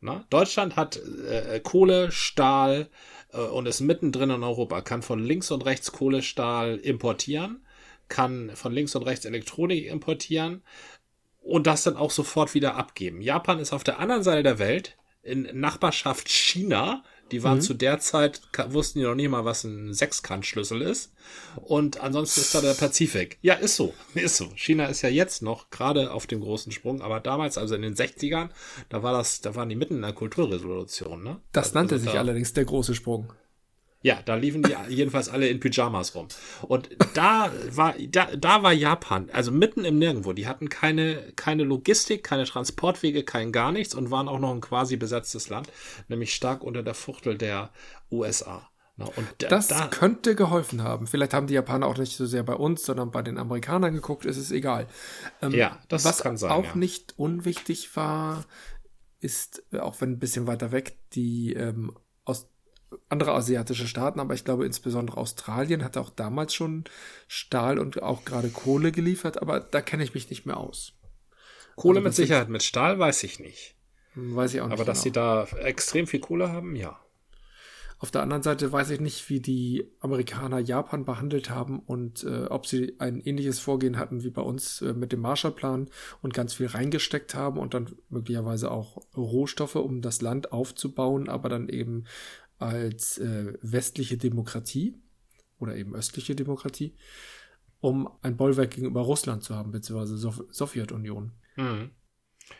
Na? 0.00 0.24
Deutschland 0.30 0.76
hat 0.76 0.96
äh, 0.96 1.60
Kohle, 1.60 2.10
Stahl 2.10 2.88
äh, 3.32 3.40
und 3.40 3.66
ist 3.66 3.80
mittendrin 3.80 4.30
in 4.30 4.42
Europa, 4.42 4.80
kann 4.80 5.02
von 5.02 5.22
links 5.22 5.50
und 5.50 5.64
rechts 5.64 5.92
Kohle, 5.92 6.22
Stahl 6.22 6.76
importieren, 6.76 7.66
kann 8.08 8.50
von 8.54 8.72
links 8.72 8.94
und 8.94 9.02
rechts 9.02 9.24
Elektronik 9.24 9.86
importieren 9.86 10.62
und 11.40 11.66
das 11.66 11.82
dann 11.82 11.96
auch 11.96 12.10
sofort 12.10 12.54
wieder 12.54 12.76
abgeben. 12.76 13.20
Japan 13.20 13.58
ist 13.58 13.72
auf 13.72 13.84
der 13.84 13.98
anderen 13.98 14.22
Seite 14.22 14.42
der 14.42 14.58
Welt, 14.58 14.96
in 15.22 15.48
Nachbarschaft 15.52 16.28
China, 16.28 17.02
die 17.30 17.42
waren 17.42 17.58
mhm. 17.58 17.62
zu 17.62 17.74
der 17.74 18.00
Zeit, 18.00 18.40
wussten 18.68 18.98
die 18.98 19.04
noch 19.04 19.14
nicht 19.14 19.28
mal, 19.28 19.44
was 19.44 19.64
ein 19.64 19.92
Sechskantschlüssel 19.92 20.82
ist. 20.82 21.12
Und 21.56 22.00
ansonsten 22.00 22.40
ist 22.40 22.54
da 22.54 22.60
der 22.60 22.74
Pazifik. 22.74 23.38
Ja, 23.40 23.54
ist 23.54 23.76
so. 23.76 23.94
Ist 24.14 24.36
so. 24.36 24.50
China 24.56 24.86
ist 24.86 25.02
ja 25.02 25.08
jetzt 25.08 25.42
noch 25.42 25.70
gerade 25.70 26.12
auf 26.12 26.26
dem 26.26 26.40
großen 26.40 26.72
Sprung, 26.72 27.02
aber 27.02 27.20
damals, 27.20 27.56
also 27.58 27.74
in 27.74 27.82
den 27.82 27.94
60ern, 27.94 28.48
da 28.88 29.02
war 29.02 29.12
das, 29.12 29.40
da 29.40 29.54
waren 29.54 29.68
die 29.68 29.76
mitten 29.76 29.96
in 29.96 30.02
der 30.02 30.12
Kulturrevolution, 30.12 31.22
ne? 31.22 31.40
Das 31.52 31.66
also, 31.66 31.78
nannte 31.78 31.98
sich 31.98 32.12
da, 32.12 32.18
allerdings 32.18 32.52
der 32.52 32.64
große 32.64 32.94
Sprung. 32.94 33.32
Ja, 34.02 34.20
da 34.24 34.34
liefen 34.34 34.62
die 34.62 34.74
jedenfalls 34.88 35.28
alle 35.28 35.48
in 35.48 35.60
Pyjamas 35.60 36.14
rum. 36.14 36.28
Und 36.62 36.88
da 37.14 37.52
war, 37.72 37.94
da, 37.98 38.28
da 38.36 38.62
war 38.62 38.72
Japan, 38.72 39.28
also 39.32 39.50
mitten 39.50 39.84
im 39.84 39.98
Nirgendwo. 39.98 40.32
Die 40.32 40.46
hatten 40.46 40.68
keine, 40.68 41.32
keine 41.36 41.64
Logistik, 41.64 42.24
keine 42.24 42.44
Transportwege, 42.44 43.24
kein 43.24 43.52
gar 43.52 43.72
nichts 43.72 43.94
und 43.94 44.10
waren 44.10 44.28
auch 44.28 44.38
noch 44.38 44.52
ein 44.52 44.60
quasi 44.60 44.96
besetztes 44.96 45.48
Land, 45.48 45.68
nämlich 46.08 46.34
stark 46.34 46.62
unter 46.62 46.82
der 46.82 46.94
Fuchtel 46.94 47.36
der 47.36 47.70
USA. 48.10 48.70
Und 48.96 49.26
da, 49.38 49.48
das 49.48 49.68
da, 49.68 49.86
könnte 49.86 50.34
geholfen 50.34 50.82
haben. 50.82 51.06
Vielleicht 51.06 51.32
haben 51.32 51.46
die 51.46 51.54
Japaner 51.54 51.86
auch 51.86 51.96
nicht 51.96 52.16
so 52.16 52.26
sehr 52.26 52.42
bei 52.42 52.54
uns, 52.54 52.84
sondern 52.84 53.10
bei 53.10 53.22
den 53.22 53.38
Amerikanern 53.38 53.94
geguckt, 53.94 54.26
ist 54.26 54.36
es 54.36 54.50
egal. 54.50 54.86
Ähm, 55.40 55.52
ja, 55.52 55.78
das 55.88 56.04
was 56.04 56.18
kann 56.18 56.36
sein. 56.36 56.50
auch 56.50 56.64
ja. 56.64 56.76
nicht 56.76 57.18
unwichtig 57.18 57.96
war, 57.96 58.44
ist, 59.20 59.62
auch 59.78 60.00
wenn 60.00 60.12
ein 60.12 60.18
bisschen 60.18 60.46
weiter 60.46 60.72
weg, 60.72 60.98
die 61.12 61.54
ähm, 61.54 61.96
aus 62.24 62.48
andere 63.08 63.32
asiatische 63.32 63.86
Staaten, 63.86 64.20
aber 64.20 64.34
ich 64.34 64.44
glaube 64.44 64.66
insbesondere 64.66 65.16
Australien 65.16 65.84
hat 65.84 65.96
auch 65.96 66.10
damals 66.10 66.54
schon 66.54 66.84
Stahl 67.28 67.78
und 67.78 68.02
auch 68.02 68.24
gerade 68.24 68.48
Kohle 68.48 68.92
geliefert, 68.92 69.40
aber 69.40 69.60
da 69.60 69.80
kenne 69.80 70.04
ich 70.04 70.14
mich 70.14 70.30
nicht 70.30 70.46
mehr 70.46 70.56
aus. 70.56 70.92
Kohle 71.76 71.98
also 71.98 72.08
mit 72.08 72.14
Sicherheit, 72.14 72.48
mit 72.48 72.62
Stahl 72.62 72.98
weiß 72.98 73.22
ich 73.24 73.38
nicht. 73.38 73.74
Weiß 74.14 74.54
ich 74.54 74.60
auch 74.60 74.66
nicht. 74.66 74.74
Aber 74.74 74.84
dass 74.84 75.02
genau. 75.02 75.44
sie 75.44 75.56
da 75.56 75.58
extrem 75.58 76.06
viel 76.06 76.20
Kohle 76.20 76.50
haben, 76.50 76.74
ja. 76.74 76.98
Auf 78.02 78.10
der 78.10 78.22
anderen 78.22 78.42
Seite 78.42 78.72
weiß 78.72 78.88
ich 78.90 79.00
nicht, 79.00 79.28
wie 79.28 79.40
die 79.40 79.86
Amerikaner 80.00 80.58
Japan 80.58 81.04
behandelt 81.04 81.50
haben 81.50 81.80
und 81.80 82.24
äh, 82.24 82.46
ob 82.46 82.66
sie 82.66 82.94
ein 82.98 83.20
ähnliches 83.20 83.58
Vorgehen 83.60 83.98
hatten 83.98 84.24
wie 84.24 84.30
bei 84.30 84.40
uns 84.40 84.80
äh, 84.80 84.94
mit 84.94 85.12
dem 85.12 85.20
Marshallplan 85.20 85.90
und 86.22 86.32
ganz 86.32 86.54
viel 86.54 86.68
reingesteckt 86.68 87.34
haben 87.34 87.58
und 87.58 87.74
dann 87.74 87.94
möglicherweise 88.08 88.70
auch 88.70 89.02
Rohstoffe, 89.14 89.74
um 89.74 90.00
das 90.00 90.22
Land 90.22 90.50
aufzubauen, 90.50 91.28
aber 91.28 91.50
dann 91.50 91.68
eben 91.68 92.04
als 92.60 93.18
äh, 93.18 93.54
westliche 93.62 94.16
Demokratie 94.16 94.94
oder 95.58 95.76
eben 95.76 95.94
östliche 95.94 96.34
Demokratie, 96.34 96.94
um 97.80 98.08
ein 98.22 98.36
Bollwerk 98.36 98.72
gegenüber 98.72 99.02
Russland 99.02 99.42
zu 99.42 99.54
haben, 99.54 99.72
beziehungsweise 99.72 100.16
Sow 100.18 100.44
Sowjetunion. 100.50 101.32
Mhm. 101.56 101.90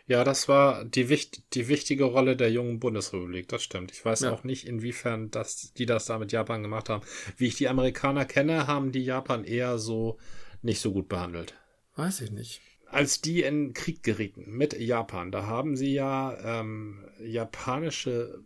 Ja, 0.07 0.23
das 0.25 0.49
war 0.49 0.85
die, 0.85 1.09
wicht 1.09 1.55
die 1.55 1.69
wichtige 1.69 2.05
Rolle 2.05 2.37
der 2.37 2.51
jungen 2.53 2.79
Bundesrepublik, 2.79 3.49
das 3.49 3.63
stimmt. 3.63 3.91
Ich 3.91 4.05
weiß 4.05 4.21
ja. 4.21 4.33
auch 4.33 4.45
nicht, 4.45 4.67
inwiefern 4.67 5.31
das, 5.31 5.73
die 5.73 5.87
das 5.87 6.07
da 6.07 6.19
mit 6.19 6.33
Japan 6.33 6.63
gemacht 6.63 6.89
haben. 6.89 7.05
Wie 7.37 7.47
ich 7.47 7.57
die 7.57 7.69
Amerikaner 7.69 8.25
kenne, 8.25 8.67
haben 8.67 8.93
die 8.93 9.05
Japan 9.05 9.45
eher 9.45 9.79
so 9.79 10.19
nicht 10.63 10.81
so 10.81 10.93
gut 10.93 11.09
behandelt. 11.09 11.55
Weiß 11.97 12.21
ich 12.21 12.31
nicht. 12.31 12.61
Als 12.87 13.21
die 13.21 13.43
in 13.43 13.73
Krieg 13.73 14.03
gerieten 14.03 14.45
mit 14.49 14.79
Japan, 14.79 15.31
da 15.31 15.47
haben 15.47 15.77
sie 15.77 15.93
ja 15.93 16.61
ähm, 16.61 17.05
japanische 17.21 18.43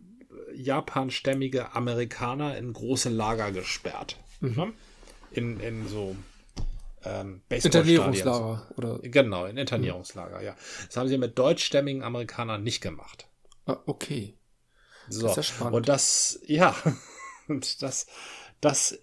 japanstämmige 0.55 1.73
Amerikaner 1.73 2.57
in 2.57 2.73
große 2.73 3.09
Lager 3.09 3.51
gesperrt. 3.51 4.17
Mhm. 4.41 4.73
In, 5.31 5.59
in 5.59 5.87
so 5.87 6.15
ähm, 7.03 7.41
Internierungslager. 7.49 8.67
Oder? 8.77 8.99
Genau, 8.99 9.45
in 9.45 9.57
Internierungslager, 9.57 10.39
mhm. 10.39 10.45
ja. 10.45 10.55
Das 10.87 10.97
haben 10.97 11.07
sie 11.07 11.17
mit 11.17 11.37
deutschstämmigen 11.37 12.03
Amerikanern 12.03 12.63
nicht 12.63 12.81
gemacht. 12.81 13.27
Ah, 13.65 13.77
okay. 13.85 14.37
So. 15.09 15.27
Das 15.27 15.31
ist 15.31 15.37
ja 15.37 15.43
spannend. 15.43 15.75
Und 15.75 15.89
das, 15.89 16.39
ja, 16.45 16.75
und 17.47 17.81
das, 17.81 18.07
das 18.61 18.97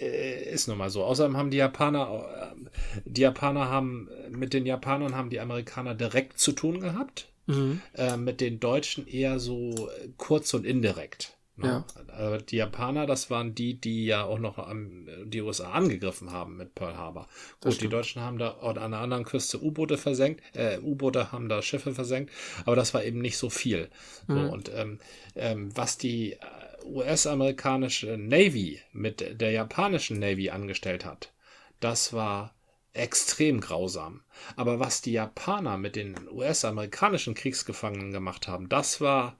äh, 0.00 0.50
ist 0.50 0.68
nun 0.68 0.78
mal 0.78 0.90
so. 0.90 1.04
Außerdem 1.04 1.36
haben 1.36 1.50
die 1.50 1.56
Japaner, 1.56 2.54
äh, 2.54 2.70
die 3.04 3.22
Japaner 3.22 3.68
haben, 3.68 4.08
mit 4.30 4.52
den 4.54 4.66
Japanern 4.66 5.14
haben 5.14 5.30
die 5.30 5.40
Amerikaner 5.40 5.94
direkt 5.94 6.38
zu 6.38 6.52
tun 6.52 6.80
gehabt. 6.80 7.28
Mhm. 7.48 7.80
Äh, 7.94 8.16
mit 8.16 8.40
den 8.40 8.60
Deutschen 8.60 9.06
eher 9.06 9.40
so 9.40 9.90
kurz 10.16 10.54
und 10.54 10.64
indirekt. 10.64 11.38
Ne? 11.58 11.84
Ja. 12.16 12.34
Äh, 12.34 12.42
die 12.42 12.56
Japaner, 12.56 13.06
das 13.06 13.30
waren 13.30 13.54
die, 13.54 13.74
die 13.74 14.06
ja 14.06 14.24
auch 14.24 14.38
noch 14.38 14.58
am, 14.58 15.08
die 15.24 15.42
USA 15.42 15.72
angegriffen 15.72 16.30
haben 16.30 16.56
mit 16.56 16.74
Pearl 16.74 16.96
Harbor. 16.96 17.28
Gut, 17.60 17.80
die 17.80 17.88
Deutschen 17.88 18.22
haben 18.22 18.38
da 18.38 18.58
an 18.58 18.78
einer 18.78 18.98
anderen 18.98 19.24
Küste 19.24 19.60
U-Boote 19.62 19.98
versenkt, 19.98 20.42
äh, 20.54 20.78
U-Boote 20.78 21.32
haben 21.32 21.48
da 21.48 21.60
Schiffe 21.60 21.94
versenkt, 21.94 22.32
aber 22.64 22.76
das 22.76 22.94
war 22.94 23.02
eben 23.02 23.20
nicht 23.20 23.38
so 23.38 23.50
viel. 23.50 23.88
Mhm. 24.28 24.34
So, 24.34 24.52
und 24.52 24.70
ähm, 24.72 25.00
ähm, 25.34 25.76
was 25.76 25.98
die 25.98 26.34
äh, 26.34 26.38
US-amerikanische 26.84 28.16
Navy 28.16 28.80
mit 28.92 29.40
der 29.40 29.50
japanischen 29.50 30.20
Navy 30.20 30.50
angestellt 30.50 31.04
hat, 31.04 31.32
das 31.80 32.12
war 32.12 32.54
extrem 32.92 33.60
grausam. 33.60 34.22
Aber 34.56 34.80
was 34.80 35.00
die 35.00 35.12
Japaner 35.12 35.76
mit 35.76 35.96
den 35.96 36.16
US-amerikanischen 36.30 37.34
Kriegsgefangenen 37.34 38.12
gemacht 38.12 38.48
haben, 38.48 38.68
das 38.68 39.00
war 39.00 39.38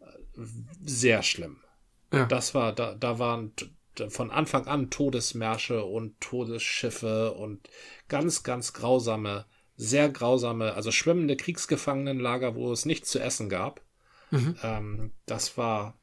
äh, 0.00 0.04
sehr 0.84 1.22
schlimm. 1.22 1.62
Ja. 2.12 2.26
Das 2.26 2.54
war, 2.54 2.74
da, 2.74 2.94
da 2.94 3.18
waren 3.18 3.52
von 4.08 4.30
Anfang 4.30 4.66
an 4.66 4.90
Todesmärsche 4.90 5.84
und 5.84 6.20
Todesschiffe 6.20 7.32
und 7.34 7.68
ganz, 8.08 8.42
ganz 8.42 8.72
grausame, 8.72 9.46
sehr 9.76 10.08
grausame, 10.08 10.74
also 10.74 10.90
schwimmende 10.90 11.36
Kriegsgefangenenlager, 11.36 12.54
wo 12.54 12.72
es 12.72 12.86
nichts 12.86 13.10
zu 13.10 13.20
essen 13.20 13.48
gab. 13.48 13.82
Mhm. 14.30 14.56
Ähm, 14.62 15.12
das 15.26 15.56
war 15.56 15.99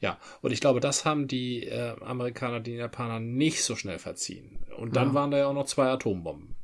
ja, 0.00 0.18
und 0.42 0.52
ich 0.52 0.60
glaube, 0.60 0.80
das 0.80 1.04
haben 1.04 1.26
die 1.26 1.64
äh, 1.64 1.96
Amerikaner 2.00 2.60
den 2.60 2.76
Japanern 2.76 3.34
nicht 3.34 3.64
so 3.64 3.74
schnell 3.74 3.98
verziehen. 3.98 4.58
Und 4.76 4.94
dann 4.94 5.08
ja. 5.08 5.14
waren 5.14 5.30
da 5.30 5.38
ja 5.38 5.46
auch 5.46 5.54
noch 5.54 5.66
zwei 5.66 5.88
Atombomben. 5.88 6.54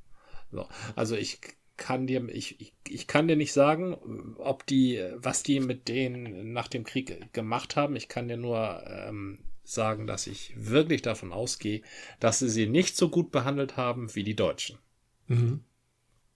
So, 0.52 0.68
also 0.94 1.16
ich 1.16 1.40
kann 1.76 2.06
dir, 2.06 2.28
ich, 2.28 2.60
ich, 2.60 2.72
ich 2.88 3.06
kann 3.08 3.26
dir 3.26 3.34
nicht 3.34 3.52
sagen, 3.52 3.96
ob 4.38 4.64
die, 4.66 5.04
was 5.16 5.42
die 5.42 5.58
mit 5.58 5.88
denen 5.88 6.52
nach 6.52 6.68
dem 6.68 6.84
Krieg 6.84 7.32
gemacht 7.32 7.74
haben. 7.74 7.96
Ich 7.96 8.08
kann 8.08 8.28
dir 8.28 8.36
nur 8.36 8.84
ähm, 8.86 9.40
sagen, 9.64 10.06
dass 10.06 10.28
ich 10.28 10.52
wirklich 10.56 11.02
davon 11.02 11.32
ausgehe, 11.32 11.82
dass 12.20 12.38
sie 12.38 12.48
sie 12.48 12.66
nicht 12.68 12.96
so 12.96 13.08
gut 13.08 13.32
behandelt 13.32 13.76
haben 13.76 14.14
wie 14.14 14.22
die 14.22 14.36
Deutschen. 14.36 14.78
Mhm. 15.26 15.64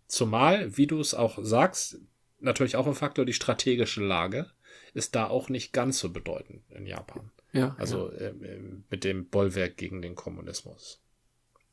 Zumal, 0.08 0.76
wie 0.76 0.88
du 0.88 0.98
es 0.98 1.14
auch 1.14 1.38
sagst, 1.40 2.00
natürlich 2.40 2.74
auch 2.74 2.86
ein 2.86 2.94
Faktor 2.94 3.24
die 3.24 3.34
strategische 3.34 4.02
Lage 4.02 4.50
ist 4.98 5.14
da 5.14 5.28
auch 5.28 5.48
nicht 5.48 5.72
ganz 5.72 6.00
so 6.00 6.10
bedeutend 6.10 6.62
in 6.70 6.84
Japan. 6.86 7.30
Ja. 7.52 7.74
Also 7.78 8.12
ja. 8.12 8.28
Äh, 8.28 8.60
mit 8.90 9.04
dem 9.04 9.28
Bollwerk 9.28 9.76
gegen 9.76 10.02
den 10.02 10.14
Kommunismus. 10.14 11.00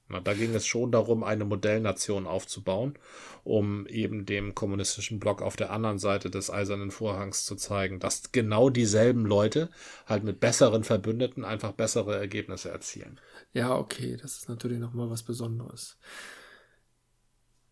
Na, 0.07 0.19
da 0.19 0.35
ging 0.35 0.53
es 0.53 0.67
schon 0.67 0.91
darum, 0.91 1.23
eine 1.23 1.45
Modellnation 1.45 2.27
aufzubauen, 2.27 2.93
um 3.43 3.87
eben 3.87 4.27
dem 4.27 4.53
kommunistischen 4.53 5.19
Block 5.19 5.41
auf 5.41 5.55
der 5.55 5.71
anderen 5.71 5.97
Seite 5.97 6.29
des 6.29 6.51
eisernen 6.51 6.91
Vorhangs 6.91 7.43
zu 7.43 7.55
zeigen, 7.55 7.99
dass 7.99 8.31
genau 8.31 8.69
dieselben 8.69 9.25
Leute 9.25 9.71
halt 10.05 10.23
mit 10.23 10.39
besseren 10.39 10.83
Verbündeten 10.83 11.43
einfach 11.43 11.71
bessere 11.71 12.15
Ergebnisse 12.15 12.69
erzielen. 12.69 13.19
Ja, 13.51 13.75
okay, 13.75 14.15
das 14.15 14.37
ist 14.37 14.47
natürlich 14.47 14.77
nochmal 14.77 15.09
was 15.09 15.23
Besonderes. 15.23 15.97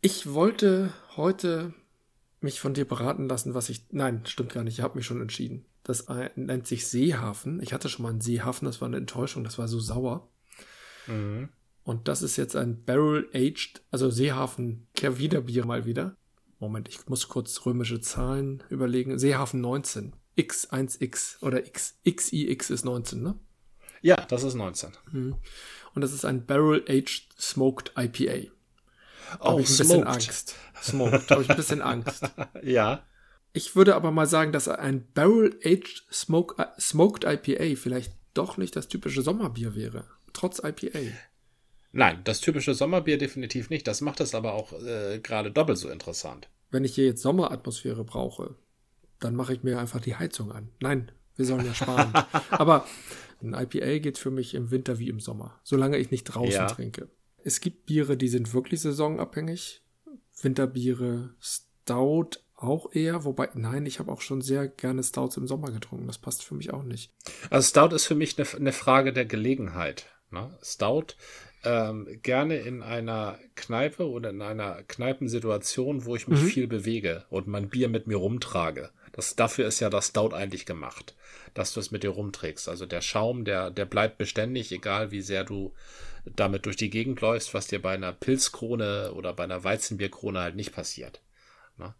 Ich 0.01 0.33
wollte 0.33 0.91
heute 1.15 1.75
mich 2.43 2.59
von 2.59 2.73
dir 2.73 2.85
beraten 2.85 3.27
lassen, 3.27 3.53
was 3.53 3.69
ich. 3.69 3.85
Nein, 3.91 4.25
stimmt 4.25 4.53
gar 4.53 4.63
nicht. 4.63 4.77
Ich 4.77 4.83
habe 4.83 4.97
mich 4.97 5.05
schon 5.05 5.21
entschieden. 5.21 5.65
Das 5.83 6.07
nennt 6.35 6.67
sich 6.67 6.87
Seehafen. 6.87 7.61
Ich 7.61 7.73
hatte 7.73 7.89
schon 7.89 8.03
mal 8.03 8.09
einen 8.09 8.21
Seehafen, 8.21 8.65
das 8.65 8.79
war 8.81 8.87
eine 8.87 8.97
Enttäuschung, 8.97 9.43
das 9.43 9.57
war 9.57 9.67
so 9.67 9.79
sauer. 9.79 10.29
Mhm. 11.07 11.49
Und 11.83 12.07
das 12.07 12.21
ist 12.21 12.37
jetzt 12.37 12.55
ein 12.55 12.85
Barrel-Aged, 12.85 13.83
also 13.91 14.09
Seehafen 14.09 14.87
Kervida-Bier 14.95 15.65
mal 15.65 15.85
wieder. 15.85 16.15
Moment, 16.59 16.87
ich 16.87 17.07
muss 17.09 17.27
kurz 17.27 17.65
römische 17.65 17.99
Zahlen 17.99 18.63
überlegen. 18.69 19.19
Seehafen 19.19 19.59
19. 19.59 20.15
X1X 20.37 21.43
oder 21.43 21.67
X, 21.67 21.99
XIX 22.03 22.69
ist 22.69 22.85
19, 22.85 23.21
ne? 23.21 23.37
Ja, 24.01 24.15
das 24.15 24.43
ist 24.43 24.55
19. 24.55 24.91
Mhm. 25.11 25.35
Und 25.93 26.01
das 26.01 26.13
ist 26.13 26.23
ein 26.23 26.45
Barrel-Aged 26.45 27.29
Smoked 27.37 27.93
IPA. 27.97 28.52
Oh, 29.39 29.59
ich 29.59 29.69
ein 29.69 29.77
bisschen 29.77 30.03
Angst. 30.03 30.55
Smoked, 30.81 31.31
habe 31.31 31.41
ich 31.41 31.49
ein 31.49 31.55
bisschen 31.55 31.81
Angst. 31.81 32.23
ja. 32.63 33.03
Ich 33.53 33.75
würde 33.75 33.95
aber 33.95 34.11
mal 34.11 34.25
sagen, 34.25 34.51
dass 34.51 34.67
ein 34.67 35.07
Barrel-Aged 35.13 36.05
Smoke, 36.11 36.61
äh, 36.61 36.67
Smoked 36.79 37.23
IPA 37.23 37.79
vielleicht 37.79 38.13
doch 38.33 38.57
nicht 38.57 38.75
das 38.75 38.87
typische 38.87 39.21
Sommerbier 39.21 39.75
wäre. 39.75 40.05
Trotz 40.33 40.59
IPA. 40.59 41.11
Nein, 41.91 42.21
das 42.23 42.41
typische 42.41 42.73
Sommerbier 42.73 43.19
definitiv 43.19 43.69
nicht. 43.69 43.87
Das 43.87 44.01
macht 44.01 44.19
es 44.19 44.33
aber 44.33 44.53
auch 44.53 44.73
äh, 44.73 45.19
gerade 45.19 45.51
doppelt 45.51 45.77
so 45.77 45.89
interessant. 45.89 46.49
Wenn 46.71 46.83
ich 46.83 46.95
hier 46.95 47.05
jetzt 47.05 47.21
Sommeratmosphäre 47.21 48.03
brauche, 48.03 48.55
dann 49.19 49.35
mache 49.35 49.53
ich 49.53 49.61
mir 49.61 49.79
einfach 49.79 50.01
die 50.01 50.15
Heizung 50.15 50.51
an. 50.51 50.69
Nein, 50.79 51.11
wir 51.35 51.45
sollen 51.45 51.65
ja 51.65 51.75
sparen. 51.75 52.11
Aber 52.49 52.87
ein 53.43 53.53
IPA 53.53 53.99
geht 53.99 54.17
für 54.17 54.31
mich 54.31 54.55
im 54.55 54.71
Winter 54.71 54.97
wie 54.97 55.09
im 55.09 55.19
Sommer, 55.19 55.59
solange 55.63 55.97
ich 55.97 56.09
nicht 56.09 56.23
draußen 56.23 56.51
ja. 56.51 56.65
trinke. 56.65 57.09
Es 57.43 57.61
gibt 57.61 57.85
Biere, 57.85 58.17
die 58.17 58.29
sind 58.29 58.53
wirklich 58.53 58.81
saisonabhängig. 58.81 59.81
Winterbiere, 60.41 61.35
Stout 61.39 62.39
auch 62.55 62.93
eher, 62.93 63.25
wobei, 63.25 63.49
nein, 63.53 63.85
ich 63.85 63.99
habe 63.99 64.11
auch 64.11 64.21
schon 64.21 64.41
sehr 64.41 64.67
gerne 64.67 65.03
Stouts 65.03 65.37
im 65.37 65.47
Sommer 65.47 65.71
getrunken. 65.71 66.07
Das 66.07 66.17
passt 66.17 66.43
für 66.43 66.55
mich 66.55 66.71
auch 66.71 66.83
nicht. 66.83 67.11
Also 67.49 67.67
Stout 67.67 67.95
ist 67.95 68.05
für 68.05 68.15
mich 68.15 68.37
eine, 68.39 68.47
eine 68.55 68.71
Frage 68.71 69.11
der 69.11 69.25
Gelegenheit. 69.25 70.05
Ne? 70.31 70.57
Stout 70.61 71.15
ähm, 71.65 72.07
gerne 72.21 72.57
in 72.57 72.81
einer 72.81 73.37
Kneipe 73.55 74.09
oder 74.09 74.29
in 74.29 74.41
einer 74.41 74.83
Kneipensituation, 74.83 76.05
wo 76.05 76.15
ich 76.15 76.27
mich 76.27 76.41
mhm. 76.41 76.47
viel 76.47 76.67
bewege 76.67 77.25
und 77.29 77.47
mein 77.47 77.69
Bier 77.69 77.89
mit 77.89 78.07
mir 78.07 78.17
rumtrage. 78.17 78.91
Das, 79.11 79.35
dafür 79.35 79.67
ist 79.67 79.79
ja 79.79 79.89
das 79.89 80.07
Stout 80.07 80.33
eigentlich 80.33 80.65
gemacht, 80.65 81.15
dass 81.53 81.73
du 81.73 81.79
es 81.79 81.91
mit 81.91 82.03
dir 82.03 82.09
rumträgst. 82.09 82.67
Also 82.67 82.85
der 82.85 83.01
Schaum, 83.01 83.45
der, 83.45 83.69
der 83.71 83.85
bleibt 83.85 84.17
beständig, 84.17 84.71
egal 84.71 85.11
wie 85.11 85.21
sehr 85.21 85.43
du 85.43 85.73
damit 86.25 86.65
durch 86.65 86.75
die 86.75 86.89
Gegend 86.89 87.21
läufst, 87.21 87.53
was 87.53 87.67
dir 87.67 87.81
bei 87.81 87.93
einer 87.93 88.13
Pilzkrone 88.13 89.13
oder 89.13 89.33
bei 89.33 89.43
einer 89.43 89.63
Weizenbierkrone 89.63 90.39
halt 90.39 90.55
nicht 90.55 90.73
passiert. 90.73 91.21
Ne? 91.77 91.93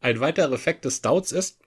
Ein 0.00 0.20
weiterer 0.20 0.52
Effekt 0.52 0.84
des 0.84 0.98
Stouts 0.98 1.32
ist, 1.32 1.58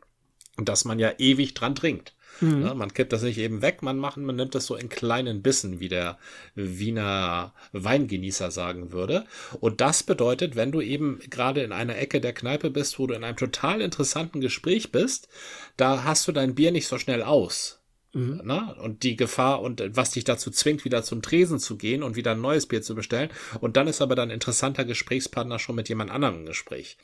dass 0.58 0.86
man 0.86 1.00
ja 1.00 1.14
ewig 1.18 1.54
dran 1.54 1.76
trinkt. 1.76 2.14
Mhm. 2.42 2.62
Ja, 2.62 2.74
man 2.74 2.94
kippt 2.94 3.12
das 3.12 3.24
nicht 3.24 3.38
eben 3.38 3.62
weg, 3.62 3.82
man 3.82 3.98
macht, 3.98 4.18
man 4.18 4.36
nimmt 4.36 4.56
das 4.56 4.66
so 4.66 4.76
in 4.76 4.88
kleinen 4.88 5.42
Bissen, 5.42 5.80
wie 5.80 5.90
der 5.90 6.18
Wiener 6.56 7.54
Weingenießer 7.74 8.52
sagen 8.52 8.92
würde. 8.92 9.26
Und 9.60 9.82
das 9.82 10.04
bedeutet, 10.04 10.56
wenn 10.56 10.72
du 10.72 10.82
eben 10.82 11.20
gerade 11.30 11.62
in 11.62 11.72
einer 11.72 11.98
Ecke 11.98 12.22
der 12.22 12.34
Kneipe 12.34 12.70
bist, 12.70 13.00
wo 13.00 13.08
du 13.08 13.14
in 13.14 13.24
einem 13.24 13.38
total 13.38 13.82
interessanten 13.82 14.42
Gespräch 14.42 14.92
bist, 14.92 15.28
da 15.76 16.04
hast 16.04 16.28
du 16.28 16.32
dein 16.32 16.56
Bier 16.56 16.72
nicht 16.72 16.88
so 16.88 16.98
schnell 16.98 17.24
aus. 17.24 17.79
Mhm. 18.13 18.41
Na? 18.43 18.72
Und 18.82 19.04
die 19.04 19.15
Gefahr 19.15 19.62
und 19.62 19.84
was 19.95 20.12
dich 20.12 20.24
dazu 20.24 20.50
zwingt, 20.52 20.86
wieder 20.86 21.04
zum 21.04 21.22
Tresen 21.22 21.60
zu 21.60 21.78
gehen 21.78 22.04
und 22.04 22.15
wieder 22.15 22.32
ein 22.32 22.41
neues 22.41 22.67
Bier 22.67 22.82
zu 22.82 22.95
bestellen. 22.95 23.30
Und 23.60 23.78
dann 23.78 23.88
ist 23.88 24.02
aber 24.02 24.15
dein 24.15 24.30
interessanter 24.30 24.86
Gesprächspartner 24.86 25.60
schon 25.60 25.76
mit 25.76 25.89
jemand 25.89 26.12
anderem 26.12 26.39
im 26.39 26.45
Gespräch. 26.45 26.98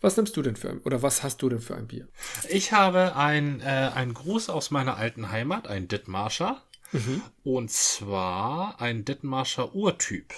Was 0.00 0.16
nimmst 0.16 0.36
du 0.36 0.42
denn 0.42 0.56
für 0.56 0.70
ein, 0.70 0.80
oder 0.80 1.02
was 1.02 1.22
hast 1.22 1.42
du 1.42 1.48
denn 1.48 1.60
für 1.60 1.74
ein 1.74 1.88
Bier? 1.88 2.08
Ich 2.48 2.72
habe 2.72 3.16
ein, 3.16 3.60
äh, 3.60 3.90
ein 3.94 4.14
Gruß 4.14 4.50
aus 4.50 4.70
meiner 4.70 4.96
alten 4.96 5.30
Heimat, 5.30 5.66
ein 5.66 5.88
Dittmarscher. 5.88 6.62
Mhm. 6.92 7.22
Und 7.42 7.70
zwar 7.70 8.80
ein 8.80 9.04
Dittmarscher 9.04 9.74
Urtyp. 9.74 10.32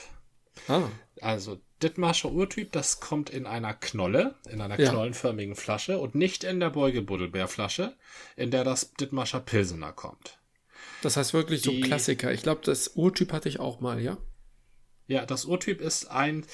Ah. 0.68 0.84
Also 1.20 1.60
Dittmarscher 1.82 2.32
Urtyp, 2.32 2.72
das 2.72 3.00
kommt 3.00 3.28
in 3.30 3.46
einer 3.46 3.74
Knolle, 3.74 4.36
in 4.50 4.60
einer 4.60 4.78
ja. 4.80 4.90
knollenförmigen 4.90 5.56
Flasche 5.56 5.98
und 5.98 6.14
nicht 6.14 6.42
in 6.44 6.60
der 6.60 6.70
Beugebuddelbeerflasche, 6.70 7.96
in 8.36 8.50
der 8.50 8.64
das 8.64 8.94
Dittmarscher 8.94 9.40
Pilsener 9.40 9.92
kommt. 9.92 10.38
Das 11.02 11.16
heißt 11.16 11.34
wirklich 11.34 11.62
Die, 11.62 11.80
so 11.80 11.86
Klassiker. 11.86 12.32
Ich 12.32 12.42
glaube, 12.42 12.62
das 12.64 12.88
Urtyp 12.88 13.32
hatte 13.32 13.48
ich 13.48 13.60
auch 13.60 13.80
mal, 13.80 14.00
ja? 14.00 14.16
Ja, 15.08 15.24
das 15.24 15.44
Urtyp 15.44 15.80
ist 15.80 16.10
ein, 16.10 16.44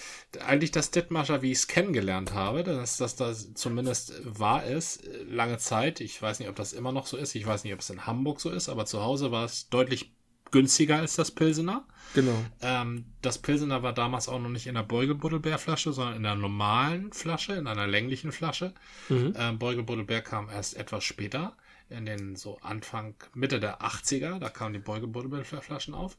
eigentlich 0.45 0.73
das 0.73 0.91
Dittmarscher, 0.91 1.41
wie 1.41 1.53
ich 1.53 1.59
es 1.59 1.69
kennengelernt 1.69 2.35
habe, 2.35 2.65
dass 2.65 2.99
das 2.99 3.17
da 3.17 3.35
zumindest 3.55 4.13
wahr 4.25 4.65
ist, 4.65 5.05
lange 5.27 5.57
Zeit. 5.57 6.01
Ich 6.01 6.21
weiß 6.21 6.39
nicht, 6.39 6.49
ob 6.49 6.57
das 6.57 6.75
immer 6.75 6.93
noch 6.93 7.07
so 7.07 7.17
ist. 7.17 7.35
Ich 7.35 7.47
weiß 7.47 7.65
nicht, 7.65 7.73
ob 7.73 7.81
es 7.81 7.89
in 7.89 8.07
Hamburg 8.07 8.41
so 8.41 8.51
ist, 8.51 8.69
aber 8.69 8.85
zu 8.85 9.03
Hause 9.03 9.31
war 9.31 9.47
es 9.47 9.71
deutlich 9.71 10.13
günstiger 10.53 10.99
als 10.99 11.17
das 11.17 11.31
Pilsener. 11.31 11.85
Genau. 12.15 12.45
Ähm, 12.61 13.07
das 13.23 13.39
Pilsener 13.39 13.83
war 13.83 13.93
damals 13.93 14.29
auch 14.29 14.39
noch 14.39 14.51
nicht 14.51 14.67
in 14.67 14.75
der 14.75 14.83
Beugelbuddelbeerflasche, 14.83 15.93
sondern 15.93 16.17
in 16.17 16.27
einer 16.27 16.41
normalen 16.41 17.13
Flasche, 17.13 17.55
in 17.55 17.67
einer 17.67 17.87
länglichen 17.87 18.33
Flasche. 18.33 18.75
Mhm. 19.09 19.35
Ähm, 19.37 19.59
Beugelbuddelbeer 19.59 20.21
kam 20.21 20.49
erst 20.49 20.77
etwas 20.77 21.05
später 21.05 21.57
in 21.89 22.07
den 22.07 22.37
so 22.37 22.59
Anfang, 22.63 23.15
Mitte 23.35 23.61
der 23.61 23.83
80er, 23.83 24.39
da 24.39 24.49
kamen 24.49 24.73
die 24.73 24.79
Beugebuddelbeerflaschen 24.79 25.95
auf. 25.95 26.17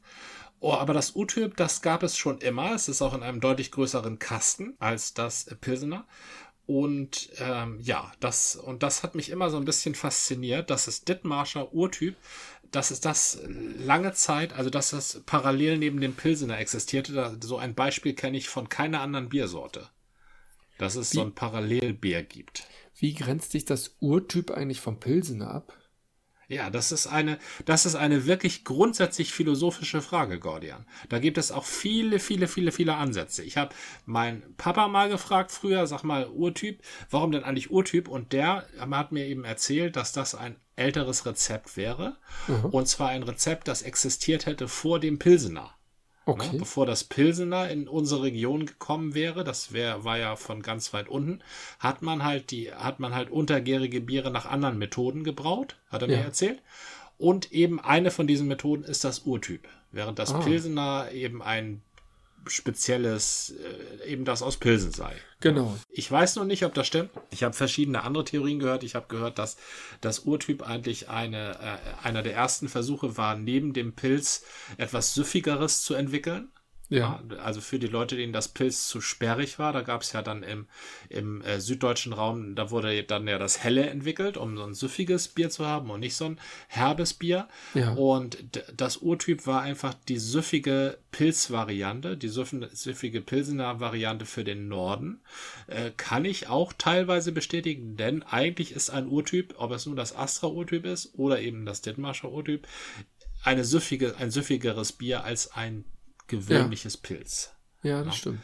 Oh, 0.60 0.72
aber 0.72 0.94
das 0.94 1.14
U-Typ, 1.14 1.56
das 1.56 1.82
gab 1.82 2.02
es 2.02 2.16
schon 2.16 2.38
immer. 2.38 2.74
Es 2.74 2.88
ist 2.88 3.02
auch 3.02 3.14
in 3.14 3.22
einem 3.22 3.40
deutlich 3.40 3.70
größeren 3.70 4.18
Kasten 4.18 4.74
als 4.78 5.14
das 5.14 5.46
Pilsener. 5.60 6.06
Und 6.66 7.28
ähm, 7.38 7.78
ja, 7.80 8.10
das, 8.20 8.56
und 8.56 8.82
das 8.82 9.02
hat 9.02 9.14
mich 9.14 9.28
immer 9.28 9.50
so 9.50 9.58
ein 9.58 9.66
bisschen 9.66 9.94
fasziniert, 9.94 10.70
dass 10.70 10.86
es 10.86 11.04
Dittmarscher 11.04 11.74
Urtyp, 11.74 12.16
dass 12.70 12.90
es 12.90 13.00
das 13.00 13.40
lange 13.46 14.12
Zeit, 14.12 14.52
also 14.52 14.70
dass 14.70 14.90
das 14.90 15.22
parallel 15.26 15.78
neben 15.78 16.00
dem 16.00 16.14
Pilsener 16.14 16.58
existierte. 16.58 17.38
so 17.40 17.58
ein 17.58 17.74
Beispiel 17.74 18.14
kenne 18.14 18.36
ich 18.36 18.48
von 18.48 18.68
keiner 18.68 19.00
anderen 19.00 19.28
Biersorte. 19.28 19.88
Dass 20.78 20.96
es 20.96 21.12
Wie? 21.12 21.16
so 21.16 21.22
ein 21.22 21.34
Parallelbier 21.34 22.22
gibt. 22.22 22.66
Wie 22.96 23.14
grenzt 23.14 23.52
sich 23.52 23.64
das 23.64 23.96
Urtyp 24.00 24.50
eigentlich 24.50 24.80
vom 24.80 24.98
Pilsener 24.98 25.50
ab? 25.50 25.76
Ja, 26.48 26.70
das 26.70 26.92
ist 26.92 27.06
eine, 27.06 27.38
das 27.64 27.86
ist 27.86 27.94
eine 27.94 28.26
wirklich 28.26 28.64
grundsätzlich 28.64 29.32
philosophische 29.32 30.02
Frage, 30.02 30.38
Gordian. 30.38 30.86
Da 31.08 31.18
gibt 31.18 31.38
es 31.38 31.52
auch 31.52 31.64
viele, 31.64 32.18
viele, 32.18 32.48
viele, 32.48 32.72
viele 32.72 32.94
Ansätze. 32.94 33.42
Ich 33.42 33.56
habe 33.56 33.74
meinen 34.04 34.54
Papa 34.56 34.88
mal 34.88 35.08
gefragt 35.08 35.52
früher, 35.52 35.86
sag 35.86 36.02
mal 36.02 36.28
Urtyp, 36.28 36.82
warum 37.10 37.32
denn 37.32 37.44
eigentlich 37.44 37.70
Urtyp? 37.70 38.08
Und 38.08 38.32
der 38.32 38.66
hat 38.78 39.12
mir 39.12 39.26
eben 39.26 39.44
erzählt, 39.44 39.96
dass 39.96 40.12
das 40.12 40.34
ein 40.34 40.56
älteres 40.76 41.26
Rezept 41.26 41.76
wäre. 41.76 42.16
Mhm. 42.46 42.66
Und 42.66 42.88
zwar 42.88 43.08
ein 43.10 43.22
Rezept, 43.22 43.68
das 43.68 43.82
existiert 43.82 44.46
hätte 44.46 44.68
vor 44.68 45.00
dem 45.00 45.18
Pilsener. 45.18 45.74
Ne, 46.26 46.32
okay. 46.32 46.52
Ne, 46.52 46.58
bevor 46.58 46.86
das 46.86 47.04
Pilsener 47.04 47.68
in 47.70 47.88
unsere 47.88 48.22
Region 48.22 48.66
gekommen 48.66 49.14
wäre, 49.14 49.44
das 49.44 49.72
wär, 49.72 50.04
war 50.04 50.18
ja 50.18 50.36
von 50.36 50.62
ganz 50.62 50.92
weit 50.92 51.08
unten, 51.08 51.40
hat 51.78 52.02
man 52.02 52.24
halt 52.24 52.50
die, 52.50 52.72
hat 52.72 53.00
man 53.00 53.14
halt 53.14 53.30
untergärige 53.30 54.00
Biere 54.00 54.30
nach 54.30 54.46
anderen 54.46 54.78
Methoden 54.78 55.24
gebraut, 55.24 55.76
hat 55.90 56.02
er 56.02 56.10
ja. 56.10 56.18
mir 56.18 56.24
erzählt. 56.24 56.62
Und 57.16 57.52
eben 57.52 57.80
eine 57.80 58.10
von 58.10 58.26
diesen 58.26 58.48
Methoden 58.48 58.84
ist 58.84 59.04
das 59.04 59.20
Urtyp. 59.20 59.68
Während 59.92 60.18
das 60.18 60.34
ah. 60.34 60.40
Pilsener 60.40 61.12
eben 61.12 61.42
ein 61.42 61.82
spezielles, 62.46 63.54
äh, 64.02 64.08
eben 64.08 64.24
das 64.24 64.42
aus 64.42 64.56
Pilsen 64.56 64.92
sei. 64.92 65.14
Genau. 65.40 65.76
Ich 65.90 66.10
weiß 66.10 66.36
noch 66.36 66.44
nicht, 66.44 66.64
ob 66.64 66.74
das 66.74 66.86
stimmt. 66.86 67.10
Ich 67.30 67.42
habe 67.42 67.54
verschiedene 67.54 68.02
andere 68.02 68.24
Theorien 68.24 68.58
gehört. 68.58 68.82
Ich 68.82 68.94
habe 68.94 69.06
gehört, 69.08 69.38
dass 69.38 69.56
das 70.00 70.20
Urtyp 70.20 70.62
eigentlich 70.62 71.08
eine, 71.08 71.58
äh, 71.60 72.06
einer 72.06 72.22
der 72.22 72.34
ersten 72.34 72.68
Versuche 72.68 73.16
war, 73.16 73.36
neben 73.36 73.72
dem 73.72 73.94
Pilz 73.94 74.44
etwas 74.78 75.14
Süffigeres 75.14 75.82
zu 75.82 75.94
entwickeln. 75.94 76.50
Ja. 76.90 77.22
Also 77.42 77.60
für 77.60 77.78
die 77.78 77.86
Leute, 77.86 78.16
denen 78.16 78.32
das 78.32 78.48
Pilz 78.48 78.86
zu 78.88 79.00
sperrig 79.00 79.58
war, 79.58 79.72
da 79.72 79.80
gab 79.80 80.02
es 80.02 80.12
ja 80.12 80.20
dann 80.20 80.42
im, 80.42 80.66
im 81.08 81.40
äh, 81.42 81.58
süddeutschen 81.58 82.12
Raum, 82.12 82.54
da 82.54 82.70
wurde 82.70 83.02
dann 83.04 83.26
ja 83.26 83.38
das 83.38 83.64
Helle 83.64 83.88
entwickelt, 83.88 84.36
um 84.36 84.56
so 84.56 84.64
ein 84.64 84.74
süffiges 84.74 85.28
Bier 85.28 85.48
zu 85.48 85.66
haben 85.66 85.90
und 85.90 86.00
nicht 86.00 86.14
so 86.14 86.26
ein 86.26 86.40
herbes 86.68 87.14
Bier. 87.14 87.48
Ja. 87.72 87.94
Und 87.94 88.38
das 88.76 88.98
Urtyp 88.98 89.46
war 89.46 89.62
einfach 89.62 89.94
die 90.08 90.18
süffige 90.18 90.98
Pilzvariante, 91.10 92.16
die 92.16 92.28
süffige 92.28 93.20
Pilsener 93.22 93.80
Variante 93.80 94.26
für 94.26 94.44
den 94.44 94.68
Norden. 94.68 95.20
Äh, 95.66 95.90
kann 95.96 96.26
ich 96.26 96.48
auch 96.48 96.74
teilweise 96.76 97.32
bestätigen, 97.32 97.96
denn 97.96 98.22
eigentlich 98.22 98.72
ist 98.72 98.90
ein 98.90 99.08
Urtyp, 99.08 99.54
ob 99.56 99.72
es 99.72 99.86
nun 99.86 99.96
das 99.96 100.14
Astra-Urtyp 100.14 100.84
ist 100.84 101.14
oder 101.14 101.40
eben 101.40 101.64
das 101.64 101.80
Dithmarscher 101.80 102.30
Urtyp, 102.30 102.68
eine 103.42 103.64
süffige, 103.64 104.16
ein 104.18 104.30
süffigeres 104.30 104.92
Bier 104.92 105.24
als 105.24 105.52
ein 105.52 105.84
gewöhnliches 106.26 106.94
ja. 106.94 107.00
Pilz. 107.02 107.54
Ja, 107.82 107.98
das 107.98 108.06
ja? 108.06 108.12
stimmt. 108.12 108.40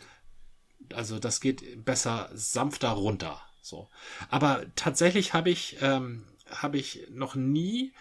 Also 0.92 1.18
das 1.18 1.40
geht 1.40 1.84
besser 1.84 2.30
sanfter 2.34 2.90
runter. 2.90 3.40
So. 3.62 3.88
Aber 4.28 4.64
tatsächlich 4.74 5.34
habe 5.34 5.50
ich, 5.50 5.76
ähm, 5.80 6.24
habe 6.50 6.78
ich 6.78 7.06
noch 7.10 7.34
nie 7.34 7.92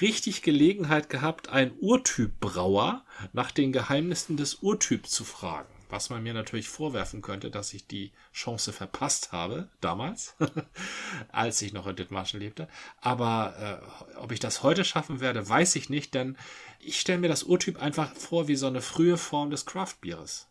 richtig 0.00 0.42
Gelegenheit 0.42 1.08
gehabt, 1.08 1.48
einen 1.48 1.72
Urtyp-Brauer 1.80 3.04
nach 3.32 3.50
den 3.50 3.72
Geheimnissen 3.72 4.36
des 4.36 4.56
Urtyps 4.56 5.10
zu 5.10 5.24
fragen 5.24 5.79
was 5.90 6.10
man 6.10 6.22
mir 6.22 6.34
natürlich 6.34 6.68
vorwerfen 6.68 7.22
könnte, 7.22 7.50
dass 7.50 7.72
ich 7.74 7.86
die 7.86 8.12
Chance 8.32 8.72
verpasst 8.72 9.32
habe, 9.32 9.68
damals, 9.80 10.34
als 11.28 11.60
ich 11.62 11.72
noch 11.72 11.86
in 11.86 11.96
Dithmarschen 11.96 12.40
lebte. 12.40 12.68
Aber 13.00 13.82
äh, 14.14 14.16
ob 14.16 14.32
ich 14.32 14.40
das 14.40 14.62
heute 14.62 14.84
schaffen 14.84 15.20
werde, 15.20 15.48
weiß 15.48 15.76
ich 15.76 15.90
nicht, 15.90 16.14
denn 16.14 16.36
ich 16.78 17.00
stelle 17.00 17.18
mir 17.18 17.28
das 17.28 17.42
Urtyp 17.42 17.80
einfach 17.80 18.14
vor 18.14 18.48
wie 18.48 18.56
so 18.56 18.66
eine 18.66 18.80
frühe 18.80 19.16
Form 19.16 19.50
des 19.50 19.66
Craftbieres. 19.66 20.48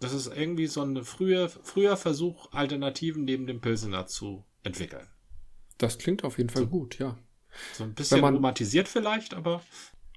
Das 0.00 0.12
ist 0.12 0.28
irgendwie 0.28 0.66
so 0.66 0.82
ein 0.82 1.04
früher, 1.04 1.48
früher 1.48 1.96
Versuch, 1.96 2.52
Alternativen 2.52 3.24
neben 3.24 3.46
dem 3.46 3.60
Pilsener 3.60 4.06
zu 4.06 4.44
entwickeln. 4.62 5.06
Das 5.78 5.98
klingt 5.98 6.24
auf 6.24 6.38
jeden 6.38 6.50
Fall 6.50 6.62
so, 6.62 6.68
gut, 6.68 6.98
ja. 6.98 7.18
So 7.74 7.84
ein 7.84 7.94
bisschen 7.94 8.20
man, 8.20 8.34
romantisiert 8.34 8.88
vielleicht, 8.88 9.34
aber 9.34 9.62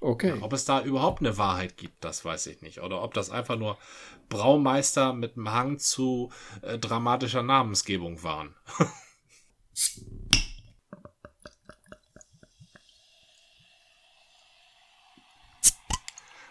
Okay. 0.04 0.36
Ob 0.42 0.52
es 0.52 0.66
da 0.66 0.82
überhaupt 0.82 1.20
eine 1.20 1.38
Wahrheit 1.38 1.78
gibt, 1.78 2.04
das 2.04 2.26
weiß 2.26 2.48
ich 2.48 2.60
nicht. 2.60 2.80
Oder 2.82 3.00
ob 3.02 3.14
das 3.14 3.30
einfach 3.30 3.56
nur 3.56 3.78
Braumeister 4.28 5.14
mit 5.14 5.38
einem 5.38 5.50
Hang 5.50 5.78
zu 5.78 6.30
äh, 6.60 6.78
dramatischer 6.78 7.42
Namensgebung 7.42 8.22
waren. 8.22 8.54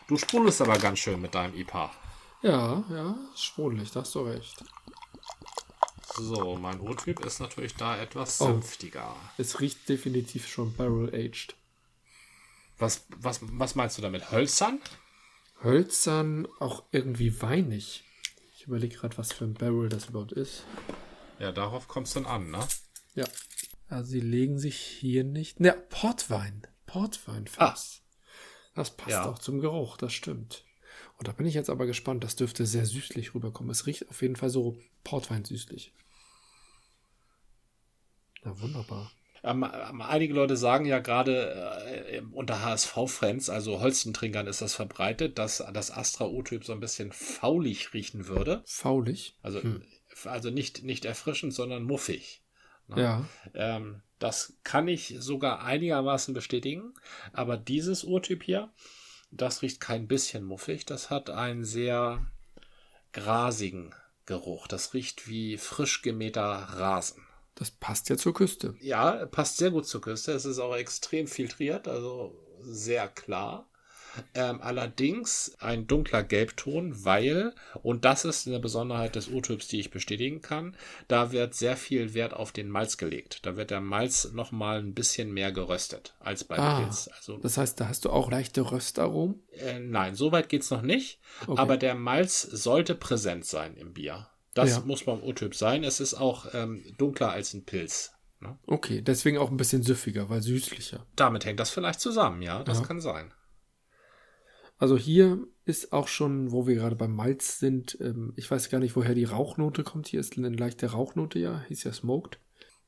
du 0.08 0.18
sprudelst 0.18 0.60
aber 0.64 0.80
ganz 0.80 0.98
schön 0.98 1.22
mit 1.22 1.36
deinem 1.36 1.54
IPA. 1.54 1.92
Ja, 2.42 2.84
ja, 2.90 3.16
sprudelig, 3.36 3.92
da 3.92 4.00
hast 4.00 4.16
du 4.16 4.22
recht. 4.22 4.64
So, 6.16 6.56
mein 6.56 6.80
O-Typ 6.80 7.24
ist 7.24 7.40
natürlich 7.40 7.76
da 7.76 7.98
etwas 7.98 8.42
Oh. 8.42 8.46
sanftiger. 8.46 9.16
Es 9.38 9.60
riecht 9.60 9.88
definitiv 9.88 10.48
schon 10.48 10.74
barrel-aged. 10.76 11.56
Was, 12.78 13.06
was, 13.18 13.40
was 13.42 13.76
meinst 13.76 13.98
du 13.98 14.02
damit? 14.02 14.32
Hölzern? 14.32 14.80
Hölzern, 15.64 16.48
auch 16.60 16.84
irgendwie 16.92 17.42
weinig. 17.42 18.04
Ich 18.56 18.66
überlege 18.68 18.96
gerade, 18.98 19.18
was 19.18 19.32
für 19.32 19.46
ein 19.46 19.54
Barrel 19.54 19.90
das 19.90 20.06
überhaupt 20.08 20.32
ist. 20.34 20.64
Ja, 21.40 21.52
darauf 21.52 21.88
kommt 21.88 22.08
es 22.08 22.14
dann 22.14 22.26
an, 22.26 22.50
ne? 22.52 22.66
Ja. 23.16 23.26
Also 23.90 24.12
sie 24.12 24.20
legen 24.22 24.58
sich 24.60 24.78
hier 24.78 25.24
nicht. 25.24 25.60
Ne, 25.60 25.74
Portwein. 25.90 26.66
Portwein 26.86 27.48
Fass. 27.48 28.02
Das 28.76 28.96
passt 28.96 29.10
Ja. 29.12 29.26
auch 29.30 29.40
zum 29.40 29.60
Geruch, 29.60 29.98
das 29.98 30.14
stimmt. 30.14 30.66
Und 31.18 31.28
da 31.28 31.32
bin 31.32 31.46
ich 31.46 31.54
jetzt 31.54 31.70
aber 31.70 31.86
gespannt. 31.86 32.24
Das 32.24 32.36
dürfte 32.36 32.66
sehr 32.66 32.86
süßlich 32.86 33.36
rüberkommen. 33.36 33.70
Es 33.72 33.86
riecht 33.86 34.10
auf 34.10 34.22
jeden 34.22 34.36
Fall 34.36 34.50
so 34.50 34.78
Portwein 35.04 35.46
süßlich. 35.46 35.94
Na 38.44 38.60
wunderbar. 38.60 39.12
Ähm, 39.44 39.64
ähm, 39.64 40.02
einige 40.02 40.34
Leute 40.34 40.56
sagen 40.56 40.86
ja 40.86 41.00
gerade 41.00 41.84
äh, 42.10 42.22
unter 42.32 42.64
HSV-Fans, 42.64 43.50
also 43.50 43.82
Holstentrinkern 43.82 44.48
ist 44.48 44.62
das 44.62 44.74
verbreitet, 44.74 45.38
dass 45.38 45.64
das 45.74 45.92
Astra 45.92 46.26
O-Typ 46.26 46.64
so 46.64 46.72
ein 46.72 46.80
bisschen 46.80 47.12
faulig 47.12 47.94
riechen 47.94 48.28
würde. 48.28 48.64
Faulig. 48.66 49.36
Also, 49.42 49.62
also 50.26 50.50
nicht, 50.50 50.84
nicht 50.84 51.04
erfrischend, 51.06 51.54
sondern 51.54 51.84
muffig. 51.84 52.42
Ne? 52.88 53.02
Ja. 53.02 53.26
Ähm, 53.54 54.02
das 54.20 54.58
kann 54.64 54.88
ich 54.88 55.16
sogar 55.20 55.64
einigermaßen 55.64 56.34
bestätigen. 56.34 56.94
Aber 57.34 57.58
dieses 57.58 58.06
Urtyp 58.06 58.44
hier, 58.44 58.72
das 59.32 59.62
riecht 59.62 59.82
kein 59.82 60.08
bisschen 60.08 60.46
muffig. 60.46 60.86
Das 60.86 61.10
hat 61.10 61.30
einen 61.30 61.66
sehr 61.66 62.26
grasigen 63.12 63.94
Geruch. 64.26 64.68
Das 64.68 64.94
riecht 64.94 65.28
wie 65.28 65.58
frisch 65.58 66.02
gemähter 66.02 66.44
Rasen. 66.44 67.24
Das 67.56 67.72
passt 67.72 68.10
ja 68.10 68.18
zur 68.18 68.34
Küste. 68.34 68.76
Ja, 68.82 69.26
passt 69.28 69.58
sehr 69.58 69.72
gut 69.72 69.86
zur 69.86 70.02
Küste. 70.02 70.32
Es 70.32 70.46
ist 70.46 70.60
auch 70.60 70.76
extrem 70.76 71.28
filtriert, 71.28 71.88
also 71.88 72.34
sehr 72.62 73.08
klar. 73.08 73.68
Ähm, 74.36 74.62
allerdings 74.62 75.56
ein 75.60 75.88
dunkler 75.88 76.22
Gelbton, 76.22 77.04
weil, 77.04 77.56
und 77.82 78.06
das 78.06 78.26
ist 78.26 78.48
eine 78.48 78.60
Besonderheit 78.60 79.16
des 79.16 79.28
Urtyps, 79.28 79.68
die 79.68 79.80
ich 79.80 79.90
bestätigen 79.90 80.40
kann, 80.44 80.78
da 81.08 81.32
wird 81.32 81.56
sehr 81.56 81.76
viel 81.76 82.14
Wert 82.14 82.34
auf 82.34 82.52
den 82.52 82.70
Malz 82.70 82.98
gelegt. 82.98 83.44
Da 83.44 83.58
wird 83.58 83.72
der 83.72 83.82
Malz 83.82 84.32
nochmal 84.34 84.78
ein 84.78 84.94
bisschen 84.94 85.32
mehr 85.34 85.52
geröstet 85.52 86.14
als 86.20 86.44
bei 86.44 86.60
Ah, 86.60 86.82
Pilz. 86.82 87.10
Also 87.16 87.38
Das 87.38 87.58
heißt, 87.58 87.80
da 87.80 87.88
hast 87.88 88.06
du 88.06 88.12
auch 88.12 88.30
leichte 88.30 88.62
Röstaromen. 88.72 89.42
äh, 89.58 89.80
nein, 89.80 90.14
so 90.14 90.32
weit 90.32 90.48
geht's 90.48 90.70
noch 90.70 90.84
nicht. 90.84 91.20
Okay. 91.48 91.60
Aber 91.60 91.78
der 91.78 91.96
Malz 91.96 92.42
sollte 92.44 92.94
präsent 92.94 93.46
sein 93.46 93.76
im 93.78 93.94
Bier. 93.94 94.28
Das 94.54 94.70
Ja. 94.70 94.80
muss 94.82 95.04
beim 95.04 95.22
Urtyp 95.22 95.56
sein. 95.56 95.84
Es 95.84 96.00
ist 96.00 96.14
auch 96.14 96.54
ähm, 96.54 96.84
dunkler 96.98 97.32
als 97.32 97.54
ein 97.54 97.66
Pilz. 97.66 98.12
Ne? 98.40 98.58
Okay, 98.68 99.02
deswegen 99.02 99.38
auch 99.38 99.50
ein 99.50 99.58
bisschen 99.58 99.84
süffiger, 99.84 100.30
weil 100.30 100.42
süßlicher. 100.42 101.06
Damit 101.16 101.46
hängt 101.46 101.60
das 101.60 101.70
vielleicht 101.72 102.00
zusammen, 102.00 102.42
ja, 102.42 102.64
das 102.64 102.80
Ja. 102.80 102.86
kann 102.86 103.02
sein. 103.02 103.34
Also 104.78 104.98
hier 104.98 105.40
ist 105.66 105.94
auch 105.94 106.08
schon, 106.08 106.52
wo 106.52 106.68
wir 106.68 106.76
gerade 106.76 106.96
beim 106.96 107.16
Malz 107.16 107.60
sind, 107.60 107.98
ähm, 108.02 108.34
ich 108.36 108.50
weiß 108.52 108.70
gar 108.70 108.80
nicht, 108.80 108.96
woher 108.96 109.16
die 109.16 109.24
Rauchnote 109.24 109.84
kommt. 109.84 110.08
Hier 110.08 110.20
ist 110.20 110.38
eine 110.38 110.50
leichte 110.50 110.92
Rauchnote 110.92 111.40
ja, 111.40 111.64
hieß 111.70 111.84
ja 111.86 111.94
Smoked. 111.94 112.40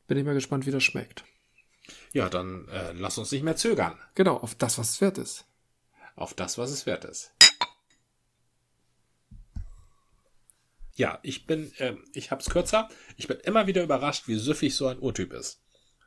Bin 0.08 0.18
ich 0.18 0.26
mal 0.26 0.34
gespannt, 0.34 0.66
wie 0.66 0.72
das 0.72 0.84
schmeckt. 0.84 1.24
Ja, 2.12 2.30
dann 2.30 2.68
äh, 2.70 2.92
lass 2.94 3.18
uns 3.18 3.32
nicht 3.32 3.44
mehr 3.44 3.56
zögern. 3.56 3.98
Genau, 4.16 4.38
auf 4.38 4.56
das, 4.56 4.78
was 4.78 4.90
es 4.92 5.02
wert 5.02 5.18
ist. 5.18 5.46
Auf 6.16 6.34
das, 6.34 6.58
was 6.58 6.72
es 6.72 6.86
wert 6.86 7.06
ist. 7.06 7.32
Ja, 10.96 11.20
ich 11.24 11.46
bin, 11.46 11.72
ähm, 11.80 12.04
ich 12.14 12.32
hab's 12.32 12.50
kürzer. 12.50 12.90
Ich 13.18 13.28
bin 13.28 13.38
immer 13.42 13.68
wieder 13.68 13.84
überrascht, 13.84 14.28
wie 14.28 14.36
süffig 14.36 14.76
so 14.76 14.88
ein 14.88 15.00
Urtyp 15.00 15.34
ist. 15.34 15.62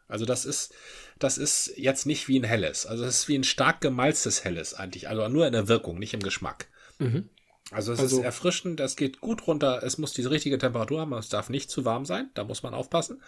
Also 0.07 0.25
das 0.25 0.47
ist, 0.47 0.73
das 1.19 1.37
ist 1.37 1.75
jetzt 1.77 2.07
nicht 2.07 2.29
wie 2.29 2.39
ein 2.41 2.45
helles. 2.45 2.87
Also 2.87 3.05
es 3.05 3.21
ist 3.21 3.29
wie 3.29 3.37
ein 3.37 3.45
stark 3.45 3.83
gemalztes 3.83 4.45
helles 4.45 4.73
eigentlich. 4.73 5.09
Also 5.09 5.29
nur 5.29 5.47
in 5.47 5.53
der 5.53 5.69
Wirkung, 5.69 5.99
nicht 5.99 6.15
im 6.15 6.23
Geschmack. 6.23 6.69
Mhm. 6.99 7.29
Also 7.71 7.93
es 7.93 8.01
Also- 8.01 8.19
ist 8.21 8.25
erfrischend, 8.25 8.81
es 8.81 8.97
geht 8.97 9.21
gut 9.21 9.47
runter, 9.47 9.83
es 9.83 9.99
muss 9.99 10.15
die 10.15 10.25
richtige 10.25 10.57
Temperatur 10.57 11.03
haben, 11.03 11.13
es 11.13 11.29
darf 11.29 11.51
nicht 11.51 11.71
zu 11.71 11.85
warm 11.85 12.07
sein, 12.07 12.31
da 12.33 12.45
muss 12.45 12.63
man 12.63 12.73
aufpassen. 12.73 13.23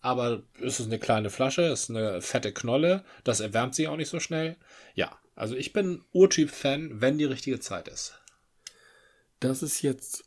Aber 0.00 0.42
es 0.60 0.80
ist 0.80 0.86
eine 0.86 0.98
kleine 0.98 1.30
Flasche, 1.30 1.62
es 1.66 1.84
ist 1.84 1.90
eine 1.90 2.20
fette 2.20 2.52
Knolle, 2.52 3.04
das 3.22 3.38
erwärmt 3.38 3.76
sich 3.76 3.86
auch 3.86 3.96
nicht 3.96 4.08
so 4.08 4.18
schnell. 4.18 4.56
Ja, 4.96 5.16
also 5.36 5.54
ich 5.54 5.72
bin 5.72 6.02
Urtyp-Fan, 6.12 7.00
wenn 7.00 7.16
die 7.18 7.24
richtige 7.24 7.60
Zeit 7.60 7.86
ist. 7.86 8.18
Das 9.38 9.62
ist 9.62 9.82
jetzt, 9.82 10.24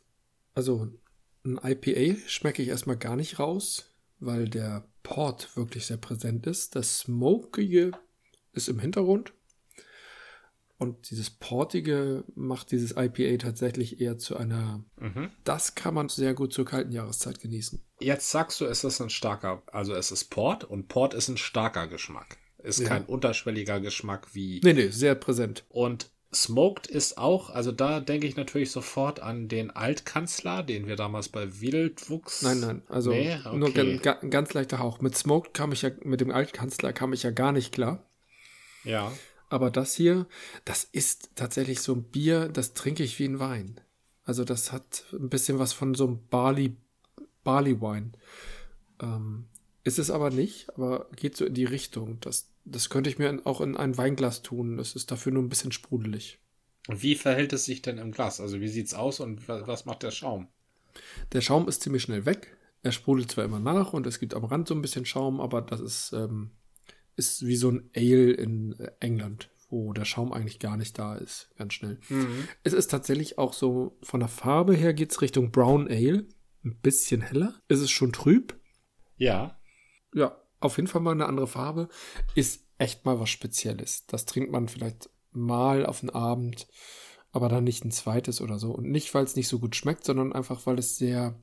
also 0.54 0.88
ein 1.44 1.58
IPA 1.62 2.16
schmecke 2.26 2.62
ich 2.62 2.68
erstmal 2.68 2.96
gar 2.96 3.16
nicht 3.16 3.38
raus, 3.38 3.86
weil 4.18 4.48
der 4.48 4.84
Port 5.02 5.56
wirklich 5.56 5.86
sehr 5.86 5.96
präsent 5.96 6.46
ist. 6.46 6.76
Das 6.76 6.98
Smokige 7.00 7.92
ist 8.52 8.68
im 8.68 8.78
Hintergrund. 8.78 9.32
Und 10.78 11.10
dieses 11.10 11.28
Portige 11.28 12.24
macht 12.34 12.70
dieses 12.70 12.92
IPA 12.96 13.36
tatsächlich 13.36 14.00
eher 14.00 14.16
zu 14.16 14.36
einer, 14.38 14.82
Mhm. 14.98 15.30
das 15.44 15.74
kann 15.74 15.92
man 15.92 16.08
sehr 16.08 16.32
gut 16.32 16.54
zur 16.54 16.64
kalten 16.64 16.92
Jahreszeit 16.92 17.38
genießen. 17.38 17.82
Jetzt 18.00 18.30
sagst 18.30 18.60
du, 18.60 18.64
es 18.64 18.82
ist 18.82 18.98
ein 19.02 19.10
starker, 19.10 19.62
also 19.66 19.94
es 19.94 20.10
ist 20.10 20.30
Port 20.30 20.64
und 20.64 20.88
Port 20.88 21.12
ist 21.12 21.28
ein 21.28 21.36
starker 21.36 21.86
Geschmack. 21.86 22.38
Ist 22.62 22.80
Ja. 22.80 22.88
kein 22.88 23.04
unterschwelliger 23.04 23.78
Geschmack 23.80 24.34
wie 24.34 24.60
Nee, 24.64 24.72
nee, 24.72 24.88
sehr 24.88 25.14
präsent. 25.14 25.64
Und 25.68 26.10
Smoked 26.32 26.86
ist 26.86 27.18
auch, 27.18 27.50
also 27.50 27.72
da 27.72 27.98
denke 27.98 28.26
ich 28.26 28.36
natürlich 28.36 28.70
sofort 28.70 29.18
an 29.20 29.48
den 29.48 29.72
Altkanzler, 29.72 30.62
den 30.62 30.86
wir 30.86 30.94
damals 30.94 31.28
bei 31.28 31.60
Wildwuchs. 31.60 32.42
Nein, 32.42 32.60
nein, 32.60 32.82
also 32.88 33.10
Nee? 33.10 33.36
nur 33.52 33.70
Okay. 33.70 33.98
ga, 33.98 34.14
ga, 34.14 34.28
ganz 34.28 34.54
leichter 34.54 34.78
Hauch. 34.78 35.00
Mit 35.00 35.16
Smoked 35.16 35.54
kam 35.54 35.72
ich 35.72 35.82
ja, 35.82 35.90
mit 36.04 36.20
dem 36.20 36.30
Altkanzler 36.30 36.92
kam 36.92 37.12
ich 37.12 37.24
ja 37.24 37.30
gar 37.30 37.50
nicht 37.50 37.72
klar. 37.72 38.08
Ja. 38.84 39.12
Aber 39.48 39.72
das 39.72 39.94
hier, 39.94 40.26
das 40.64 40.84
ist 40.84 41.30
tatsächlich 41.34 41.80
so 41.80 41.94
ein 41.94 42.04
Bier, 42.04 42.48
das 42.48 42.74
trinke 42.74 43.02
ich 43.02 43.18
wie 43.18 43.24
ein 43.26 43.40
Wein. 43.40 43.80
Also 44.24 44.44
das 44.44 44.70
hat 44.70 45.06
ein 45.12 45.28
bisschen 45.28 45.58
was 45.58 45.72
von 45.72 45.94
so 45.94 46.06
einem 46.06 46.20
Barley, 46.28 46.76
Barley 47.42 47.80
Wine. 47.80 48.12
Ähm, 49.02 49.46
ist 49.82 49.98
es 49.98 50.10
aber 50.12 50.30
nicht, 50.30 50.68
aber 50.76 51.08
geht 51.16 51.36
so 51.36 51.44
in 51.44 51.54
die 51.54 51.64
Richtung. 51.64 52.20
Das, 52.20 52.49
das 52.64 52.90
könnte 52.90 53.10
ich 53.10 53.18
mir 53.18 53.40
auch 53.44 53.60
in 53.60 53.76
ein 53.76 53.96
Weinglas 53.96 54.42
tun. 54.42 54.76
Das 54.76 54.94
ist 54.94 55.10
dafür 55.10 55.32
nur 55.32 55.42
ein 55.42 55.48
bisschen 55.48 55.72
sprudelig. 55.72 56.38
Und 56.88 57.02
wie 57.02 57.14
verhält 57.14 57.52
es 57.52 57.64
sich 57.64 57.82
denn 57.82 57.98
im 57.98 58.12
Glas? 58.12 58.40
Also 58.40 58.60
wie 58.60 58.68
sieht's 58.68 58.94
aus 58.94 59.20
und 59.20 59.48
wa- 59.48 59.66
was 59.66 59.84
macht 59.84 60.02
der 60.02 60.10
Schaum? 60.10 60.48
Der 61.32 61.40
Schaum 61.40 61.68
ist 61.68 61.82
ziemlich 61.82 62.02
schnell 62.02 62.26
weg. 62.26 62.56
Er 62.82 62.92
sprudelt 62.92 63.30
zwar 63.30 63.44
immer 63.44 63.60
nach 63.60 63.92
und 63.92 64.06
es 64.06 64.18
gibt 64.18 64.34
am 64.34 64.44
Rand 64.44 64.66
so 64.68 64.74
ein 64.74 64.82
bisschen 64.82 65.04
Schaum, 65.04 65.40
aber 65.40 65.60
das 65.62 65.80
ist, 65.80 66.12
ähm, 66.12 66.52
ist 67.16 67.46
wie 67.46 67.56
so 67.56 67.70
ein 67.70 67.90
Ale 67.94 68.32
in 68.32 68.78
äh, 68.80 68.90
England, 69.00 69.50
wo 69.68 69.92
der 69.92 70.06
Schaum 70.06 70.32
eigentlich 70.32 70.58
gar 70.58 70.76
nicht 70.78 70.98
da 70.98 71.14
ist, 71.16 71.50
ganz 71.56 71.74
schnell. 71.74 72.00
Es 72.64 72.72
ist 72.72 72.90
tatsächlich 72.90 73.36
auch 73.38 73.52
so, 73.52 73.98
von 74.02 74.20
der 74.20 74.28
Farbe 74.30 74.74
her 74.74 74.94
geht's 74.94 75.20
Richtung 75.20 75.52
Brown 75.52 75.86
Ale, 75.88 76.26
ein 76.64 76.76
bisschen 76.80 77.20
heller. 77.20 77.54
Es 77.68 77.80
ist 77.80 77.90
schon 77.90 78.12
trüb. 78.12 78.58
Ja. 79.16 79.60
Ja, 80.14 80.39
auf 80.60 80.76
jeden 80.76 80.88
Fall 80.88 81.00
mal 81.00 81.12
eine 81.12 81.26
andere 81.26 81.46
Farbe. 81.46 81.88
Ist 82.34 82.64
echt 82.78 83.04
mal 83.04 83.18
was 83.20 83.30
Spezielles. 83.30 84.06
Das 84.06 84.26
trinkt 84.26 84.50
man 84.50 84.68
vielleicht 84.68 85.10
mal 85.32 85.86
auf 85.86 86.00
den 86.00 86.10
Abend, 86.10 86.66
aber 87.32 87.48
dann 87.48 87.64
nicht 87.64 87.84
ein 87.84 87.90
zweites 87.92 88.40
oder 88.40 88.58
so. 88.58 88.70
Und 88.72 88.90
nicht, 88.90 89.12
weil 89.14 89.24
es 89.24 89.36
nicht 89.36 89.48
so 89.48 89.58
gut 89.58 89.76
schmeckt, 89.76 90.04
sondern 90.04 90.32
einfach, 90.32 90.66
weil 90.66 90.78
es 90.78 90.96
sehr 90.96 91.34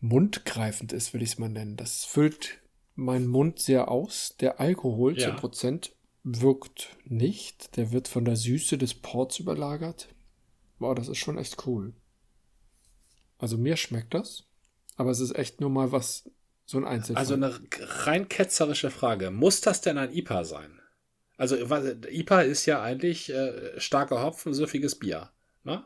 mundgreifend 0.00 0.92
ist, 0.92 1.12
will 1.12 1.22
ich 1.22 1.30
es 1.32 1.38
mal 1.38 1.48
nennen. 1.48 1.76
Das 1.76 2.04
füllt 2.04 2.58
meinen 2.94 3.26
Mund 3.26 3.58
sehr 3.58 3.90
aus. 3.90 4.36
Der 4.40 4.60
Alkohol, 4.60 5.18
Ja. 5.18 5.28
10%, 5.36 5.92
wirkt 6.22 6.96
nicht. 7.04 7.76
Der 7.76 7.92
wird 7.92 8.08
von 8.08 8.24
der 8.24 8.36
Süße 8.36 8.78
des 8.78 8.94
Ports 8.94 9.38
überlagert. 9.38 10.08
Wow, 10.78 10.94
das 10.94 11.08
ist 11.08 11.18
schon 11.18 11.38
echt 11.38 11.66
cool. 11.66 11.94
Also 13.38 13.56
mir 13.56 13.76
schmeckt 13.76 14.14
das, 14.14 14.44
aber 14.96 15.10
es 15.10 15.20
ist 15.20 15.34
echt 15.34 15.60
nur 15.60 15.70
mal 15.70 15.92
was, 15.92 16.30
so 16.70 16.78
ein 16.78 16.84
Einzelfall. 16.84 17.20
Also 17.20 17.34
eine 17.34 17.58
rein 18.06 18.28
ketzerische 18.28 18.90
Frage. 18.90 19.30
Muss 19.32 19.60
das 19.60 19.80
denn 19.80 19.98
ein 19.98 20.12
IPA 20.12 20.44
sein? 20.44 20.80
Also 21.36 21.56
IPA 21.56 22.42
ist 22.42 22.66
ja 22.66 22.80
eigentlich 22.80 23.32
äh, 23.32 23.80
starker 23.80 24.22
Hopfen, 24.22 24.54
süffiges 24.54 24.94
Bier. 24.94 25.30
Ne? 25.64 25.84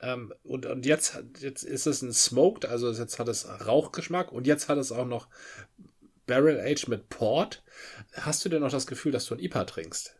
Ähm, 0.00 0.34
und, 0.42 0.66
und 0.66 0.84
jetzt, 0.84 1.18
jetzt 1.38 1.62
ist 1.62 1.86
es 1.86 2.02
ein 2.02 2.12
Smoked, 2.12 2.66
also 2.66 2.92
jetzt 2.92 3.18
hat 3.18 3.28
es 3.28 3.48
Rauchgeschmack 3.48 4.30
und 4.30 4.46
jetzt 4.46 4.68
hat 4.68 4.76
es 4.76 4.92
auch 4.92 5.06
noch 5.06 5.28
Barrel 6.26 6.60
Age 6.60 6.88
mit 6.88 7.08
Port. 7.08 7.62
Hast 8.12 8.44
du 8.44 8.50
denn 8.50 8.60
noch 8.60 8.70
das 8.70 8.86
Gefühl, 8.86 9.12
dass 9.12 9.24
du 9.26 9.34
ein 9.34 9.40
IPA 9.40 9.64
trinkst? 9.64 10.16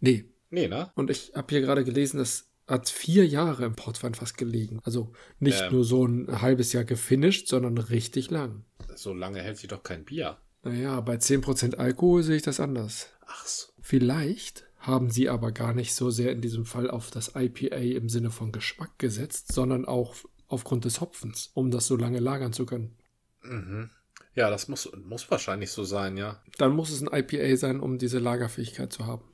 Nee. 0.00 0.26
Nee, 0.50 0.68
ne? 0.68 0.90
Und 0.96 1.08
ich 1.08 1.32
habe 1.34 1.46
hier 1.48 1.60
gerade 1.62 1.84
gelesen, 1.84 2.18
das 2.18 2.49
hat 2.70 2.88
vier 2.88 3.26
Jahre 3.26 3.64
im 3.64 3.74
Portwein 3.76 4.14
fast 4.14 4.38
gelegen. 4.38 4.80
Also 4.84 5.12
nicht 5.38 5.60
Ähm. 5.60 5.72
nur 5.72 5.84
so 5.84 6.04
ein 6.06 6.40
halbes 6.40 6.72
Jahr 6.72 6.84
gefinisht, 6.84 7.48
sondern 7.48 7.76
richtig 7.78 8.30
lang. 8.30 8.64
So 8.94 9.12
lange 9.12 9.42
hält 9.42 9.58
sich 9.58 9.68
doch 9.68 9.82
kein 9.82 10.04
Bier. 10.04 10.38
Naja, 10.62 11.00
bei 11.00 11.16
10% 11.16 11.74
Alkohol 11.76 12.22
sehe 12.22 12.36
ich 12.36 12.42
das 12.42 12.60
anders. 12.60 13.08
Ach 13.26 13.46
so. 13.46 13.72
Vielleicht 13.80 14.64
haben 14.78 15.10
sie 15.10 15.28
aber 15.28 15.52
gar 15.52 15.74
nicht 15.74 15.94
so 15.94 16.10
sehr 16.10 16.32
in 16.32 16.40
diesem 16.40 16.64
Fall 16.64 16.90
auf 16.90 17.10
das 17.10 17.32
IPA 17.34 17.76
im 17.76 18.08
Sinne 18.08 18.30
von 18.30 18.52
Geschmack 18.52 18.98
gesetzt, 18.98 19.52
sondern 19.52 19.84
auch 19.84 20.14
aufgrund 20.48 20.84
des 20.84 21.00
Hopfens, 21.00 21.50
um 21.54 21.70
das 21.70 21.86
so 21.86 21.96
lange 21.96 22.18
lagern 22.18 22.52
zu 22.52 22.66
können. 22.66 22.96
Mhm. 23.42 23.90
Ja, 24.34 24.48
das 24.48 24.68
muss, 24.68 24.90
muss 25.04 25.30
wahrscheinlich 25.30 25.70
so 25.70 25.84
sein, 25.84 26.16
ja. 26.16 26.40
Dann 26.58 26.72
muss 26.72 26.90
es 26.90 27.02
ein 27.02 27.08
IPA 27.12 27.56
sein, 27.56 27.80
um 27.80 27.98
diese 27.98 28.18
Lagerfähigkeit 28.20 28.92
zu 28.92 29.06
haben. 29.06 29.24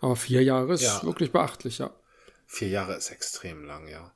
Aber 0.00 0.16
vier 0.16 0.42
Jahre 0.42 0.74
ist 0.74 0.82
Ja. 0.82 1.02
wirklich 1.04 1.32
beachtlich, 1.32 1.78
ja. 1.78 1.90
Vier 2.52 2.68
Jahre 2.68 2.94
ist 2.94 3.10
extrem 3.10 3.64
lang, 3.64 3.88
ja. 3.88 4.12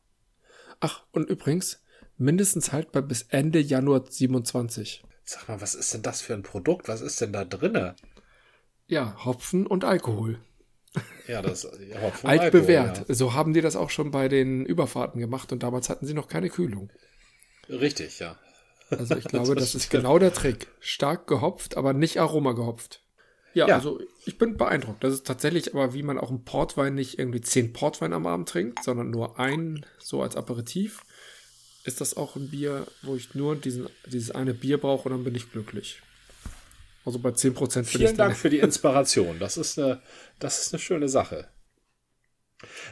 Ach, 0.80 1.04
und 1.10 1.30
übrigens, 1.30 1.82
mindestens 2.18 2.70
haltbar 2.70 3.00
bis 3.00 3.22
Ende 3.22 3.58
Januar 3.58 4.04
27. 4.06 5.02
Sag 5.24 5.48
mal, 5.48 5.62
was 5.62 5.74
ist 5.74 5.94
denn 5.94 6.02
das 6.02 6.20
für 6.20 6.34
ein 6.34 6.42
Produkt? 6.42 6.86
Was 6.86 7.00
ist 7.00 7.18
denn 7.22 7.32
da 7.32 7.46
drinne? 7.46 7.96
Ja, 8.88 9.24
Hopfen 9.24 9.66
und 9.66 9.84
Alkohol. 9.84 10.38
Ja, 11.26 11.40
das 11.40 11.66
ja, 11.88 12.02
Hopfen 12.02 12.26
Alt 12.28 12.42
Alkohol, 12.42 12.60
bewährt. 12.60 13.06
So 13.08 13.32
haben 13.32 13.54
die 13.54 13.62
das 13.62 13.74
auch 13.74 13.88
schon 13.88 14.10
bei 14.10 14.28
den 14.28 14.66
Überfahrten 14.66 15.18
gemacht 15.18 15.50
und 15.50 15.62
damals 15.62 15.88
hatten 15.88 16.04
sie 16.04 16.12
noch 16.12 16.28
keine 16.28 16.50
Kühlung. 16.50 16.92
Ja. 17.68 17.76
Richtig, 17.78 18.18
ja. 18.18 18.38
Also 18.90 19.16
ich 19.16 19.24
glaube, 19.28 19.54
das, 19.54 19.72
Das 19.72 19.74
ist 19.76 19.90
genau 19.90 20.18
der 20.18 20.34
Trick. 20.34 20.68
Stark 20.80 21.26
gehopft, 21.26 21.78
aber 21.78 21.94
nicht 21.94 22.20
Aroma 22.20 22.52
gehopft. 22.52 23.02
Ja, 23.56 23.66
Ja. 23.66 23.74
also 23.76 24.00
ich 24.26 24.36
bin 24.38 24.56
beeindruckt. 24.56 25.02
Das 25.02 25.12
ist 25.14 25.26
tatsächlich 25.26 25.72
aber, 25.74 25.94
wie 25.94 26.02
man 26.02 26.18
auch 26.18 26.28
einen 26.28 26.44
Portwein 26.44 26.94
nicht 26.94 27.18
irgendwie 27.18 27.40
zehn 27.40 27.72
Portwein 27.72 28.12
am 28.12 28.26
Abend 28.26 28.48
trinkt, 28.48 28.84
sondern 28.84 29.10
nur 29.10 29.38
einen 29.40 29.84
so 29.98 30.20
als 30.22 30.36
Aperitif, 30.36 31.04
ist 31.84 32.00
das 32.00 32.16
auch 32.16 32.36
ein 32.36 32.50
Bier, 32.50 32.86
wo 33.02 33.16
ich 33.16 33.34
nur 33.34 33.56
diesen, 33.56 33.88
dieses 34.06 34.30
eine 34.30 34.52
Bier 34.54 34.78
brauche 34.78 35.08
und 35.08 35.14
dann 35.14 35.24
bin 35.24 35.34
ich 35.34 35.50
glücklich. 35.50 36.02
Also 37.06 37.18
bei 37.18 37.30
10% 37.30 37.54
bin 37.74 37.82
ich 37.82 37.88
Vielen 37.88 38.06
dann. 38.16 38.16
Dank 38.28 38.36
für 38.36 38.50
die 38.50 38.58
Inspiration. 38.68 39.38
Das 39.38 39.56
ist 39.56 39.78
eine, 39.78 40.02
das 40.38 40.60
ist 40.60 40.74
eine 40.74 40.80
schöne 40.80 41.08
Sache. 41.08 41.48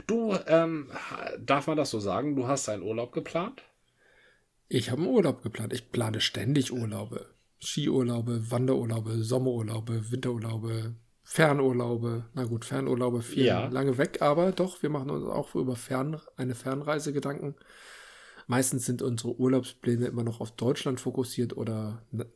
Du, 0.07 0.35
ähm, 0.47 0.91
darf 1.39 1.67
man 1.67 1.77
das 1.77 1.91
so 1.91 2.01
sagen? 2.01 2.37
Du 2.37 2.47
hast 2.47 2.69
einen 2.69 2.83
Urlaub 2.83 3.13
geplant? 3.13 3.63
Ich 4.69 4.91
habe 4.91 5.03
einen 5.03 5.11
Urlaub 5.11 5.43
geplant. 5.43 5.73
Ich 5.73 5.91
plane 5.91 6.21
ständig 6.21 6.73
Urlaube. 6.73 7.27
Skiurlaube, 7.63 8.51
Wanderurlaube, 8.51 9.23
Sommerurlaube, 9.23 10.11
Winterurlaube, 10.11 10.95
Fernurlaube. 11.23 12.27
Na 12.35 12.45
gut, 12.45 12.65
Fernurlaube 12.65 13.23
viel 13.23 13.47
Ja. 13.47 13.67
lange 13.69 13.97
weg, 13.99 14.21
aber 14.21 14.53
doch, 14.53 14.83
wir 14.83 14.91
machen 14.91 15.11
uns 15.11 15.25
auch 15.25 15.55
über 15.55 15.77
Fern, 15.77 16.21
eine 16.37 16.55
Fernreise 16.55 17.13
Gedanken. 17.13 17.55
Meistens 18.47 18.85
sind 18.85 19.01
unsere 19.01 19.39
Urlaubspläne 19.39 20.07
immer 20.07 20.23
noch 20.23 20.41
auf 20.41 20.51
Deutschland 20.51 21.01
fokussiert 21.01 21.57
oder 21.57 22.03
na- 22.11 22.27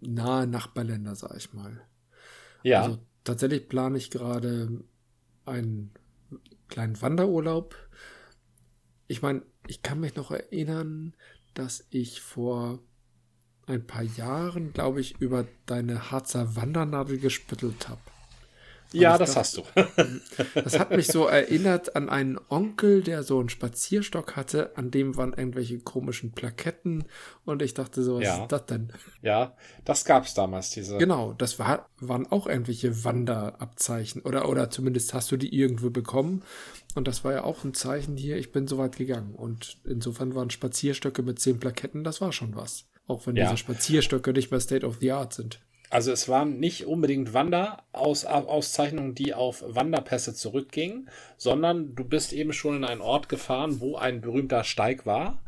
nahe 0.00 0.46
Nachbarländer, 0.46 1.14
sag 1.14 1.36
ich 1.36 1.52
mal. 1.52 1.82
Ja. 2.62 2.82
Also 2.82 2.98
tatsächlich 3.24 3.68
plane 3.68 3.98
ich 3.98 4.10
gerade 4.10 4.82
einen 5.44 5.92
kleinen 6.68 7.00
Wanderurlaub. 7.02 7.74
Ich 9.08 9.20
meine, 9.20 9.42
ich 9.66 9.82
kann 9.82 10.00
mich 10.00 10.16
noch 10.16 10.30
erinnern, 10.30 11.14
dass 11.52 11.86
ich 11.90 12.22
vor 12.22 12.78
ein 13.68 13.86
paar 13.86 14.02
Jahren, 14.02 14.72
glaube 14.72 15.00
ich, 15.00 15.20
über 15.20 15.46
deine 15.66 16.10
Harzer 16.10 16.56
Wandernadel 16.56 17.18
gespüttelt 17.18 17.88
habe. 17.88 18.00
ja, 18.92 19.18
das 19.18 19.34
dachte- 19.34 19.40
hast 19.40 19.56
du. 19.58 19.62
Das 20.54 20.78
hat 20.78 20.90
mich 20.92 21.08
so 21.08 21.26
erinnert 21.26 21.94
an 21.94 22.08
einen 22.08 22.38
Onkel, 22.48 23.02
der 23.02 23.22
so 23.22 23.38
einen 23.38 23.48
Spazierstock 23.50 24.34
hatte, 24.36 24.76
an 24.78 24.90
dem 24.90 25.16
waren 25.16 25.32
irgendwelche 25.34 25.78
komischen 25.80 26.32
Plaketten 26.32 27.04
und 27.44 27.60
ich 27.60 27.74
dachte 27.74 28.02
so, 28.02 28.16
was 28.16 28.24
Ja. 28.24 28.42
ist 28.44 28.52
das 28.52 28.64
denn? 28.66 28.92
ja, 29.20 29.54
das 29.84 30.04
gab's 30.06 30.32
damals, 30.34 30.70
diese. 30.70 30.96
Genau, 30.96 31.34
das 31.34 31.58
war, 31.58 31.88
waren 32.00 32.26
auch 32.26 32.46
irgendwelche 32.46 33.04
Wanderabzeichen 33.04 34.22
oder, 34.22 34.48
oder 34.48 34.70
zumindest 34.70 35.12
hast 35.14 35.30
du 35.30 35.36
die 35.36 35.54
irgendwo 35.54 35.90
bekommen 35.90 36.42
und 36.94 37.06
das 37.08 37.24
war 37.24 37.32
ja 37.34 37.44
auch 37.44 37.64
ein 37.64 37.74
Zeichen 37.74 38.16
hier, 38.16 38.36
ich 38.38 38.52
bin 38.52 38.66
so 38.66 38.78
weit 38.78 38.96
gegangen 38.96 39.34
und 39.34 39.78
insofern 39.84 40.34
waren 40.34 40.50
Spazierstöcke 40.50 41.22
mit 41.22 41.38
zehn 41.40 41.60
Plaketten, 41.60 42.04
das 42.04 42.20
war 42.20 42.32
schon 42.32 42.56
was. 42.56 42.86
Auch 43.08 43.26
wenn 43.26 43.34
Ja. 43.34 43.46
diese 43.46 43.56
Spazierstöcke 43.56 44.32
nicht 44.32 44.52
mehr 44.52 44.60
State 44.60 44.86
of 44.86 44.98
the 45.00 45.10
Art 45.10 45.32
sind. 45.32 45.58
Also 45.90 46.12
es 46.12 46.28
waren 46.28 46.60
nicht 46.60 46.86
unbedingt 46.86 47.32
Wanderauszeichnungen, 47.32 49.14
die 49.14 49.32
auf 49.32 49.64
Wanderpässe 49.66 50.34
zurückgingen, 50.34 51.08
sondern 51.38 51.94
du 51.94 52.04
bist 52.04 52.34
eben 52.34 52.52
schon 52.52 52.76
in 52.76 52.84
einen 52.84 53.00
Ort 53.00 53.28
gefahren, 53.30 53.80
wo 53.80 53.96
ein 53.96 54.20
berühmter 54.20 54.64
Steig 54.64 55.06
war. 55.06 55.42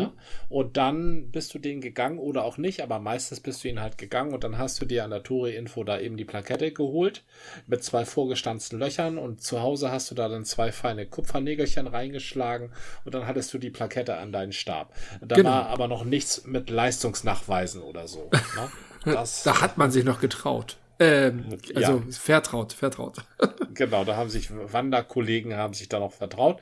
Ja? 0.00 0.12
Und 0.48 0.76
dann 0.76 1.30
bist 1.30 1.54
du 1.54 1.58
den 1.58 1.80
gegangen 1.80 2.18
oder 2.18 2.44
auch 2.44 2.58
nicht, 2.58 2.80
aber 2.82 2.98
meistens 2.98 3.40
bist 3.40 3.64
du 3.64 3.68
ihn 3.68 3.80
halt 3.80 3.98
gegangen 3.98 4.32
und 4.32 4.44
dann 4.44 4.58
hast 4.58 4.80
du 4.80 4.86
dir 4.86 5.04
an 5.04 5.10
der 5.10 5.22
Touri-Info 5.22 5.84
da 5.84 5.98
eben 5.98 6.16
die 6.16 6.24
Plakette 6.24 6.72
geholt 6.72 7.22
mit 7.66 7.82
zwei 7.84 8.04
vorgestanzten 8.04 8.78
Löchern 8.78 9.18
und 9.18 9.42
zu 9.42 9.60
Hause 9.60 9.90
hast 9.90 10.10
du 10.10 10.14
da 10.14 10.28
dann 10.28 10.44
zwei 10.44 10.72
feine 10.72 11.06
Kupfernägelchen 11.06 11.86
reingeschlagen 11.86 12.70
und 13.04 13.14
dann 13.14 13.26
hattest 13.26 13.52
du 13.54 13.58
die 13.58 13.70
Plakette 13.70 14.16
an 14.16 14.32
deinen 14.32 14.52
Stab. 14.52 14.92
Da 15.20 15.36
Genau. 15.36 15.50
war 15.50 15.66
aber 15.68 15.88
noch 15.88 16.04
nichts 16.04 16.44
mit 16.46 16.70
Leistungsnachweisen 16.70 17.82
oder 17.82 18.08
so. 18.08 18.30
Ne? 18.32 18.70
Das, 19.12 19.42
Da 19.42 19.60
hat 19.60 19.76
man 19.76 19.90
sich 19.90 20.02
noch 20.02 20.18
getraut. 20.18 20.78
Ähm, 21.00 21.58
also 21.74 22.02
vertraut, 22.10 22.72
vertraut. 22.72 23.18
Genau, 23.74 24.04
da 24.04 24.14
haben 24.14 24.30
sich 24.30 24.50
Wanderkollegen 24.52 25.56
haben 25.56 25.74
sich 25.74 25.88
da 25.88 25.98
noch 25.98 26.12
vertraut. 26.12 26.60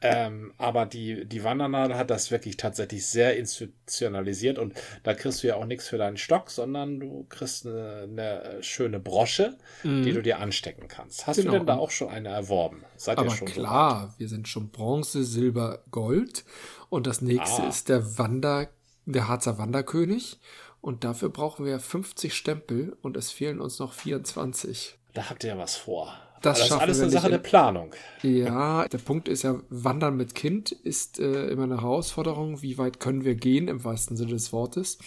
Ähm, 0.00 0.52
aber 0.58 0.86
die, 0.86 1.24
die 1.24 1.42
Wandernadel 1.42 1.96
hat 1.96 2.08
das 2.08 2.30
wirklich 2.30 2.56
tatsächlich 2.56 3.04
sehr 3.04 3.36
institutionalisiert 3.36 4.56
und 4.58 4.74
da 5.02 5.14
kriegst 5.14 5.42
du 5.42 5.48
ja 5.48 5.56
auch 5.56 5.64
nichts 5.64 5.88
für 5.88 5.98
deinen 5.98 6.16
Stock, 6.18 6.50
sondern 6.50 7.00
du 7.00 7.26
kriegst 7.28 7.66
eine, 7.66 8.02
eine 8.04 8.62
schöne 8.62 9.00
Brosche, 9.00 9.56
die 9.82 10.12
du 10.12 10.22
dir 10.22 10.38
anstecken 10.38 10.86
kannst. 10.86 11.26
Hast 11.26 11.38
Genau. 11.38 11.50
du 11.52 11.58
denn 11.58 11.66
da 11.66 11.76
auch 11.78 11.90
schon 11.90 12.10
eine 12.10 12.28
erworben? 12.28 12.84
Seid 12.96 13.18
ihr 13.18 13.22
Aber 13.22 13.30
schon 13.30 13.48
klar, 13.48 14.14
wir 14.18 14.28
sind 14.28 14.46
schon 14.46 14.68
Bronze, 14.70 15.24
Silber, 15.24 15.82
Gold. 15.90 16.44
Und 16.90 17.08
das 17.08 17.22
nächste 17.22 17.64
Ah. 17.64 17.68
ist 17.68 17.88
der 17.88 18.18
Wander, 18.18 18.68
der 19.06 19.26
Harzer 19.26 19.58
Wanderkönig. 19.58 20.38
Und 20.86 21.02
dafür 21.02 21.30
brauchen 21.30 21.66
wir 21.66 21.80
50 21.80 22.32
Stempel 22.32 22.96
und 23.02 23.16
es 23.16 23.32
fehlen 23.32 23.60
uns 23.60 23.80
noch 23.80 23.92
24. 23.92 24.78
so? 24.78 24.96
Da 25.14 25.28
habt 25.28 25.42
ihr 25.42 25.50
ja 25.50 25.58
was 25.58 25.74
vor. 25.74 26.14
Das 26.42 26.60
Aber 26.60 26.66
ist 26.66 26.80
alles 26.80 27.00
eine 27.00 27.10
Sache 27.10 27.28
der 27.28 27.38
Planung. 27.38 27.92
Ja, 28.22 28.86
der 28.86 28.98
Punkt 28.98 29.26
ist 29.26 29.42
ja, 29.42 29.58
Wandern 29.68 30.16
mit 30.16 30.36
Kind 30.36 30.70
ist 30.70 31.18
äh, 31.18 31.48
immer 31.48 31.64
eine 31.64 31.80
Herausforderung. 31.80 32.62
Wie 32.62 32.78
weit 32.78 33.00
können 33.00 33.24
wir 33.24 33.34
gehen, 33.34 33.66
im 33.66 33.82
wahrsten 33.82 34.16
Sinne 34.16 34.30
des 34.30 34.52
Wortes? 34.52 34.98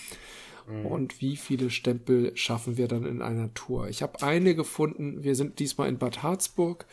Und 0.83 1.21
wie 1.21 1.37
viele 1.37 1.69
Stempel 1.69 2.35
schaffen 2.35 2.75
wir 2.75 2.89
dann 2.89 3.05
in 3.05 3.21
einer 3.21 3.53
Tour? 3.53 3.87
Ich 3.87 4.01
habe 4.01 4.21
eine 4.21 4.55
gefunden. 4.55 5.23
Wir 5.23 5.35
sind 5.35 5.59
diesmal 5.59 5.87
in 5.87 5.97
Bad 5.97 6.23
Harzburg. 6.23 6.87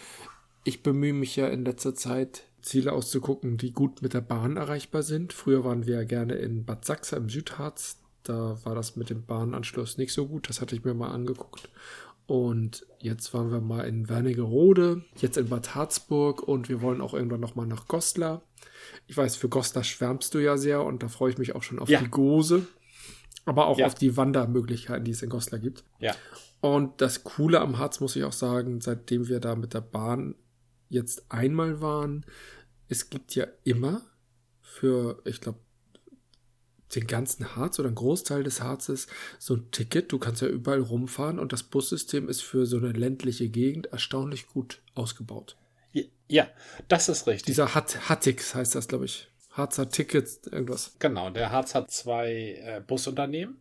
Ich 0.63 0.85
bemühe 0.85 1.13
mich 1.13 1.35
ja 1.35 1.49
in 1.49 1.65
letzter 1.65 1.97
Zeit, 1.97 2.45
Ziele 2.63 2.93
auszugucken, 2.93 3.57
die 3.57 3.73
gut 3.73 4.01
mit 4.01 4.15
der 4.15 4.21
Bahn 4.21 4.57
erreichbar 4.57 5.03
sind. 5.03 5.33
Früher 5.33 5.65
waren 5.65 5.89
wir 5.89 5.97
ja 5.97 6.05
gerne 6.05 6.35
in 6.35 6.65
Bad 6.65 6.85
Sachsa 6.85 7.17
im 7.17 7.29
Südharz. 7.29 7.99
Da 8.29 8.59
war 8.65 8.75
das 8.75 8.97
mit 8.97 9.11
dem 9.11 9.25
Bahnanschluss 9.25 9.99
nicht 9.99 10.13
so 10.13 10.27
gut. 10.27 10.49
Das 10.49 10.61
hatte 10.61 10.75
ich 10.75 10.85
mir 10.85 10.95
mal 10.95 11.11
angeguckt. 11.11 11.69
Und 12.27 12.85
jetzt 12.99 13.33
waren 13.35 13.53
wir 13.53 13.61
mal 13.61 13.83
in 13.87 14.09
Wernigerode, 14.09 15.05
jetzt 15.17 15.37
in 15.37 15.49
Bad 15.49 15.77
Harzburg 15.77 16.43
und 16.43 16.69
wir 16.69 16.83
wollen 16.83 17.01
auch 17.01 17.15
irgendwann 17.15 17.41
noch 17.41 17.55
mal 17.55 17.67
nach 17.67 17.87
Goslar. 17.87 18.43
Ich 19.07 19.17
weiß, 19.17 19.37
für 19.37 19.49
Goslar 19.49 19.85
schwärmst 19.85 20.35
du 20.35 20.39
ja 20.41 20.57
sehr 20.57 20.83
und 20.83 21.05
da 21.05 21.09
freue 21.09 21.31
ich 21.31 21.39
mich 21.39 21.55
auch 21.55 21.63
schon 21.63 21.79
auf 21.79 21.89
Ja. 21.89 22.01
die 22.01 22.09
Gose, 22.11 22.67
aber 23.45 23.69
auch 23.69 23.79
Ja. 23.79 23.87
auf 23.87 23.95
die 23.95 24.17
Wandermöglichkeiten, 24.17 25.05
die 25.05 25.13
es 25.13 25.23
in 25.23 25.31
Goslar 25.31 25.61
gibt. 25.61 25.85
Ja. 26.01 26.17
Und 26.61 27.01
das 27.01 27.23
Coole 27.23 27.61
am 27.61 27.79
Harz 27.79 28.01
muss 28.01 28.17
ich 28.17 28.25
auch 28.25 28.33
sagen, 28.33 28.81
seitdem 28.81 29.29
wir 29.29 29.39
da 29.39 29.55
mit 29.55 29.73
der 29.73 29.83
Bahn 29.83 30.35
jetzt 30.89 31.27
einmal 31.29 31.81
waren, 31.81 32.27
es 32.89 33.09
gibt 33.09 33.37
ja 33.37 33.47
immer 33.63 34.03
für, 34.61 35.21
ich 35.25 35.41
glaube, 35.41 35.61
den 36.95 37.07
ganzen 37.07 37.57
Harz 37.57 37.79
oder 37.79 37.89
einen 37.89 37.97
Großteil 37.97 38.45
des 38.45 38.63
Harzes 38.63 39.09
so 39.39 39.55
ein 39.55 39.71
Ticket. 39.71 40.13
Du 40.13 40.19
kannst 40.19 40.43
ja 40.43 40.49
überall 40.49 40.81
rumfahren 40.81 41.39
und 41.39 41.53
das 41.53 41.63
Bussystem 41.63 42.29
ist 42.29 42.43
für 42.43 42.67
so 42.67 42.77
eine 42.79 42.93
ländliche 42.93 43.49
Gegend 43.49 43.87
erstaunlich 43.87 44.47
gut 44.47 44.81
ausgebaut. 44.95 45.57
Ja, 46.29 46.49
das 46.89 47.09
ist 47.09 47.27
richtig. 47.27 47.47
Dieser 47.47 47.75
Hat 47.75 48.09
Hattix 48.09 48.55
heißt 48.55 48.75
das, 48.75 48.89
glaube 48.89 49.05
ich. 49.05 49.29
Harzer 49.53 49.89
Tickets, 49.89 50.41
irgendwas. 50.51 50.97
Genau, 50.99 51.31
der 51.31 51.51
Harz 51.51 51.75
hat 51.75 51.91
zwei 51.91 52.61
äh, 52.63 52.83
Busunternehmen, 52.87 53.57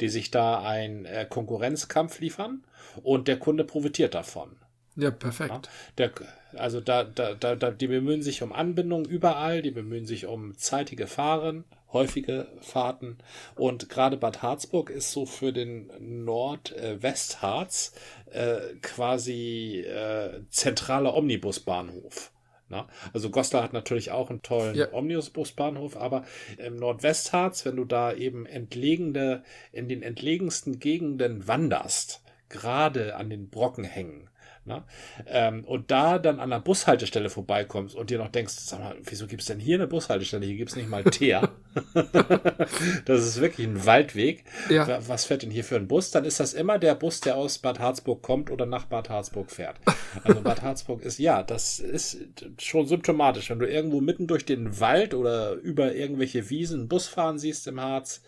die 0.00 0.08
sich 0.08 0.30
da 0.30 0.62
einen 0.62 1.06
äh, 1.06 1.26
Konkurrenzkampf 1.28 2.20
liefern 2.20 2.62
und 3.02 3.26
der 3.26 3.38
Kunde 3.38 3.64
profitiert 3.64 4.14
davon. 4.14 4.56
Ja, 4.94 5.10
perfekt. 5.10 5.68
Der, 5.98 6.12
also 6.52 6.80
da, 6.80 7.02
da, 7.02 7.34
da, 7.34 7.56
da, 7.56 7.70
die 7.72 7.88
bemühen 7.88 8.22
sich 8.22 8.42
um 8.42 8.52
Anbindung 8.52 9.06
überall, 9.06 9.62
die 9.62 9.70
bemühen 9.72 10.06
sich 10.06 10.26
um 10.26 10.56
zeitige 10.56 11.08
Fahren, 11.08 11.64
häufige 11.92 12.48
Fahrten 12.60 13.18
und 13.56 13.88
gerade 13.88 14.16
Bad 14.16 14.42
Harzburg 14.42 14.90
ist 14.90 15.12
so 15.12 15.26
für 15.26 15.52
den 15.52 15.90
Nordwestharz 16.24 17.92
äh, 18.30 18.58
quasi 18.82 19.80
äh, 19.80 20.42
zentraler 20.50 21.14
Omnibusbahnhof. 21.16 22.32
Na? 22.68 22.88
Also 23.12 23.30
Goslar 23.30 23.64
hat 23.64 23.72
natürlich 23.72 24.12
auch 24.12 24.30
einen 24.30 24.42
tollen 24.42 24.76
Ja. 24.76 24.92
Omnibusbahnhof, 24.92 25.96
aber 25.96 26.24
im 26.56 26.76
Nordwestharz, 26.76 27.66
wenn 27.66 27.76
du 27.76 27.84
da 27.84 28.12
eben 28.12 28.46
entlegene, 28.46 29.42
in 29.72 29.88
den 29.88 30.02
entlegensten 30.02 30.78
Gegenden 30.78 31.48
wanderst, 31.48 32.22
gerade 32.48 33.16
an 33.16 33.28
den 33.28 33.50
Brockenhängen, 33.50 34.29
Ne? 34.66 34.84
Ähm, 35.26 35.64
und 35.64 35.90
da 35.90 36.18
dann 36.18 36.38
an 36.38 36.50
der 36.50 36.60
Bushaltestelle 36.60 37.30
vorbeikommst 37.30 37.96
und 37.96 38.10
dir 38.10 38.18
noch 38.18 38.28
denkst, 38.28 38.52
sag 38.54 38.80
mal, 38.80 38.96
wieso 39.02 39.26
gibt 39.26 39.40
es 39.40 39.48
denn 39.48 39.58
hier 39.58 39.76
eine 39.76 39.86
Bushaltestelle? 39.86 40.44
Hier 40.44 40.56
gibt 40.56 40.70
es 40.70 40.76
nicht 40.76 40.90
mal 40.90 41.02
Teer. 41.02 41.48
das 43.06 43.26
ist 43.26 43.40
wirklich 43.40 43.66
ein 43.66 43.86
Waldweg. 43.86 44.44
Ja. 44.68 45.00
Was 45.08 45.24
fährt 45.24 45.42
denn 45.42 45.50
hier 45.50 45.64
für 45.64 45.76
ein 45.76 45.88
Bus? 45.88 46.10
Dann 46.10 46.26
ist 46.26 46.40
das 46.40 46.52
immer 46.52 46.78
der 46.78 46.94
Bus, 46.94 47.20
der 47.20 47.36
aus 47.36 47.58
Bad 47.58 47.78
Harzburg 47.78 48.22
kommt 48.22 48.50
oder 48.50 48.66
nach 48.66 48.84
Bad 48.84 49.08
Harzburg 49.08 49.50
fährt. 49.50 49.78
Also 50.24 50.40
Bad 50.44 50.60
Harzburg 50.60 51.02
ist, 51.02 51.18
ja, 51.18 51.42
das 51.42 51.78
ist 51.78 52.18
schon 52.58 52.86
symptomatisch. 52.86 53.48
Wenn 53.48 53.60
du 53.60 53.66
irgendwo 53.66 54.02
mitten 54.02 54.26
durch 54.26 54.44
den 54.44 54.78
Wald 54.78 55.14
oder 55.14 55.54
über 55.54 55.94
irgendwelche 55.94 56.50
Wiesen 56.50 56.80
einen 56.80 56.88
Bus 56.88 57.08
fahren 57.08 57.38
siehst 57.38 57.66
im 57.66 57.80
Harz, 57.80 58.22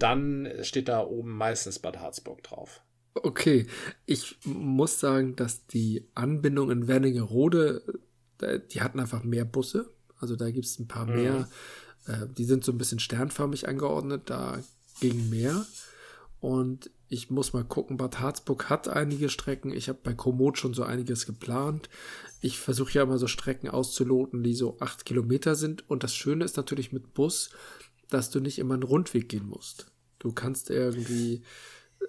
dann 0.00 0.50
steht 0.62 0.88
da 0.88 1.04
oben 1.04 1.36
meistens 1.36 1.78
Bad 1.78 2.00
Harzburg 2.00 2.42
drauf. 2.42 2.82
Okay, 3.14 3.66
ich 4.06 4.38
muss 4.44 5.00
sagen, 5.00 5.36
dass 5.36 5.66
die 5.66 6.08
Anbindung 6.14 6.70
in 6.70 6.86
Wernigerode, 6.86 7.82
äh, 8.40 8.60
die 8.72 8.82
hatten 8.82 9.00
einfach 9.00 9.24
mehr 9.24 9.44
Busse. 9.44 9.90
Also 10.18 10.36
da 10.36 10.50
gibt 10.50 10.66
es 10.66 10.78
ein 10.78 10.88
paar 10.88 11.06
mhm. 11.06 11.14
mehr. 11.14 11.32
Mhm. 12.06 12.34
Die 12.36 12.44
sind 12.44 12.64
so 12.64 12.72
ein 12.72 12.78
bisschen 12.78 12.98
sternförmig 12.98 13.68
angeordnet, 13.68 14.22
da 14.26 14.58
ging 15.00 15.28
mehr. 15.28 15.66
Und 16.40 16.90
ich 17.08 17.30
muss 17.30 17.52
mal 17.52 17.64
gucken, 17.64 17.96
Bad 17.96 18.20
Harzburg 18.20 18.70
hat 18.70 18.88
einige 18.88 19.28
Strecken. 19.28 19.72
Ich 19.72 19.88
habe 19.88 19.98
bei 20.02 20.14
Komoot 20.14 20.58
schon 20.58 20.74
so 20.74 20.82
einiges 20.82 21.26
geplant. 21.26 21.90
Ich 22.40 22.58
versuche 22.58 22.92
ja 22.92 23.02
immer 23.02 23.18
so 23.18 23.26
Strecken 23.26 23.68
auszuloten, 23.68 24.42
die 24.42 24.54
so 24.54 24.78
acht 24.80 25.04
Kilometer 25.04 25.56
sind. 25.56 25.88
Und 25.90 26.02
das 26.02 26.14
Schöne 26.14 26.44
ist 26.44 26.56
natürlich 26.56 26.92
mit 26.92 27.12
Bus, 27.12 27.50
dass 28.08 28.30
du 28.30 28.40
nicht 28.40 28.58
immer 28.58 28.74
einen 28.74 28.84
Rundweg 28.84 29.28
gehen 29.28 29.46
musst. 29.46 29.90
Du 30.18 30.32
kannst 30.32 30.70
irgendwie 30.70 31.42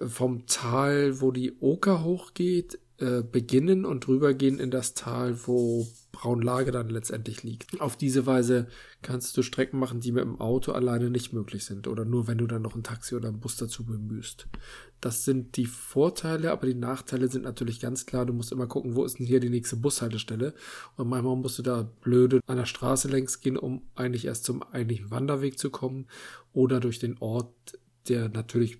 vom 0.00 0.46
Tal, 0.46 1.20
wo 1.20 1.30
die 1.30 1.60
Oker 1.60 2.04
hochgeht, 2.04 2.78
äh, 3.02 3.22
beginnen 3.22 3.84
und 3.84 4.06
rübergehen 4.06 4.60
in 4.60 4.70
das 4.70 4.94
Tal, 4.94 5.46
wo 5.46 5.88
Braunlage 6.12 6.70
dann 6.70 6.88
letztendlich 6.88 7.42
liegt. 7.42 7.80
Auf 7.80 7.96
diese 7.96 8.26
Weise 8.26 8.68
kannst 9.00 9.36
du 9.36 9.42
Strecken 9.42 9.80
machen, 9.80 9.98
die 9.98 10.12
mit 10.12 10.22
dem 10.22 10.40
Auto 10.40 10.70
alleine 10.70 11.10
nicht 11.10 11.32
möglich 11.32 11.64
sind 11.64 11.88
oder 11.88 12.04
nur 12.04 12.28
wenn 12.28 12.38
du 12.38 12.46
dann 12.46 12.62
noch 12.62 12.76
ein 12.76 12.84
Taxi 12.84 13.16
oder 13.16 13.28
einen 13.28 13.40
Bus 13.40 13.56
dazu 13.56 13.84
bemühst. 13.84 14.46
Das 15.00 15.24
sind 15.24 15.56
die 15.56 15.66
Vorteile, 15.66 16.52
aber 16.52 16.66
die 16.66 16.74
Nachteile 16.74 17.28
sind 17.28 17.42
natürlich 17.42 17.80
ganz 17.80 18.06
klar. 18.06 18.24
Du 18.24 18.34
musst 18.34 18.52
immer 18.52 18.68
gucken, 18.68 18.94
wo 18.94 19.04
ist 19.04 19.18
denn 19.18 19.26
hier 19.26 19.40
die 19.40 19.50
nächste 19.50 19.76
Bushaltestelle 19.76 20.54
und 20.96 21.08
manchmal 21.08 21.34
musst 21.34 21.58
du 21.58 21.62
da 21.62 21.90
blöde 22.02 22.40
an 22.46 22.58
der 22.58 22.66
Straße 22.66 23.08
längs 23.08 23.40
gehen, 23.40 23.56
um 23.56 23.82
eigentlich 23.96 24.26
erst 24.26 24.44
zum 24.44 24.62
eigentlichen 24.62 25.10
Wanderweg 25.10 25.58
zu 25.58 25.70
kommen 25.70 26.06
oder 26.52 26.78
durch 26.78 27.00
den 27.00 27.18
Ort, 27.18 27.50
der 28.08 28.28
natürlich 28.28 28.78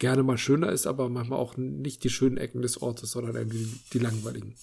gerne 0.00 0.24
mal 0.24 0.38
schöner 0.38 0.72
ist, 0.72 0.88
aber 0.88 1.08
manchmal 1.08 1.38
auch 1.38 1.56
nicht 1.56 2.02
die 2.02 2.10
schönen 2.10 2.38
Ecken 2.38 2.62
des 2.62 2.82
Ortes, 2.82 3.12
sondern 3.12 3.36
irgendwie 3.36 3.68
die 3.92 3.98
langweiligen. 4.00 4.56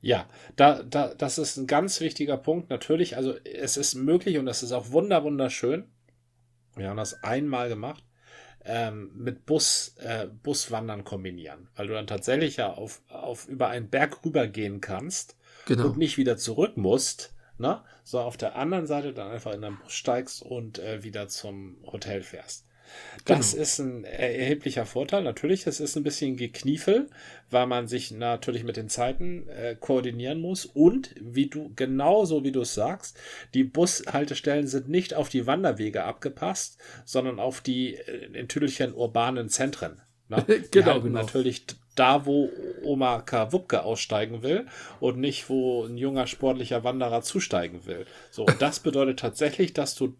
Ja, 0.00 0.28
da, 0.56 0.84
da, 0.84 1.12
das 1.14 1.38
ist 1.38 1.56
ein 1.56 1.66
ganz 1.66 2.00
wichtiger 2.00 2.36
Punkt. 2.36 2.70
Natürlich, 2.70 3.16
also 3.16 3.34
es 3.44 3.76
ist 3.76 3.96
möglich 3.96 4.38
und 4.38 4.46
es 4.46 4.62
ist 4.62 4.72
auch 4.72 4.92
wunder, 4.92 5.24
wunderschön. 5.24 5.90
Wir 6.76 6.88
haben 6.88 6.96
das 6.96 7.24
einmal 7.24 7.68
gemacht, 7.68 8.04
ähm, 8.64 9.10
mit 9.16 9.44
Bus, 9.46 9.96
äh, 9.98 10.28
Buswandern 10.28 11.02
kombinieren, 11.02 11.68
weil 11.74 11.88
du 11.88 11.94
dann 11.94 12.06
tatsächlich 12.06 12.58
ja 12.58 12.72
auf, 12.72 13.02
auf 13.08 13.48
über 13.48 13.68
einen 13.68 13.90
Berg 13.90 14.24
rübergehen 14.24 14.80
kannst 14.80 15.36
genau. 15.66 15.86
und 15.86 15.98
nicht 15.98 16.18
wieder 16.18 16.36
zurück 16.36 16.76
musst, 16.76 17.34
ne? 17.58 17.82
so 18.04 18.20
auf 18.20 18.36
der 18.36 18.54
anderen 18.54 18.86
Seite 18.86 19.12
dann 19.12 19.32
einfach 19.32 19.52
in 19.52 19.62
den 19.62 19.78
Bus 19.78 19.92
steigst 19.92 20.42
und 20.42 20.78
äh, 20.78 21.02
wieder 21.02 21.26
zum 21.26 21.78
Hotel 21.82 22.22
fährst. 22.22 22.67
Das 23.24 23.52
genau. 23.52 23.62
ist 23.62 23.78
ein 23.78 24.04
erheblicher 24.04 24.86
Vorteil. 24.86 25.22
Natürlich, 25.22 25.66
es 25.66 25.80
ist 25.80 25.96
ein 25.96 26.02
bisschen 26.02 26.36
gekniefel, 26.36 27.08
weil 27.50 27.66
man 27.66 27.88
sich 27.88 28.10
natürlich 28.10 28.64
mit 28.64 28.76
den 28.76 28.88
Zeiten 28.88 29.48
äh, 29.48 29.76
koordinieren 29.78 30.40
muss. 30.40 30.64
Und 30.66 31.14
wie 31.20 31.46
du, 31.46 31.72
genauso 31.76 32.44
wie 32.44 32.52
du 32.52 32.62
es 32.62 32.74
sagst, 32.74 33.18
die 33.54 33.64
Bushaltestellen 33.64 34.66
sind 34.66 34.88
nicht 34.88 35.14
auf 35.14 35.28
die 35.28 35.46
Wanderwege 35.46 36.04
abgepasst, 36.04 36.78
sondern 37.04 37.38
auf 37.38 37.60
die 37.60 37.96
äh, 37.96 38.26
in 38.32 38.48
Tüdelchen 38.48 38.94
urbanen 38.94 39.48
Zentren. 39.48 40.00
Ne? 40.28 40.44
genau, 40.70 41.00
genau. 41.00 41.20
Natürlich 41.20 41.64
da, 41.98 42.26
wo 42.26 42.50
Oma 42.82 43.20
Kawupke 43.22 43.82
aussteigen 43.82 44.42
will 44.42 44.66
und 45.00 45.18
nicht, 45.18 45.48
wo 45.48 45.84
ein 45.84 45.96
junger 45.96 46.26
sportlicher 46.26 46.84
Wanderer 46.84 47.22
zusteigen 47.22 47.86
will. 47.86 48.06
So, 48.30 48.46
und 48.46 48.62
das 48.62 48.80
bedeutet 48.80 49.18
tatsächlich, 49.18 49.72
dass 49.72 49.94
du 49.94 50.14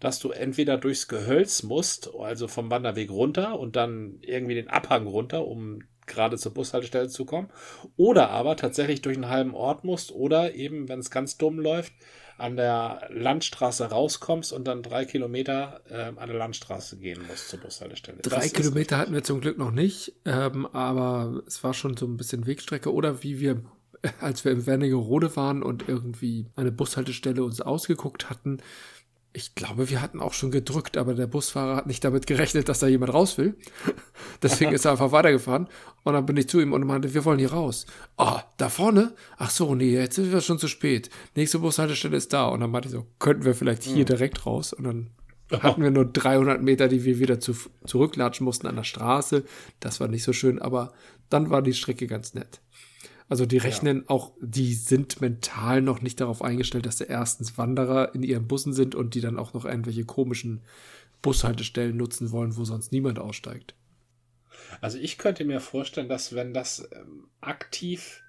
dass 0.00 0.18
du 0.18 0.30
entweder 0.30 0.76
durchs 0.76 1.08
Gehölz 1.08 1.62
musst, 1.62 2.10
also 2.18 2.48
vom 2.48 2.70
Wanderweg 2.70 3.10
runter 3.10 3.58
und 3.58 3.76
dann 3.76 4.18
irgendwie 4.20 4.54
den 4.54 4.68
Abhang 4.68 5.06
runter, 5.06 5.46
um 5.46 5.80
gerade 6.06 6.36
zur 6.36 6.52
Bushaltestelle 6.52 7.08
zu 7.08 7.24
kommen, 7.24 7.48
oder 7.96 8.30
aber 8.30 8.56
tatsächlich 8.56 9.00
durch 9.02 9.16
einen 9.16 9.28
halben 9.28 9.54
Ort 9.54 9.84
musst 9.84 10.12
oder 10.12 10.54
eben, 10.54 10.88
wenn 10.88 10.98
es 10.98 11.10
ganz 11.10 11.38
dumm 11.38 11.58
läuft, 11.58 11.92
an 12.36 12.56
der 12.56 13.08
Landstraße 13.10 13.90
rauskommst 13.90 14.52
und 14.52 14.66
dann 14.66 14.82
drei 14.82 15.04
Kilometer 15.04 15.80
äh, 15.88 16.12
an 16.16 16.28
der 16.28 16.36
Landstraße 16.36 16.98
gehen 16.98 17.20
musst 17.28 17.48
zur 17.48 17.60
Bushaltestelle. 17.60 18.18
Drei 18.22 18.40
das 18.40 18.52
Kilometer 18.52 18.98
hatten 18.98 19.14
wir 19.14 19.22
zum 19.22 19.40
Glück 19.40 19.56
noch 19.56 19.70
nicht, 19.70 20.14
ähm, 20.24 20.66
aber 20.66 21.42
es 21.46 21.62
war 21.62 21.74
schon 21.74 21.96
so 21.96 22.06
ein 22.06 22.16
bisschen 22.16 22.46
Wegstrecke 22.46 22.92
oder 22.92 23.22
wie 23.22 23.40
wir 23.40 23.62
als 24.20 24.44
wir 24.44 24.52
im 24.52 24.66
Wernigerode 24.66 25.34
waren 25.36 25.62
und 25.62 25.88
irgendwie 25.88 26.46
eine 26.56 26.72
Bushaltestelle 26.72 27.42
uns 27.42 27.60
ausgeguckt 27.60 28.30
hatten, 28.30 28.58
ich 29.36 29.56
glaube, 29.56 29.90
wir 29.90 30.00
hatten 30.00 30.20
auch 30.20 30.32
schon 30.32 30.52
gedrückt, 30.52 30.96
aber 30.96 31.12
der 31.12 31.26
Busfahrer 31.26 31.74
hat 31.74 31.88
nicht 31.88 32.04
damit 32.04 32.28
gerechnet, 32.28 32.68
dass 32.68 32.78
da 32.78 32.86
jemand 32.86 33.12
raus 33.12 33.36
will. 33.36 33.56
Deswegen 34.42 34.72
ist 34.72 34.84
er 34.84 34.92
einfach 34.92 35.10
weitergefahren. 35.10 35.68
Und 36.04 36.14
dann 36.14 36.24
bin 36.24 36.36
ich 36.36 36.48
zu 36.48 36.60
ihm 36.60 36.72
und 36.72 36.86
meinte, 36.86 37.12
wir 37.14 37.24
wollen 37.24 37.40
hier 37.40 37.52
raus. 37.52 37.84
Ah, 38.16 38.36
oh, 38.36 38.42
da 38.58 38.68
vorne? 38.68 39.12
Ach 39.36 39.50
so, 39.50 39.74
nee, 39.74 39.90
jetzt 39.90 40.14
sind 40.14 40.30
wir 40.30 40.40
schon 40.40 40.60
zu 40.60 40.68
spät. 40.68 41.10
Nächste 41.34 41.58
Bushaltestelle 41.58 42.16
ist 42.16 42.32
da. 42.32 42.46
Und 42.46 42.60
dann 42.60 42.70
meinte 42.70 42.88
ich 42.88 42.94
so, 42.94 43.06
könnten 43.18 43.44
wir 43.44 43.56
vielleicht 43.56 43.82
hier 43.82 43.96
hm. 43.96 44.06
direkt 44.06 44.46
raus? 44.46 44.72
Und 44.72 44.84
dann 44.84 45.10
hatten 45.50 45.82
wir 45.82 45.90
nur 45.90 46.04
300 46.04 46.62
Meter, 46.62 46.86
die 46.86 47.04
wir 47.04 47.18
wieder 47.18 47.40
zu, 47.40 47.56
zurücklatschen 47.84 48.44
mussten 48.44 48.68
an 48.68 48.76
der 48.76 48.84
Straße. 48.84 49.42
Das 49.80 49.98
war 49.98 50.06
nicht 50.06 50.22
so 50.22 50.32
schön, 50.32 50.62
aber 50.62 50.92
dann 51.28 51.50
war 51.50 51.60
die 51.60 51.74
Strecke 51.74 52.06
ganz 52.06 52.34
nett. 52.34 52.60
Also 53.28 53.46
die 53.46 53.58
rechnen 53.58 53.98
ja. 53.98 54.04
auch, 54.08 54.32
die 54.40 54.74
sind 54.74 55.20
mental 55.20 55.80
noch 55.80 56.02
nicht 56.02 56.20
darauf 56.20 56.42
eingestellt, 56.42 56.86
dass 56.86 56.96
da 56.96 57.06
erstens 57.06 57.56
Wanderer 57.56 58.14
in 58.14 58.22
ihren 58.22 58.46
Bussen 58.46 58.72
sind 58.72 58.94
und 58.94 59.14
die 59.14 59.20
dann 59.20 59.38
auch 59.38 59.54
noch 59.54 59.64
irgendwelche 59.64 60.04
komischen 60.04 60.60
Bushaltestellen 61.22 61.96
nutzen 61.96 62.32
wollen, 62.32 62.56
wo 62.56 62.64
sonst 62.64 62.92
niemand 62.92 63.18
aussteigt. 63.18 63.74
Also 64.80 64.98
ich 64.98 65.16
könnte 65.16 65.44
mir 65.44 65.60
vorstellen, 65.60 66.08
dass 66.08 66.34
wenn 66.34 66.52
das 66.52 66.88
ähm, 66.92 67.28
aktiv 67.40 68.23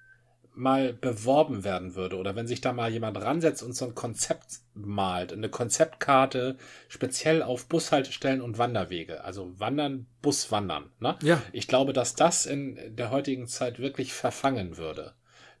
mal 0.56 0.94
beworben 0.94 1.64
werden 1.64 1.94
würde 1.94 2.16
oder 2.16 2.34
wenn 2.34 2.46
sich 2.46 2.62
da 2.62 2.72
mal 2.72 2.90
jemand 2.90 3.20
ransetzt 3.20 3.62
und 3.62 3.76
so 3.76 3.84
ein 3.84 3.94
Konzept 3.94 4.60
malt, 4.74 5.32
eine 5.32 5.50
Konzeptkarte 5.50 6.56
speziell 6.88 7.42
auf 7.42 7.66
Bushaltestellen 7.66 8.40
und 8.40 8.56
Wanderwege, 8.56 9.22
also 9.22 9.52
Wandern, 9.60 10.06
Buswandern. 10.22 10.90
Ne? 10.98 11.16
Ja. 11.22 11.42
Ich 11.52 11.68
glaube, 11.68 11.92
dass 11.92 12.14
das 12.14 12.46
in 12.46 12.78
der 12.96 13.10
heutigen 13.10 13.46
Zeit 13.46 13.78
wirklich 13.78 14.14
verfangen 14.14 14.78
würde. 14.78 15.12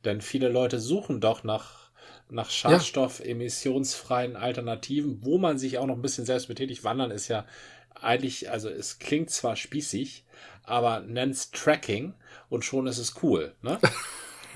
Denn 0.04 0.22
viele 0.22 0.48
Leute 0.48 0.80
suchen 0.80 1.20
doch 1.20 1.44
nach, 1.44 1.90
nach 2.30 2.48
schadstoffemissionsfreien 2.48 4.34
Alternativen, 4.34 5.18
wo 5.22 5.36
man 5.36 5.58
sich 5.58 5.76
auch 5.76 5.86
noch 5.86 5.96
ein 5.96 6.02
bisschen 6.02 6.24
selbst 6.24 6.48
betätigt. 6.48 6.84
Wandern 6.84 7.10
ist 7.10 7.28
ja 7.28 7.44
eigentlich, 7.94 8.50
also 8.50 8.70
es 8.70 8.98
klingt 8.98 9.30
zwar 9.30 9.56
spießig, 9.56 10.24
aber 10.62 11.00
nennt's 11.00 11.50
Tracking 11.50 12.14
und 12.48 12.64
schon 12.64 12.86
ist 12.86 12.98
es 12.98 13.22
cool. 13.22 13.54
Ne? 13.60 13.78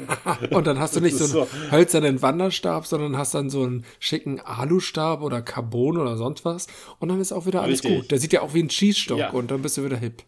und 0.51 0.67
dann 0.67 0.79
hast 0.79 0.97
du 0.97 1.01
nicht 1.01 1.17
so 1.17 1.43
einen 1.43 1.71
hölzernen 1.71 2.23
Wanderstab, 2.23 2.87
sondern 2.87 3.17
hast 3.17 3.35
dann 3.35 3.51
so 3.51 3.63
einen 3.63 3.85
schicken 3.99 4.41
Alustab 4.41 5.23
oder 5.23 5.43
Carbon 5.43 5.99
oder 5.99 6.17
sonst 6.17 6.45
was. 6.45 6.67
Und 6.99 7.09
dann 7.09 7.21
ist 7.21 7.33
auch 7.33 7.47
wieder 7.47 7.63
alles 7.63 7.85
Richtig. 7.85 8.01
gut. 8.01 8.11
Der 8.11 8.19
sieht 8.19 8.33
ja 8.33 8.43
auch 8.43 8.55
wie 8.55 8.63
ein 8.63 8.71
Schießstock 8.71 9.19
ja. 9.19 9.31
und 9.31 9.51
dann 9.51 9.63
bist 9.63 9.77
du 9.77 9.85
wieder 9.85 9.97
hip. 9.97 10.23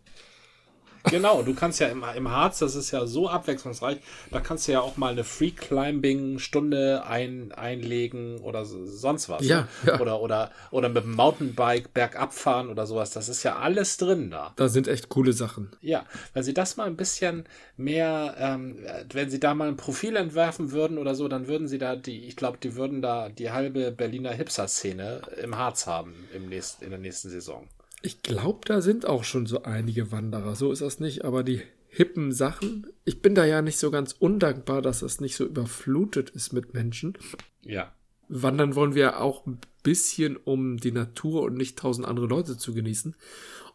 Genau, 1.04 1.42
du 1.42 1.54
kannst 1.54 1.80
ja 1.80 1.88
im, 1.88 2.04
im 2.16 2.30
Harz, 2.30 2.58
das 2.58 2.74
ist 2.74 2.90
ja 2.90 3.06
so 3.06 3.28
abwechslungsreich, 3.28 3.98
da 4.30 4.40
kannst 4.40 4.68
du 4.68 4.72
ja 4.72 4.80
auch 4.80 4.96
mal 4.96 5.12
eine 5.12 5.24
Free 5.24 5.50
Climbing 5.50 6.38
Stunde 6.38 7.04
ein, 7.06 7.52
einlegen 7.52 8.38
oder 8.38 8.64
sonst 8.64 9.28
was. 9.28 9.46
Ja, 9.46 9.68
ja. 9.84 10.00
Oder, 10.00 10.20
oder, 10.20 10.50
oder 10.70 10.88
mit 10.88 11.04
dem 11.04 11.14
Mountainbike 11.14 11.92
bergab 11.92 12.32
fahren 12.34 12.68
oder 12.68 12.86
sowas. 12.86 13.10
Das 13.10 13.28
ist 13.28 13.42
ja 13.42 13.56
alles 13.56 13.96
drin 13.96 14.30
da. 14.30 14.52
Da 14.56 14.68
sind 14.68 14.88
echt 14.88 15.08
coole 15.08 15.32
Sachen. 15.32 15.70
Ja, 15.80 16.06
wenn 16.34 16.42
sie 16.42 16.54
das 16.54 16.76
mal 16.76 16.86
ein 16.86 16.96
bisschen 16.96 17.44
mehr, 17.76 18.34
ähm, 18.38 18.78
wenn 19.12 19.30
sie 19.30 19.40
da 19.40 19.54
mal 19.54 19.68
ein 19.68 19.76
Profil 19.76 20.16
entwerfen 20.16 20.72
würden 20.72 20.98
oder 20.98 21.14
so, 21.14 21.28
dann 21.28 21.48
würden 21.48 21.68
sie 21.68 21.78
da 21.78 21.96
die, 21.96 22.26
ich 22.26 22.36
glaube, 22.36 22.58
die 22.62 22.76
würden 22.76 23.02
da 23.02 23.28
die 23.28 23.50
halbe 23.50 23.90
Berliner 23.90 24.32
Hipster-Szene 24.32 25.22
im 25.42 25.56
Harz 25.56 25.86
haben 25.86 26.14
im 26.34 26.48
nächsten, 26.48 26.84
in 26.84 26.90
der 26.90 26.98
nächsten 26.98 27.30
Saison. 27.30 27.68
Ich 28.02 28.22
glaube, 28.22 28.60
da 28.66 28.80
sind 28.80 29.06
auch 29.06 29.24
schon 29.24 29.46
so 29.46 29.62
einige 29.62 30.12
Wanderer. 30.12 30.56
So 30.56 30.72
ist 30.72 30.82
das 30.82 31.00
nicht, 31.00 31.24
aber 31.24 31.42
die 31.42 31.62
hippen 31.88 32.32
Sachen. 32.32 32.86
Ich 33.04 33.22
bin 33.22 33.34
da 33.34 33.44
ja 33.44 33.62
nicht 33.62 33.78
so 33.78 33.90
ganz 33.90 34.12
undankbar, 34.18 34.82
dass 34.82 35.02
es 35.02 35.20
nicht 35.20 35.36
so 35.36 35.44
überflutet 35.44 36.30
ist 36.30 36.52
mit 36.52 36.74
Menschen. 36.74 37.16
Ja. 37.62 37.94
Wandern 38.28 38.74
wollen 38.74 38.94
wir 38.94 39.20
auch 39.20 39.46
ein 39.46 39.58
bisschen, 39.82 40.36
um 40.36 40.78
die 40.78 40.92
Natur 40.92 41.42
und 41.42 41.56
nicht 41.56 41.78
tausend 41.78 42.06
andere 42.06 42.26
Leute 42.26 42.56
zu 42.56 42.72
genießen. 42.72 43.14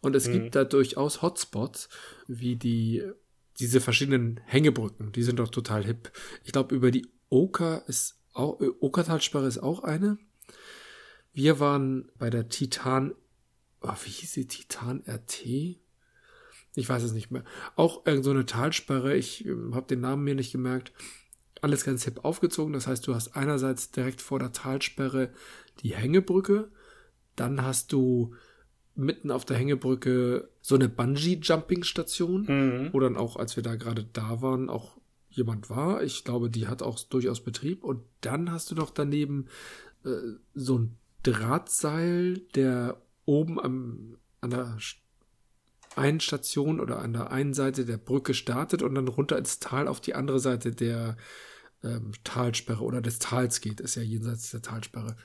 Und 0.02 0.16
es 0.16 0.28
mhm. 0.28 0.34
gibt 0.34 0.56
da 0.56 0.64
durchaus 0.64 1.22
Hotspots, 1.22 1.90
wie 2.28 2.56
die 2.56 3.04
diese 3.60 3.82
verschiedenen 3.82 4.40
Hängebrücken, 4.46 5.12
die 5.12 5.24
sind 5.24 5.40
doch 5.40 5.50
total 5.50 5.84
hip. 5.84 6.12
Ich 6.44 6.52
glaube, 6.52 6.76
über 6.76 6.92
die 6.92 7.08
Oka 7.30 7.78
ist 7.88 8.20
auch, 8.34 8.60
Okertalsperre 8.80 9.48
ist 9.48 9.58
auch 9.58 9.84
eine. 9.84 10.18
Wir 11.34 11.60
waren 11.60 12.12
bei 12.18 12.30
der 12.30 12.50
Titan, 12.50 13.14
oh, 13.82 13.94
wie 14.04 14.10
hieß 14.10 14.32
die 14.34 14.48
Titan 14.48 15.04
RT? 15.08 15.46
Ich 16.76 16.88
weiß 16.90 17.04
es 17.04 17.14
nicht 17.14 17.32
mehr. 17.32 17.44
Auch 17.76 18.06
irgend 18.06 18.24
so 18.26 18.32
eine 18.32 18.46
Talsperre, 18.46 19.16
ich 19.16 19.46
äh, 19.46 19.56
habe 19.74 19.88
den 19.88 20.02
Namen 20.02 20.24
mir 20.24 20.36
nicht 20.36 20.52
gemerkt. 20.52 20.92
Alles 21.62 21.84
ganz 21.84 22.04
hip 22.04 22.24
aufgezogen. 22.24 22.74
Das 22.74 22.86
heißt, 22.86 23.08
du 23.08 23.16
hast 23.16 23.36
einerseits 23.36 23.90
direkt 23.92 24.22
vor 24.22 24.38
der 24.40 24.52
Talsperre 24.52 25.32
die 25.82 25.96
Hängebrücke, 25.96 26.70
dann 27.36 27.64
hast 27.64 27.92
du 27.94 28.36
mitten 28.96 29.30
auf 29.32 29.46
der 29.46 29.58
Hängebrücke 29.58 30.50
so 30.62 30.76
eine 30.76 30.90
Bungee-Jumping-Station, 30.90 32.46
Mhm. 32.48 32.94
wo 32.94 33.00
dann 33.00 33.18
auch, 33.18 33.36
als 33.38 33.56
wir 33.56 33.64
da 33.64 33.76
gerade 33.76 34.04
da 34.14 34.42
waren, 34.42 34.70
auch 34.70 34.98
jemand 35.30 35.70
war. 35.70 36.02
Ich 36.04 36.24
glaube, 36.24 36.50
die 36.50 36.68
hat 36.68 36.82
auch 36.82 37.00
durchaus 37.00 37.44
Betrieb. 37.44 37.84
Und 37.84 38.02
dann 38.22 38.52
hast 38.52 38.72
du 38.72 38.76
doch 38.76 38.90
daneben 38.90 39.48
äh, 40.04 40.10
so 40.56 40.80
ein 40.80 40.98
Drahtseil, 41.24 42.40
der 42.56 43.00
oben 43.28 43.60
am, 43.60 44.18
an 44.42 44.50
der 44.50 44.78
einen 45.96 46.20
Station 46.20 46.80
oder 46.80 47.00
an 47.00 47.14
der 47.14 47.32
einen 47.32 47.54
Seite 47.54 47.86
der 47.86 47.98
Brücke 47.98 48.34
startet 48.34 48.82
und 48.82 48.96
dann 48.96 49.08
runter 49.08 49.38
ins 49.38 49.60
Tal 49.60 49.88
auf 49.88 50.00
die 50.02 50.16
andere 50.16 50.40
Seite 50.40 50.72
der 50.72 51.18
ähm, 51.84 52.12
Talsperre 52.24 52.84
oder 52.84 53.02
des 53.02 53.20
Tals 53.20 53.62
geht. 53.62 53.80
Ist 53.82 53.96
ja 53.96 54.02
jenseits 54.02 54.50
der 54.52 54.62
Talsperre. 54.62 55.16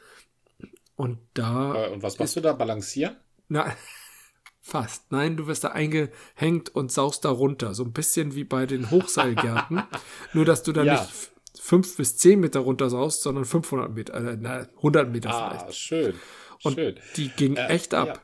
Und 0.97 1.19
da 1.35 1.75
Äh, 1.87 1.91
Und 1.91 2.03
was 2.03 2.19
machst 2.19 2.37
du 2.37 2.41
da? 2.41 2.53
Balancieren? 2.53 3.17
na, 3.49 3.75
fast. 4.61 5.11
Nein, 5.13 5.37
du 5.37 5.47
wirst 5.47 5.65
da 5.65 5.69
eingehängt 5.69 6.71
und 6.75 6.91
saust 6.93 7.25
da 7.25 7.31
runter. 7.31 7.75
So 7.75 7.85
ein 7.85 7.93
bisschen 7.93 8.35
wie 8.35 8.45
bei 8.45 8.65
den 8.67 8.91
Hochseilgärten. 8.91 9.83
Nur, 10.33 10.45
dass 10.45 10.63
du 10.63 10.73
da 10.73 10.85
Ja. 10.85 10.93
nicht 11.03 11.31
fünf 11.61 11.97
bis 11.97 12.17
zehn 12.17 12.41
Meter 12.41 12.61
runter 12.61 12.89
saust, 12.91 13.23
sondern 13.23 13.45
500 13.45 13.93
Meter, 13.93 14.15
äh, 14.15 14.37
na, 14.41 14.69
100 14.77 15.11
Meter 15.11 15.31
Ah, 15.31 15.51
vielleicht. 15.59 15.77
schön. 15.77 16.15
Und 16.63 16.75
schön. 16.75 16.99
die 17.17 17.29
ging 17.29 17.57
Äh, 17.57 17.69
echt 17.69 17.95
ab. 17.95 18.07
ja. 18.09 18.15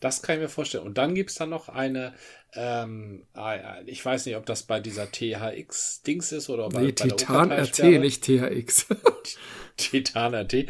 Das 0.00 0.22
kann 0.22 0.36
ich 0.36 0.42
mir 0.42 0.48
vorstellen. 0.48 0.84
Und 0.84 0.96
dann 0.96 1.16
gibt's 1.16 1.34
da 1.34 1.46
noch 1.46 1.68
eine, 1.68 2.14
ähm, 2.54 3.24
äh, 3.36 3.82
ich 3.86 4.04
weiß 4.04 4.26
nicht, 4.26 4.36
ob 4.36 4.46
das 4.46 4.62
bei 4.62 4.78
dieser 4.78 5.10
THX-Dings 5.10 6.30
ist 6.30 6.48
oder 6.50 6.68
bei, 6.68 6.82
nee, 6.82 6.92
bei 6.92 7.08
der 7.08 7.16
Titan 7.16 7.50
RT, 7.50 7.82
nicht 8.00 8.22
THX. 8.22 8.86
Titan 9.76 10.34
RT. 10.36 10.66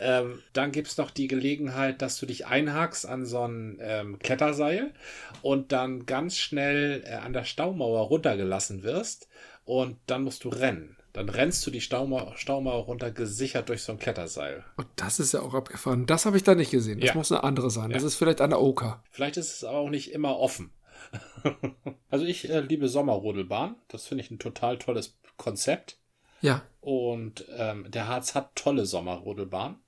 Ähm, 0.00 0.42
dann 0.52 0.72
gibt's 0.72 0.96
noch 0.96 1.12
die 1.12 1.28
Gelegenheit, 1.28 2.02
dass 2.02 2.18
du 2.18 2.26
dich 2.26 2.46
einhakst 2.46 3.06
an 3.06 3.24
so 3.24 3.46
ein 3.46 3.78
ähm, 3.80 4.18
Kletterseil 4.18 4.92
und 5.42 5.70
dann 5.70 6.04
ganz 6.06 6.36
schnell 6.38 7.04
äh, 7.06 7.14
an 7.14 7.32
der 7.32 7.44
Staumauer 7.44 8.00
runtergelassen 8.08 8.82
wirst 8.82 9.28
und 9.64 9.96
dann 10.08 10.24
musst 10.24 10.42
du 10.42 10.48
rennen. 10.48 10.96
Dann 11.12 11.28
rennst 11.28 11.66
du 11.66 11.70
die 11.70 11.82
Staumauer, 11.82 12.36
Staumauer 12.36 12.84
runter, 12.84 13.10
gesichert 13.10 13.68
durch 13.68 13.82
so 13.82 13.92
ein 13.92 13.98
Kletterseil. 13.98 14.64
Und 14.76 14.86
das 14.96 15.20
ist 15.20 15.32
ja 15.32 15.40
auch 15.40 15.52
abgefahren. 15.54 16.06
Das 16.06 16.24
habe 16.24 16.38
ich 16.38 16.42
da 16.42 16.54
nicht 16.54 16.70
gesehen. 16.70 17.00
Das 17.00 17.08
Ja. 17.10 17.14
muss 17.14 17.30
eine 17.30 17.44
andere 17.44 17.70
sein. 17.70 17.90
Das 17.90 18.02
Ja. 18.02 18.08
ist 18.08 18.14
vielleicht 18.16 18.40
eine 18.40 18.58
Oka. 18.58 19.02
Vielleicht 19.10 19.36
ist 19.36 19.54
es 19.56 19.64
aber 19.64 19.78
auch 19.78 19.90
nicht 19.90 20.10
immer 20.12 20.38
offen. 20.38 20.72
also 22.10 22.24
ich 22.24 22.48
äh, 22.48 22.60
liebe 22.60 22.88
Sommerrodelbahn. 22.88 23.76
Das 23.88 24.06
finde 24.06 24.24
ich 24.24 24.30
ein 24.30 24.38
total 24.38 24.78
tolles 24.78 25.18
Konzept. 25.36 25.98
Ja, 26.40 26.62
Und 26.80 27.44
ähm, 27.56 27.90
der 27.90 28.08
Harz 28.08 28.34
hat 28.34 28.56
tolle 28.56 28.86
Sommerrodelbahn. 28.86 29.78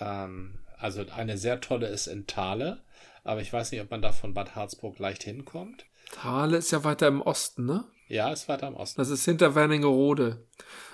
Ähm, 0.00 0.60
also 0.78 1.04
eine 1.14 1.36
sehr 1.36 1.60
tolle 1.60 1.88
ist 1.88 2.06
in 2.06 2.26
Thale. 2.26 2.82
Aber 3.24 3.40
ich 3.40 3.52
weiß 3.52 3.72
nicht, 3.72 3.80
ob 3.80 3.90
man 3.90 4.02
da 4.02 4.12
von 4.12 4.34
Bad 4.34 4.54
Harzburg 4.54 4.98
leicht 4.98 5.22
hinkommt. 5.24 5.86
Thale 6.12 6.58
ist 6.58 6.70
ja 6.70 6.84
weiter 6.84 7.08
im 7.08 7.22
Osten, 7.22 7.64
ne? 7.66 7.84
Ja, 8.08 8.32
ist 8.32 8.48
weiter 8.48 8.68
im 8.68 8.74
Osten. 8.74 9.00
Das 9.00 9.08
ist 9.08 9.24
hinter 9.24 9.54
Werningerode. 9.54 10.46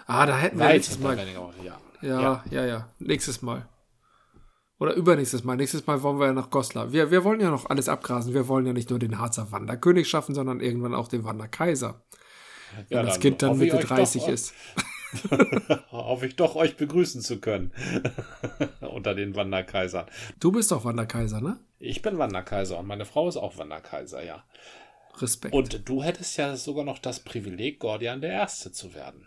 Ah, 0.07 0.27
da 0.27 0.37
hätten 0.37 0.59
wir 0.59 0.69
nächstes 0.69 0.99
Mal 0.99 1.17
Wernigerode, 1.17 1.57
ja. 1.65 1.79
Ja, 2.03 2.45
ja, 2.51 2.65
ja, 2.65 2.89
Nächstes 2.99 3.43
Mal. 3.43 3.69
Oder 4.79 4.95
übernächstes 4.95 5.45
Mal. 5.45 5.57
Nächstes 5.57 5.87
Mal 5.87 6.03
wollen 6.03 6.19
wir 6.19 6.27
ja 6.27 6.33
nach 6.33 6.49
Goslar. 6.49 6.93
Wir, 6.93 7.11
wir 7.11 7.23
wollen 7.23 7.41
ja 7.41 7.51
noch 7.51 7.69
alles 7.69 7.89
abgrasen. 7.91 8.33
Wir 8.33 8.49
wollen 8.49 8.65
ja 8.65 8.73
nicht 8.73 8.89
nur 8.89 8.99
den 8.99 9.19
Harzer 9.19 9.53
Wanderkönig 9.53 10.09
schaffen, 10.09 10.35
sondern 10.35 10.61
irgendwann 10.61 10.95
auch 10.95 11.09
den 11.09 11.25
Wanderkaiser. 11.25 12.03
Wenn 12.89 12.99
Ja, 12.99 13.03
das 13.03 13.21
Kind 13.21 13.43
dann 13.43 13.59
Mitte 13.59 13.77
euch 13.77 13.83
doch, 13.83 13.97
30 13.97 14.29
äh, 14.29 14.33
ist. 14.33 14.55
Hoffe 15.91 16.27
ich 16.27 16.37
doch, 16.37 16.55
euch 16.57 16.77
begrüßen 16.79 17.21
zu 17.21 17.41
können. 17.41 17.73
Unter 18.81 19.15
den 19.15 19.37
Wanderkaisern. 19.37 20.07
Du 20.39 20.51
bist 20.51 20.71
doch 20.71 20.85
Wanderkaiser, 20.85 21.43
ne? 21.43 21.59
Ich 21.79 22.01
bin 22.01 22.17
Wanderkaiser 22.17 22.79
und 22.79 22.87
meine 22.87 23.05
Frau 23.05 23.29
ist 23.29 23.37
auch 23.37 23.59
Wanderkaiser, 23.59 24.25
ja. 24.25 24.45
Respekt. 25.19 25.55
Und 25.55 25.89
du 25.89 26.03
hättest 26.03 26.37
ja 26.39 26.57
sogar 26.57 26.85
noch 26.85 26.99
das 26.99 27.21
Privileg, 27.21 27.79
Gordian 27.81 28.21
der 28.21 28.33
Erste 28.33 28.73
zu 28.73 28.95
werden. 28.95 29.27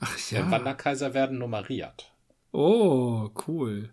Ach 0.00 0.30
ja. 0.30 0.50
Wanderkaiser 0.50 1.14
werden 1.14 1.38
nummeriert. 1.38 2.12
Oh, 2.52 3.30
cool. 3.48 3.90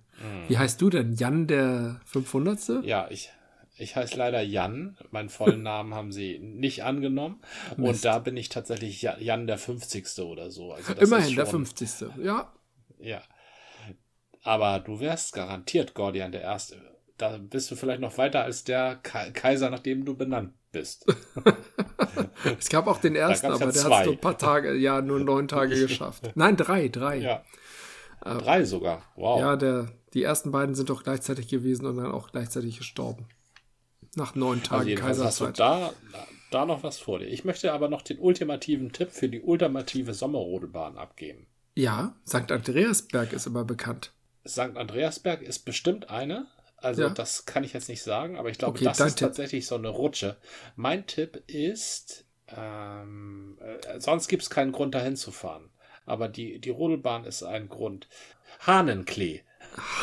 Wie 0.48 0.58
heißt 0.58 0.80
du 0.82 0.90
denn? 0.90 1.14
Jan 1.16 1.48
der 1.48 2.00
500. 2.06 2.84
Ja, 2.86 3.08
ich, 3.10 3.32
ich 3.78 3.96
heiße 3.96 4.18
leider 4.18 4.42
Jan. 4.42 4.98
Meinen 5.10 5.30
vollen 5.30 5.64
Namen 5.64 5.94
haben 5.96 6.12
sie 6.12 6.38
nicht 6.40 6.84
angenommen. 6.84 7.42
Und 7.78 7.84
Mist. 7.84 8.06
da 8.06 8.20
bin 8.20 8.38
ich 8.38 8.50
tatsächlich 8.50 9.02
Ja- 9.02 9.18
Jan 9.18 9.48
der 9.48 9.58
50. 9.58 10.20
oder 10.20 10.52
so. 10.52 10.74
Also 10.74 10.94
das 10.94 11.08
Immerhin 11.08 11.30
ist 11.30 11.38
der 11.38 11.46
schon- 11.46 11.66
50. 11.66 12.08
Ja. 12.24 12.52
Ja. 13.00 13.22
Aber 14.44 14.80
du 14.80 15.00
wärst 15.00 15.34
garantiert 15.34 15.94
Gordian 15.94 16.32
der 16.32 16.42
Erste. 16.42 16.78
Da 17.18 17.38
bist 17.38 17.70
du 17.72 17.76
vielleicht 17.76 18.02
noch 18.02 18.18
weiter 18.18 18.44
als 18.44 18.64
der 18.64 18.96
Ka 18.98 19.30
Kaiser, 19.32 19.70
nach 19.70 19.80
dem 19.80 20.06
du 20.06 20.16
benannt 20.16 20.54
bist. 20.72 21.06
Es 22.60 22.70
gab 22.70 22.88
auch 22.88 22.98
den 23.00 23.16
ersten, 23.16 23.48
aber 23.48 23.66
ja 23.66 23.72
der 23.72 23.84
hat 23.84 23.92
es 24.00 24.06
nur 24.06 24.14
ein 24.16 24.20
paar 24.22 24.38
Tage, 24.38 24.74
ja, 24.76 25.02
nur 25.02 25.20
neun 25.20 25.48
Tage 25.48 25.76
geschafft. 25.88 26.32
Nein, 26.36 26.58
drei, 26.58 26.88
drei. 26.88 27.18
ja. 27.18 27.44
Drei 28.24 28.66
sogar. 28.66 29.04
Wow. 29.16 29.40
Ja, 29.40 29.56
der, 29.56 29.92
die 30.14 30.24
ersten 30.24 30.52
beiden 30.52 30.76
sind 30.76 30.90
doch 30.90 31.04
gleichzeitig 31.04 31.48
gewesen 31.48 31.86
und 31.86 31.98
dann 31.98 32.12
auch 32.12 32.32
gleichzeitig 32.32 32.78
gestorben. 32.78 33.28
Nach 34.16 34.36
neun 34.36 34.60
Also 34.60 34.70
Tagen 34.70 34.90
du 34.90 34.96
Kaiserzeit. 34.96 35.60
da, 35.60 35.94
da 36.52 36.66
noch 36.66 36.84
was 36.84 37.00
vor 37.00 37.20
dir. 37.20 37.28
Ich 37.28 37.46
möchte 37.46 37.72
aber 37.74 37.88
noch 37.88 38.02
den 38.02 38.20
ultimativen 38.20 38.92
Tipp 38.92 39.12
für 39.12 39.30
die 39.30 39.42
ultimative 39.42 40.14
Sommerrodelbahn 40.14 40.98
abgeben. 40.98 41.48
Ja, 41.76 42.16
St. 42.28 42.52
Andreasberg 42.52 43.34
ist 43.34 43.48
immer 43.48 43.64
bekannt. 43.64 44.12
St. 44.48 44.76
Andreasberg 44.76 45.42
ist 45.42 45.60
bestimmt 45.66 46.10
eine. 46.10 46.48
Also 46.82 47.04
Ja. 47.04 47.10
das 47.10 47.46
kann 47.46 47.64
ich 47.64 47.74
jetzt 47.74 47.90
nicht 47.90 48.02
sagen, 48.04 48.38
aber 48.38 48.50
ich 48.50 48.58
glaube, 48.58 48.76
Okay, 48.76 48.86
das 48.86 49.00
ist 49.00 49.16
Tipp. 49.18 49.28
tatsächlich 49.28 49.68
so 49.68 49.76
eine 49.76 49.90
Rutsche. 49.90 50.38
Mein 50.76 51.06
Tipp 51.08 51.44
ist, 51.48 52.26
ähm, 52.48 53.58
äh, 53.62 54.00
sonst 54.00 54.28
gibt 54.28 54.44
es 54.44 54.50
keinen 54.50 54.72
Grund 54.72 54.94
dahin 54.96 55.16
zu 55.16 55.32
fahren. 55.32 55.70
Aber 56.06 56.28
die, 56.28 56.60
die 56.60 56.72
Rodelbahn 56.72 57.26
ist 57.26 57.44
ein 57.44 57.70
Grund. 57.70 58.08
Hahnenklee. 58.66 59.42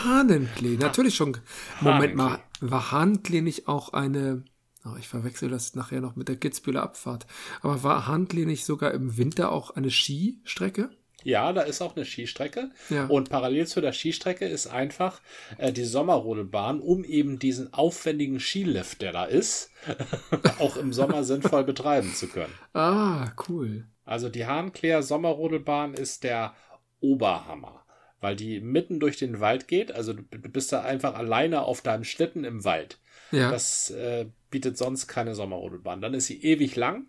Hahnenklee, 0.04 0.76
natürlich 0.76 1.14
schon. 1.16 1.36
Moment 1.80 2.14
mal, 2.14 2.38
war 2.60 2.92
Hahnenklee 2.92 3.40
nicht 3.42 3.68
auch 3.68 3.92
eine. 3.92 4.44
Oh, 4.84 4.96
ich 4.98 5.08
verwechsel 5.08 5.50
das 5.50 5.74
nachher 5.74 6.00
noch 6.00 6.16
mit 6.16 6.28
der 6.28 6.36
Kitzbüheler 6.36 6.82
Abfahrt. 6.82 7.26
Aber 7.60 7.82
war 7.82 8.06
Hahnenklee 8.06 8.46
nicht 8.46 8.64
sogar 8.64 8.92
im 8.92 9.16
Winter 9.18 9.50
auch 9.52 9.70
eine 9.72 9.90
Skistrecke? 9.90 10.90
Ja, 11.24 11.52
da 11.52 11.62
ist 11.62 11.82
auch 11.82 11.96
eine 11.96 12.04
Skistrecke. 12.04 12.70
Ja. 12.90 13.06
Und 13.06 13.28
parallel 13.28 13.66
zu 13.66 13.80
der 13.80 13.92
Skistrecke 13.92 14.46
ist 14.46 14.68
einfach 14.68 15.20
äh, 15.58 15.72
die 15.72 15.84
Sommerrodelbahn, 15.84 16.80
um 16.80 17.04
eben 17.04 17.38
diesen 17.38 17.72
aufwendigen 17.72 18.38
Skilift, 18.38 19.02
der 19.02 19.12
da 19.12 19.24
ist, 19.24 19.70
auch 20.58 20.76
im 20.76 20.92
Sommer 20.92 21.24
sinnvoll 21.24 21.64
betreiben 21.64 22.14
zu 22.14 22.28
können. 22.28 22.52
Ah, 22.72 23.32
cool. 23.48 23.86
Also 24.04 24.28
die 24.28 24.46
Hahnkläher 24.46 25.02
Sommerrodelbahn 25.02 25.94
ist 25.94 26.24
der 26.24 26.54
Oberhammer, 27.00 27.84
weil 28.20 28.36
die 28.36 28.60
mitten 28.60 29.00
durch 29.00 29.16
den 29.16 29.40
Wald 29.40 29.68
geht. 29.68 29.92
Also 29.92 30.12
du, 30.12 30.22
du 30.22 30.48
bist 30.48 30.72
da 30.72 30.82
einfach 30.82 31.14
alleine 31.14 31.62
auf 31.62 31.82
deinem 31.82 32.04
Schlitten 32.04 32.44
im 32.44 32.64
Wald. 32.64 32.98
Ja. 33.32 33.50
Das 33.50 33.90
äh, 33.90 34.26
bietet 34.50 34.78
sonst 34.78 35.08
keine 35.08 35.34
Sommerrodelbahn. 35.34 36.00
Dann 36.00 36.14
ist 36.14 36.26
sie 36.26 36.42
ewig 36.42 36.76
lang. 36.76 37.06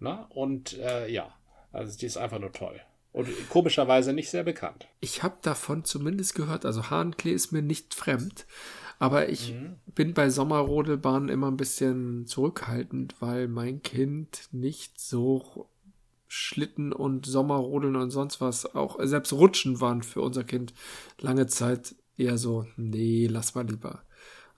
Ne? 0.00 0.26
Und 0.30 0.78
äh, 0.78 1.10
ja, 1.10 1.34
also 1.72 1.98
die 1.98 2.06
ist 2.06 2.16
einfach 2.16 2.38
nur 2.38 2.52
toll. 2.52 2.80
Und 3.18 3.28
komischerweise 3.48 4.12
nicht 4.12 4.30
sehr 4.30 4.44
bekannt. 4.44 4.86
Ich 5.00 5.24
habe 5.24 5.38
davon 5.42 5.84
zumindest 5.84 6.36
gehört, 6.36 6.64
also 6.64 6.88
Hahnklee 6.88 7.32
ist 7.32 7.50
mir 7.50 7.62
nicht 7.62 7.92
fremd, 7.94 8.46
aber 9.00 9.28
ich 9.28 9.56
bin 9.86 10.14
bei 10.14 10.30
Sommerrodelbahnen 10.30 11.28
immer 11.28 11.48
ein 11.50 11.56
bisschen 11.56 12.26
zurückhaltend, 12.28 13.16
weil 13.18 13.48
mein 13.48 13.82
Kind 13.82 14.42
nicht 14.52 15.00
so 15.00 15.68
Schlitten 16.28 16.92
und 16.92 17.26
Sommerrodeln 17.26 17.96
und 17.96 18.12
sonst 18.12 18.40
was, 18.40 18.72
auch 18.76 18.98
selbst 19.02 19.32
Rutschen 19.32 19.80
waren 19.80 20.04
für 20.04 20.20
unser 20.20 20.44
Kind 20.44 20.72
lange 21.18 21.48
Zeit 21.48 21.96
eher 22.16 22.38
so, 22.38 22.66
nee, 22.76 23.26
lass 23.28 23.56
mal 23.56 23.66
lieber. 23.66 24.04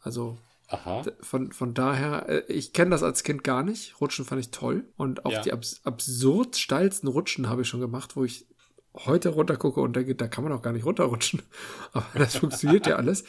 Also 0.03 0.37
Aha. 0.69 1.03
von, 1.21 1.53
von 1.53 1.73
daher, 1.73 2.29
äh, 2.29 2.53
ich 2.53 2.75
kenne 2.75 2.91
das 2.91 3.03
als 3.03 3.23
Kind 3.23 3.43
gar 3.43 3.63
nicht. 3.63 4.01
Rutschen 4.03 4.27
fand 4.27 4.41
ich 4.43 4.51
toll. 4.51 4.85
Und 4.99 5.25
auch 5.25 5.33
Ja. 5.33 5.41
die 5.41 5.53
abs 5.53 5.81
absurd 5.85 6.57
steilsten 6.57 7.09
Rutschen 7.09 7.49
habe 7.49 7.63
ich 7.63 7.69
schon 7.69 7.81
gemacht, 7.81 8.17
wo 8.17 8.25
ich 8.25 8.47
heute 8.95 9.31
runtergucke 9.31 9.81
und 9.81 9.95
denke, 9.95 10.15
da 10.15 10.29
kann 10.29 10.45
man 10.45 10.53
auch 10.53 10.63
gar 10.63 10.73
nicht 10.73 10.85
runterrutschen. 10.85 11.43
Aber 11.93 12.19
das 12.19 12.37
funktioniert 12.37 12.87
ja 12.87 12.97
alles. 12.97 13.25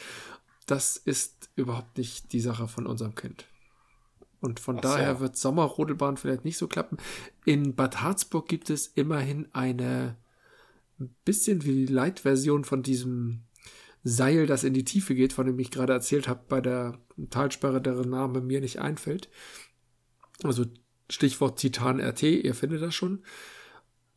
Das 0.66 0.96
ist 0.96 1.50
überhaupt 1.56 1.98
nicht 1.98 2.32
die 2.32 2.40
Sache 2.40 2.68
von 2.68 2.86
unserem 2.86 3.14
Kind. 3.14 3.46
Und 4.40 4.58
von 4.58 4.78
Ach 4.78 4.82
daher 4.82 5.14
so. 5.14 5.20
wird 5.20 5.36
Sommerrodelbahn 5.36 6.16
vielleicht 6.16 6.44
nicht 6.44 6.58
so 6.58 6.66
klappen. 6.66 6.96
In 7.44 7.74
Bad 7.74 8.02
Harzburg 8.02 8.48
gibt 8.48 8.70
es 8.70 8.88
immerhin 8.88 9.48
eine 9.52 10.16
ein 11.02 11.14
bisschen 11.24 11.64
wie 11.64 11.86
die 11.86 11.92
Light-Version 11.92 12.64
von 12.64 12.82
diesem 12.82 13.42
Seil, 14.04 14.46
das 14.46 14.64
in 14.64 14.74
die 14.74 14.84
Tiefe 14.84 15.14
geht, 15.14 15.32
von 15.32 15.46
dem 15.46 15.58
ich 15.58 15.70
gerade 15.70 15.92
erzählt 15.92 16.28
habe, 16.28 16.42
bei 16.48 16.60
der 16.60 16.98
Talsperre, 17.30 17.80
deren 17.80 18.10
Name 18.10 18.40
mir 18.40 18.60
nicht 18.60 18.80
einfällt. 18.80 19.28
Also 20.42 20.64
Stichwort 21.08 21.58
Titan 21.58 22.00
RT, 22.00 22.22
ihr 22.22 22.54
findet 22.54 22.82
das 22.82 22.94
schon. 22.94 23.22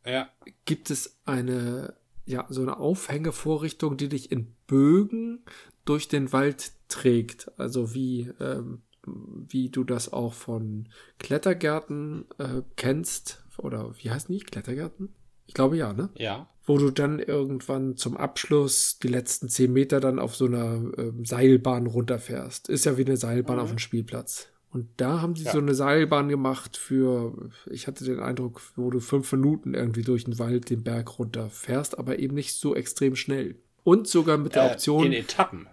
Ja. 0.06 0.28
Gibt 0.64 0.90
es 0.90 1.18
eine, 1.24 1.94
ja, 2.24 2.46
so 2.48 2.62
eine 2.62 2.78
Aufhängevorrichtung, 2.78 3.96
die 3.96 4.08
dich 4.08 4.30
in 4.32 4.54
Bögen 4.66 5.44
durch 5.84 6.08
den 6.08 6.32
Wald 6.32 6.72
trägt. 6.88 7.50
Also 7.58 7.94
wie, 7.94 8.30
ähm, 8.40 8.82
wie 9.06 9.68
du 9.70 9.84
das 9.84 10.12
auch 10.12 10.34
von 10.34 10.88
Klettergärten 11.18 12.24
äh, 12.38 12.62
kennst. 12.76 13.44
Oder 13.58 13.92
wie 13.98 14.10
heißen 14.10 14.32
die? 14.34 14.40
Klettergärten? 14.42 15.14
Ich 15.46 15.54
glaube 15.54 15.76
ja, 15.76 15.92
ne? 15.92 16.10
Ja. 16.16 16.48
wo 16.64 16.76
du 16.78 16.90
dann 16.90 17.20
irgendwann 17.20 17.96
zum 17.96 18.16
Abschluss 18.16 18.98
die 18.98 19.06
letzten 19.06 19.48
zehn 19.48 19.72
Meter 19.72 20.00
dann 20.00 20.18
auf 20.18 20.34
so 20.34 20.46
einer 20.46 20.82
ähm, 20.98 21.24
Seilbahn 21.24 21.86
runterfährst. 21.86 22.68
Ist 22.68 22.84
ja 22.86 22.96
wie 22.96 23.04
eine 23.04 23.16
Seilbahn 23.16 23.56
Mhm. 23.58 23.62
auf 23.62 23.68
dem 23.70 23.78
Spielplatz. 23.78 24.48
Und 24.76 24.90
da 24.98 25.22
haben 25.22 25.34
sie 25.34 25.44
Ja. 25.46 25.52
so 25.52 25.58
eine 25.58 25.74
Seilbahn 25.74 26.28
gemacht 26.28 26.76
für, 26.76 27.32
ich 27.70 27.86
hatte 27.86 28.04
den 28.04 28.20
Eindruck, 28.20 28.60
wo 28.76 28.90
du 28.90 29.00
fünf 29.00 29.32
Minuten 29.32 29.72
irgendwie 29.72 30.02
durch 30.02 30.24
den 30.24 30.38
Wald 30.38 30.68
den 30.68 30.82
Berg 30.84 31.18
runterfährst, 31.18 31.98
aber 31.98 32.18
eben 32.18 32.34
nicht 32.34 32.52
so 32.52 32.76
extrem 32.76 33.16
schnell. 33.16 33.56
Und 33.84 34.06
sogar 34.06 34.36
mit 34.36 34.54
der 34.54 34.64
Äh, 34.64 34.72
Option, 34.74 35.06
in 35.06 35.12
Etappen. 35.14 35.66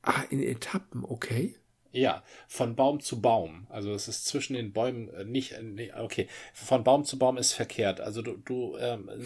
ah, 0.00 0.22
in 0.30 0.40
Etappen, 0.42 1.04
okay. 1.04 1.56
Ja, 1.92 2.22
von 2.48 2.76
Baum 2.76 3.00
zu 3.00 3.20
Baum. 3.20 3.66
Also 3.68 3.92
es 3.92 4.08
ist 4.08 4.24
zwischen 4.24 4.54
den 4.54 4.72
Bäumen 4.72 5.10
äh, 5.10 5.24
nicht, 5.26 5.54
okay, 5.98 6.28
von 6.54 6.82
Baum 6.82 7.04
zu 7.04 7.18
Baum 7.18 7.36
ist 7.36 7.52
verkehrt. 7.52 8.00
Also 8.00 8.22
du, 8.22 8.38
du, 8.38 8.78
ähm, 8.78 9.10
äh, 9.10 9.22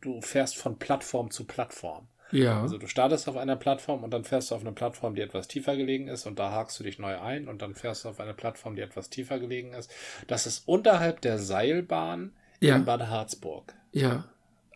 du 0.00 0.20
fährst 0.20 0.56
von 0.56 0.80
Plattform 0.80 1.30
zu 1.30 1.44
Plattform. 1.44 2.08
Ja. 2.34 2.62
Also 2.62 2.78
du 2.78 2.86
startest 2.86 3.28
auf 3.28 3.36
einer 3.36 3.56
Plattform 3.56 4.02
und 4.04 4.10
dann 4.12 4.24
fährst 4.24 4.50
du 4.50 4.54
auf 4.56 4.60
eine 4.60 4.72
Plattform, 4.72 5.14
die 5.14 5.22
etwas 5.22 5.48
tiefer 5.48 5.76
gelegen 5.76 6.08
ist 6.08 6.26
und 6.26 6.38
da 6.38 6.50
hakst 6.50 6.78
du 6.80 6.84
dich 6.84 6.98
neu 6.98 7.18
ein 7.20 7.48
und 7.48 7.62
dann 7.62 7.74
fährst 7.74 8.04
du 8.04 8.08
auf 8.08 8.20
eine 8.20 8.34
Plattform, 8.34 8.76
die 8.76 8.82
etwas 8.82 9.08
tiefer 9.10 9.38
gelegen 9.38 9.72
ist. 9.72 9.90
Das 10.26 10.46
ist 10.46 10.66
unterhalb 10.68 11.20
der 11.20 11.38
Seilbahn 11.38 12.32
Ja. 12.60 12.76
in 12.76 12.84
Bad 12.84 13.08
Harzburg. 13.08 13.74
ja. 13.92 14.28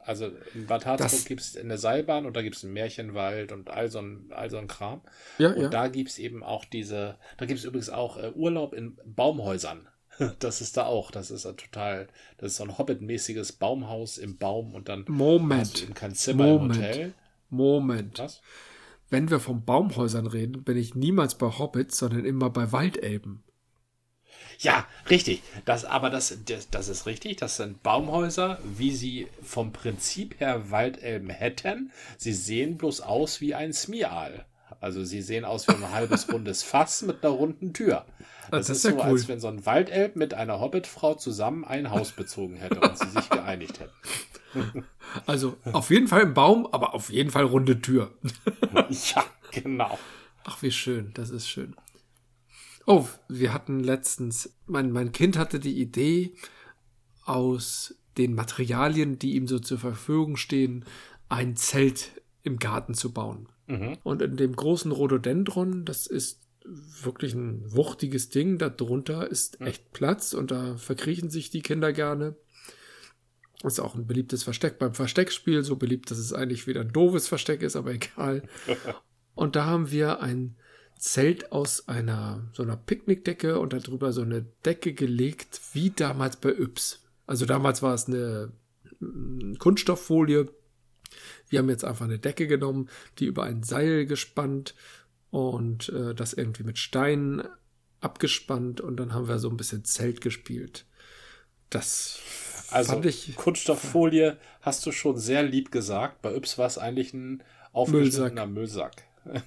Also 0.05 0.31
in 0.55 0.65
Bad 0.67 0.87
Harzburg 0.87 1.27
gibt 1.27 1.43
es 1.43 1.55
eine 1.55 1.77
Seilbahn 1.77 2.25
und 2.25 2.35
da 2.35 2.41
gibt 2.41 2.57
es 2.57 2.65
einen 2.65 2.73
Märchenwald 2.73 3.53
und 3.53 3.69
all 3.69 3.91
so 3.91 3.99
ein, 3.99 4.31
all 4.31 4.49
so 4.49 4.57
ein 4.57 4.67
Kram. 4.67 5.03
Ja, 5.37 5.51
Und 5.51 5.61
ja. 5.65 5.69
da 5.69 5.89
gibt 5.89 6.09
es 6.09 6.19
eben 6.19 6.43
auch 6.43 6.65
diese, 6.65 7.17
da 7.37 7.45
gibt 7.45 7.59
es 7.59 7.67
übrigens 7.67 7.91
auch 7.91 8.17
äh, 8.17 8.31
Urlaub 8.35 8.73
in 8.73 8.97
Baumhäusern. 9.05 9.87
Das 10.39 10.63
ist 10.63 10.79
da 10.79 10.87
auch. 10.87 11.11
Das 11.11 11.31
ist 11.31 11.43
total, 11.43 12.09
das 12.39 12.53
ist 12.53 12.57
so 12.57 12.65
ein 12.65 12.79
Hobbit-mäßiges 12.79 13.53
Baumhaus 13.53 14.17
im 14.17 14.39
Baum 14.39 14.75
und 14.75 14.89
dann 14.89 15.01
hast 15.01 15.09
du 15.09 15.13
Moment. 15.13 15.83
eben 15.83 15.95
kein 15.95 16.15
Zimmer 16.15 16.47
im 16.47 16.51
Moment. 16.55 16.79
Hotel. 16.81 17.13
Moment. 17.51 18.19
Was? 18.19 18.41
Wenn 19.11 19.31
wir 19.31 19.41
von 19.41 19.65
Baumhäusern 19.65 20.27
reden, 20.27 20.65
bin 20.65 20.77
ich 20.77 20.95
niemals 20.95 21.37
bei 21.37 21.47
Hobbits, 21.47 21.99
sondern 21.99 22.25
immer 22.25 22.51
bei 22.51 22.73
Waldelben. 22.73 23.43
Ja, 24.59 24.87
richtig. 25.09 25.43
Das, 25.65 25.85
aber 25.85 26.11
das, 26.11 26.37
das, 26.45 26.69
das 26.69 26.89
ist 26.89 27.07
richtig. 27.07 27.37
Das 27.37 27.57
sind 27.57 27.83
Baumhäuser, 27.83 28.59
wie 28.65 28.91
sie 28.91 29.29
vom 29.43 29.73
Prinzip 29.73 30.41
her 30.41 30.71
Waldelben 30.71 31.31
hätten. 31.31 31.93
Sie 32.17 32.33
sehen 32.33 32.77
bloß 32.77 33.01
aus 33.01 33.41
wie 33.41 33.55
ein 33.55 33.73
Smial. 33.73 34.47
Also 34.81 35.05
sie 35.05 35.23
sehen 35.23 35.45
aus 35.45 35.69
wie 35.69 35.73
ein 35.73 35.91
halbes 35.93 36.29
rundes 36.33 36.63
Fass 36.63 37.03
mit 37.03 37.25
einer 37.25 37.35
runden 37.35 37.73
Tür. 37.73 38.05
Das, 38.51 38.67
das 38.67 38.71
ist 38.71 38.85
ist 38.85 38.85
ja 38.85 38.91
so, 38.91 39.05
cool. 39.05 39.13
als 39.13 39.29
wenn 39.29 39.41
so 39.41 39.49
ein 39.49 39.67
Waldelb 39.67 40.17
mit 40.17 40.35
einer 40.35 40.61
Hobbitfrau 40.61 41.15
zusammen 41.15 41.65
ein 41.65 41.91
Haus 41.91 42.13
bezogen 42.13 42.57
hätte 42.57 42.81
und 42.81 42.99
sie 42.99 43.09
sich 43.09 43.29
geeinigt 43.29 43.81
hätten. 43.81 44.85
Also 45.27 45.57
auf 45.73 45.91
jeden 45.91 46.07
Fall 46.07 46.23
ein 46.23 46.35
Baum, 46.35 46.67
aber 46.67 46.95
auf 46.95 47.11
jeden 47.11 47.31
Fall 47.31 47.45
runde 47.45 47.81
Tür. 47.81 48.13
Ja, 48.91 49.25
genau. 49.51 49.99
Ach, 50.45 50.63
wie 50.63 50.71
schön, 50.71 51.13
das 51.15 51.31
ist 51.31 51.49
schön. 51.49 51.77
Oh, 52.87 53.07
wir 53.29 53.53
hatten 53.53 53.81
letztens, 53.81 54.55
mein, 54.67 54.91
mein 54.91 55.13
Kind 55.13 55.37
hatte 55.37 55.61
die 55.61 55.79
Idee, 55.79 56.35
aus 57.29 57.95
den 58.17 58.35
Materialien, 58.35 59.19
die 59.19 59.35
ihm 59.37 59.47
so 59.47 59.59
zur 59.59 59.79
Verfügung 59.79 60.37
stehen, 60.37 60.85
ein 61.29 61.57
Zelt 61.57 62.23
im 62.43 62.59
Garten 62.59 62.95
zu 62.95 63.13
bauen. 63.13 63.49
Mhm. 63.67 63.99
Und 64.03 64.23
in 64.23 64.37
dem 64.37 64.57
großen 64.57 64.91
Rhododendron, 64.91 65.85
das 65.85 66.07
ist 66.07 66.41
wirklich 67.03 67.35
ein 67.35 67.63
wuchtiges 67.73 68.29
Ding, 68.29 68.59
da 68.59 68.69
drunter 68.69 69.29
ist 69.29 69.61
echt 69.61 69.93
Platz 69.93 70.35
und 70.35 70.51
da 70.51 70.77
verkriechen 70.77 71.31
sich 71.31 71.51
die 71.51 71.63
Kinder 71.63 71.93
gerne. 71.93 72.37
Ist 73.65 73.81
auch 73.81 73.95
ein 73.95 74.07
beliebtes 74.07 74.45
Versteck 74.45 74.79
beim 74.79 74.95
Versteckspiel, 74.95 75.65
so 75.65 75.77
beliebt, 75.77 76.11
dass 76.11 76.19
es 76.19 76.33
eigentlich 76.33 76.67
wieder 76.67 76.81
ein 76.81 76.93
doofes 76.93 77.27
Versteck 77.27 77.63
ist, 77.63 77.77
aber 77.77 77.93
egal. 77.95 78.43
Und 79.35 79.57
da 79.57 79.67
haben 79.67 79.91
wir 79.91 80.21
ein 80.21 80.57
Zelt 80.99 81.53
aus 81.53 81.87
einer 81.89 82.49
so 82.53 82.65
einer 82.65 82.77
Picknickdecke 82.77 83.61
und 83.61 83.73
darüber 83.73 84.13
so 84.13 84.23
eine 84.23 84.43
Decke 84.65 84.95
gelegt, 84.95 85.61
wie 85.73 85.91
damals 85.91 86.37
bei 86.37 86.51
Yps. 86.51 87.05
Also 87.27 87.47
damals 87.47 87.83
war 87.83 87.95
es 87.95 88.09
eine 88.09 88.53
mm, 88.99 89.55
Kunststofffolie. 89.59 90.49
Wir 91.49 91.61
haben 91.61 91.69
jetzt 91.69 91.85
einfach 91.85 92.05
eine 92.05 92.19
Decke 92.19 92.49
genommen, 92.49 92.89
die 93.19 93.27
über 93.27 93.45
ein 93.45 93.63
Seil 93.63 94.07
gespannt 94.07 94.75
und 95.31 95.89
äh, 95.91 96.15
das 96.15 96.33
irgendwie 96.33 96.63
mit 96.63 96.79
Steinen 96.79 97.43
abgespannt 98.01 98.81
und 98.81 98.97
dann 98.97 99.13
haben 99.13 99.29
wir 99.29 99.39
so 99.39 99.49
ein 99.49 99.57
bisschen 99.57 99.85
Zelt 99.85 100.21
gespielt. 100.21 100.85
Das 101.71 102.21
Also 102.71 102.93
fand 102.93 103.07
ich 103.07 103.37
Kunststofffolie 103.37 104.37
hast 104.63 104.87
du 104.87 104.93
schon 104.93 105.19
sehr 105.19 105.43
lieb 105.43 105.71
gesagt. 105.73 106.23
Bei 106.23 106.35
Yps 106.35 106.59
war 106.59 106.67
es 106.67 106.79
eigentlich 106.79 107.13
ein 107.13 107.43
aufgeschnittener 107.73 108.47
Müllsack. 108.47 109.05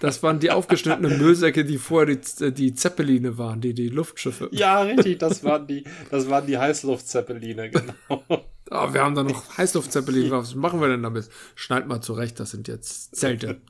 Das 0.00 0.24
waren 0.24 0.40
die 0.40 0.50
aufgeschnittenen 0.50 1.18
Müllsäcke, 1.18 1.64
die 1.64 1.78
vorher 1.78 2.16
die, 2.16 2.52
die 2.52 2.74
Zeppeline 2.74 3.38
waren, 3.38 3.60
die 3.60 3.74
die 3.74 3.88
Luftschiffe. 3.88 4.48
Ja, 4.50 4.82
richtig, 4.82 5.18
das 5.20 5.44
waren 5.44 5.68
die, 5.68 5.84
das 6.10 6.28
waren 6.28 6.48
die 6.48 6.58
Heißluftzeppeline, 6.58 7.70
genau. 7.70 8.24
Ah, 8.70 8.92
wir 8.92 9.02
haben 9.02 9.14
da 9.14 9.22
noch 9.22 9.56
Heißluftzeppelin. 9.56 10.30
Was 10.30 10.54
machen 10.54 10.80
wir 10.80 10.88
denn 10.88 11.02
damit? 11.04 11.28
Schneid 11.54 11.86
mal 11.86 12.00
zurecht, 12.00 12.40
das 12.40 12.50
sind 12.50 12.66
jetzt 12.68 13.14
Zelte. 13.14 13.60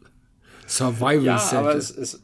Ja, 0.79 0.91
Survival-Zelte. 0.91 1.59
aber 1.59 1.75
es, 1.77 1.91
es, 1.91 2.23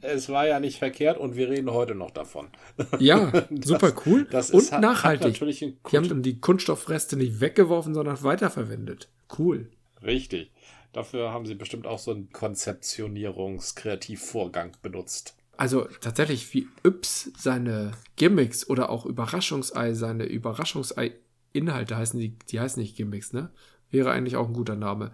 es 0.00 0.28
war 0.28 0.46
ja 0.46 0.60
nicht 0.60 0.78
verkehrt 0.78 1.18
und 1.18 1.36
wir 1.36 1.48
reden 1.48 1.70
heute 1.70 1.94
noch 1.94 2.10
davon. 2.10 2.48
ja, 2.98 3.30
super 3.64 3.92
cool. 4.06 4.26
Das 4.30 4.50
Und 4.50 4.60
ist, 4.60 4.72
hat- 4.72 4.80
nachhaltig. 4.80 5.40
Hat 5.40 5.48
Die 5.92 5.96
haben 5.96 6.08
dann 6.08 6.22
die 6.22 6.40
Kunststoffreste 6.40 7.16
nicht 7.16 7.40
weggeworfen, 7.40 7.94
sondern 7.94 8.22
weiterverwendet. 8.22 9.08
Cool. 9.38 9.70
Richtig. 10.02 10.50
Dafür 10.92 11.30
haben 11.32 11.46
sie 11.46 11.54
bestimmt 11.54 11.86
auch 11.86 11.98
so 11.98 12.10
einen 12.10 12.30
Konzeptionierungs-Kreativvorgang 12.32 14.72
benutzt. 14.82 15.34
Also 15.56 15.86
tatsächlich, 16.00 16.52
wie 16.54 16.66
Yps 16.84 17.30
seine 17.38 17.92
Gimmicks 18.16 18.68
oder 18.68 18.90
auch 18.90 19.06
Überraschungsei, 19.06 19.92
seine 19.94 20.24
Überraschungsei-Inhalte 20.24 21.96
heißen 21.96 22.18
die, 22.18 22.36
die 22.50 22.58
heißen 22.60 22.82
nicht 22.82 22.96
Gimmicks, 22.96 23.32
ne? 23.32 23.50
Wäre 23.90 24.10
eigentlich 24.10 24.36
auch 24.36 24.48
ein 24.48 24.54
guter 24.54 24.74
Name. 24.76 25.12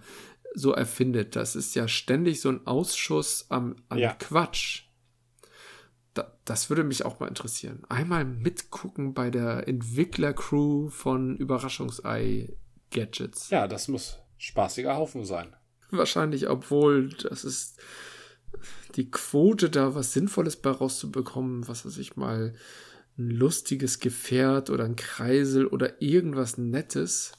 So 0.54 0.72
erfindet. 0.72 1.36
Das 1.36 1.54
ist 1.56 1.74
ja 1.74 1.88
ständig 1.88 2.40
so 2.40 2.48
ein 2.48 2.66
Ausschuss 2.66 3.46
am, 3.50 3.76
an 3.88 3.98
Ja. 3.98 4.14
Quatsch. 4.14 4.84
Da, 6.14 6.32
das 6.44 6.70
würde 6.70 6.84
mich 6.84 7.04
auch 7.04 7.20
mal 7.20 7.28
interessieren. 7.28 7.82
Einmal 7.88 8.24
mitgucken 8.24 9.14
bei 9.14 9.30
der 9.30 9.68
Entwicklercrew 9.68 10.88
von 10.88 11.36
Überraschungsei-Gadgets. 11.36 13.50
Ja, 13.50 13.68
das 13.68 13.88
muss 13.88 14.18
spaßiger 14.38 14.96
Haufen 14.96 15.24
sein. 15.24 15.54
Wahrscheinlich, 15.90 16.48
obwohl 16.48 17.10
das 17.10 17.44
ist 17.44 17.78
die 18.96 19.10
Quote, 19.10 19.70
da 19.70 19.94
was 19.94 20.12
Sinnvolles 20.12 20.56
bei 20.56 20.70
rauszubekommen, 20.70 21.68
was 21.68 21.86
weiß 21.86 21.98
ich 21.98 22.16
mal, 22.16 22.54
ein 23.18 23.30
lustiges 23.30 23.98
Gefährt 23.98 24.70
oder 24.70 24.84
ein 24.84 24.96
Kreisel 24.96 25.66
oder 25.66 26.00
irgendwas 26.00 26.56
Nettes, 26.56 27.32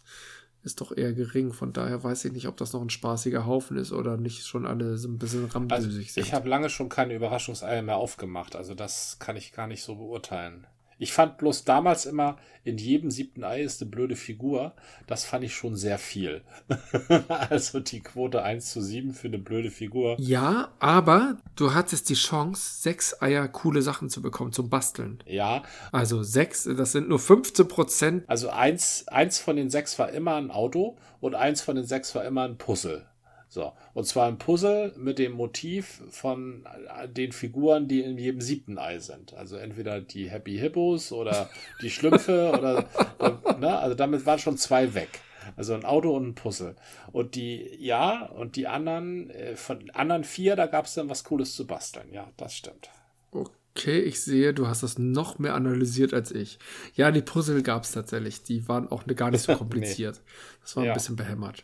ist 0.63 0.81
doch 0.81 0.95
eher 0.95 1.13
gering. 1.13 1.53
Von 1.53 1.73
daher 1.73 2.03
weiß 2.03 2.25
ich 2.25 2.33
nicht, 2.33 2.47
ob 2.47 2.57
das 2.57 2.73
noch 2.73 2.81
ein 2.81 2.89
spaßiger 2.89 3.45
Haufen 3.45 3.77
ist 3.77 3.91
oder 3.91 4.17
nicht 4.17 4.45
schon 4.45 4.65
alle 4.65 4.97
so 4.97 5.07
ein 5.07 5.17
bisschen 5.17 5.45
Also 5.45 5.57
rambösig 5.57 6.11
sind. 6.11 6.25
ich 6.25 6.33
habe 6.33 6.49
lange 6.49 6.69
schon 6.69 6.89
keine 6.89 7.13
Überraschungseier 7.13 7.81
mehr 7.81 7.97
aufgemacht, 7.97 8.55
also 8.55 8.75
das 8.75 9.17
kann 9.19 9.37
ich 9.37 9.53
gar 9.53 9.67
nicht 9.67 9.83
so 9.83 9.95
beurteilen. 9.95 10.67
Ich 10.99 11.13
fand 11.13 11.37
bloß 11.37 11.63
damals 11.63 12.05
immer, 12.05 12.37
in 12.65 12.77
jedem 12.77 13.09
siebten 13.09 13.43
Ei 13.45 13.61
ist 13.61 13.81
eine 13.81 13.89
blöde 13.89 14.15
Figur. 14.17 14.73
Das 15.07 15.23
fand 15.23 15.45
ich 15.45 15.55
schon 15.55 15.75
sehr 15.77 15.97
viel. 15.97 16.41
also 17.49 17.79
die 17.79 18.01
Quote 18.01 18.43
1 18.43 18.69
zu 18.71 18.81
7 18.81 19.13
für 19.13 19.27
eine 19.29 19.37
blöde 19.39 19.71
Figur. 19.71 20.17
ja, 20.19 20.67
aber 20.79 21.37
du 21.55 21.73
hattest 21.73 22.09
die 22.09 22.15
Chance, 22.15 22.81
sechs 22.81 23.21
Eier 23.21 23.47
coole 23.47 23.81
Sachen 23.81 24.09
zu 24.09 24.21
bekommen 24.21 24.51
zum 24.51 24.69
Basteln. 24.69 25.23
Ja, 25.25 25.63
Also 25.91 26.21
sechs, 26.21 26.65
das 26.65 26.91
sind 26.91 27.07
nur 27.09 27.19
15 27.19 27.67
Prozent. 27.67 28.23
also 28.27 28.49
eins, 28.49 29.07
eins 29.07 29.39
von 29.39 29.55
den 29.55 29.69
sechs 29.69 29.97
war 29.97 30.09
immer 30.11 30.35
ein 30.35 30.51
Auto 30.51 30.97
und 31.21 31.33
eins 31.33 31.61
von 31.61 31.75
den 31.77 31.85
sechs 31.85 32.13
war 32.13 32.25
immer 32.25 32.43
ein 32.43 32.57
Puzzle. 32.57 33.05
So. 33.49 33.73
Und 33.95 34.05
zwar 34.05 34.27
ein 34.27 34.37
Puzzle 34.37 34.93
mit 34.95 35.17
dem 35.17 35.31
Motiv 35.31 36.01
von 36.11 36.67
den 37.07 37.31
Figuren, 37.31 37.87
die 37.87 38.01
in 38.01 38.19
jedem 38.19 38.41
siebten 38.41 38.77
Ei 38.77 38.99
sind. 38.99 39.33
Also 39.33 39.57
entweder 39.57 40.01
die 40.01 40.29
Happy 40.29 40.57
Hippos 40.57 41.11
oder 41.11 41.49
die 41.81 41.89
Schlümpfe 41.89 42.51
oder, 42.51 42.87
ne? 43.59 43.79
Also 43.79 43.95
damit 43.95 44.25
waren 44.27 44.37
schon 44.37 44.57
zwei 44.57 44.93
weg. 44.93 45.21
Also 45.57 45.73
ein 45.73 45.83
Auto 45.83 46.15
und 46.15 46.27
ein 46.27 46.35
Puzzle. 46.35 46.75
Und 47.11 47.33
die, 47.33 47.75
ja, 47.79 48.27
und 48.27 48.55
die 48.55 48.67
anderen, 48.67 49.31
äh, 49.31 49.55
von 49.55 49.89
anderen 49.91 50.23
vier, 50.23 50.55
da 50.55 50.67
gab 50.67 50.85
es 50.85 50.93
dann 50.93 51.09
was 51.09 51.23
Cooles 51.23 51.55
zu 51.55 51.65
basteln. 51.65 52.13
Ja, 52.13 52.29
das 52.37 52.55
stimmt. 52.55 52.91
Okay, 53.31 53.99
ich 53.99 54.21
sehe, 54.21 54.53
du 54.53 54.67
hast 54.67 54.83
das 54.83 54.99
noch 54.99 55.39
mehr 55.39 55.55
analysiert 55.55 56.13
als 56.13 56.31
ich. 56.31 56.59
Ja, 56.95 57.09
die 57.09 57.21
Puzzle 57.21 57.63
gab 57.63 57.83
es 57.83 57.93
tatsächlich. 57.93 58.43
Die 58.43 58.67
waren 58.67 58.87
auch 58.89 59.07
gar 59.07 59.31
nicht 59.31 59.41
so 59.41 59.55
kompliziert. 59.57 60.17
nee. 60.17 60.31
Das 60.61 60.75
war 60.75 60.83
ja. 60.83 60.91
ein 60.91 60.93
bisschen 60.93 61.15
behämmert. 61.15 61.63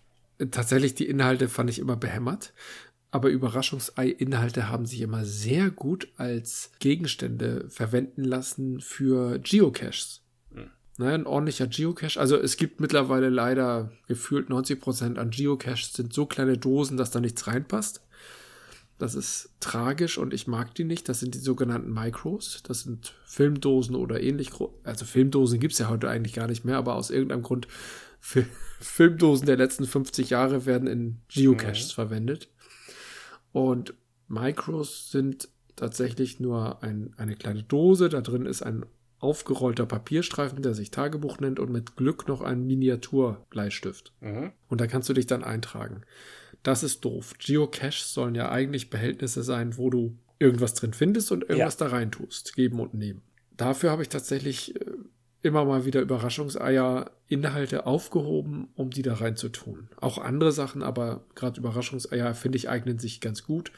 Tatsächlich, 0.51 0.95
die 0.95 1.07
Inhalte 1.07 1.47
fand 1.47 1.69
ich 1.69 1.79
immer 1.79 1.95
behämmert. 1.95 2.53
Aber 3.11 3.29
Überraschungsei-Inhalte 3.29 4.67
haben 4.67 4.85
sich 4.85 4.99
immer 4.99 5.23
sehr 5.23 5.71
gut 5.71 6.09
als 6.17 6.71
Gegenstände 6.79 7.69
verwenden 7.69 8.25
lassen 8.25 8.81
für 8.81 9.39
Geocaches. 9.39 10.21
Ne, 10.97 11.11
ein 11.11 11.25
ordentlicher 11.25 11.67
Geocache. 11.67 12.19
Also 12.19 12.37
es 12.37 12.55
gibt 12.55 12.79
mittlerweile 12.79 13.29
leider 13.29 13.91
gefühlt 14.07 14.49
90% 14.49 15.17
an 15.17 15.29
Geocaches 15.29 15.93
sind 15.93 16.13
so 16.13 16.25
kleine 16.25 16.57
Dosen, 16.57 16.95
dass 16.95 17.11
da 17.11 17.19
nichts 17.19 17.47
reinpasst. 17.47 18.01
Das 18.97 19.13
ist 19.13 19.49
tragisch 19.59 20.17
und 20.17 20.33
ich 20.33 20.47
mag 20.47 20.73
die 20.73 20.85
nicht. 20.85 21.09
Das 21.09 21.19
sind 21.19 21.35
die 21.35 21.39
sogenannten 21.39 21.93
Micros. 21.93 22.63
Das 22.63 22.81
sind 22.81 23.13
Filmdosen 23.25 23.93
oder 23.93 24.21
ähnlich. 24.21 24.51
Also 24.85 25.03
Filmdosen 25.03 25.59
gibt 25.59 25.73
es 25.73 25.79
ja 25.79 25.89
heute 25.89 26.09
eigentlich 26.09 26.33
gar 26.33 26.47
nicht 26.47 26.63
mehr, 26.63 26.77
aber 26.77 26.95
aus 26.95 27.09
irgendeinem 27.09 27.43
Grund 27.43 27.67
Filmdosen 28.79 29.45
der 29.45 29.57
letzten 29.57 29.85
50 29.85 30.31
Jahre 30.31 30.65
werden 30.65 30.87
in 30.87 31.21
Geocaches 31.27 31.89
mhm. 31.89 31.93
verwendet. 31.93 32.49
Und 33.51 33.93
Micros 34.27 35.11
sind 35.11 35.49
tatsächlich 35.75 36.39
nur 36.39 36.83
ein, 36.83 37.13
eine 37.17 37.35
kleine 37.35 37.63
Dose. 37.63 38.09
Da 38.09 38.21
drin 38.21 38.45
ist 38.45 38.63
ein 38.63 38.85
aufgerollter 39.19 39.85
Papierstreifen, 39.85 40.61
der 40.61 40.73
sich 40.73 40.91
Tagebuch 40.91 41.39
nennt 41.39 41.59
und 41.59 41.71
mit 41.71 41.95
Glück 41.95 42.27
noch 42.27 42.41
ein 42.41 42.65
Miniaturbleistift. 42.65 44.13
Mhm. 44.21 44.51
Und 44.67 44.81
da 44.81 44.87
kannst 44.87 45.09
du 45.09 45.13
dich 45.13 45.25
dann 45.25 45.43
eintragen. 45.43 46.01
Das 46.63 46.83
ist 46.83 47.05
doof. 47.05 47.35
Geocaches 47.39 48.13
sollen 48.13 48.35
ja 48.35 48.51
eigentlich 48.51 48.89
Behältnisse 48.89 49.43
sein, 49.43 49.77
wo 49.77 49.89
du 49.89 50.17
irgendwas 50.39 50.73
drin 50.73 50.93
findest 50.93 51.31
und 51.31 51.43
irgendwas 51.43 51.79
ja. 51.79 51.87
da 51.87 51.95
rein 51.95 52.11
tust. 52.11 52.55
Geben 52.55 52.79
und 52.79 52.93
nehmen. 52.93 53.21
Dafür 53.55 53.91
habe 53.91 54.01
ich 54.01 54.09
tatsächlich 54.09 54.75
äh, 54.75 54.85
immer 55.45 55.63
mal 55.63 55.85
wieder 55.85 56.01
Überraschungseier 56.01 57.11
Inhalte 57.27 57.85
aufgehoben, 57.85 58.67
um 58.75 58.89
die 58.89 59.01
da 59.01 59.15
rein 59.15 59.37
zu 59.37 59.49
tun. 59.49 59.89
Auch 59.97 60.17
andere 60.17 60.51
Sachen, 60.51 60.83
aber 60.83 61.23
gerade 61.35 61.59
Überraschungseier 61.59 62.35
finde 62.35 62.57
ich 62.57 62.69
eignen 62.69 62.99
sich 62.99 63.21
ganz 63.21 63.43
gut. 63.43 63.71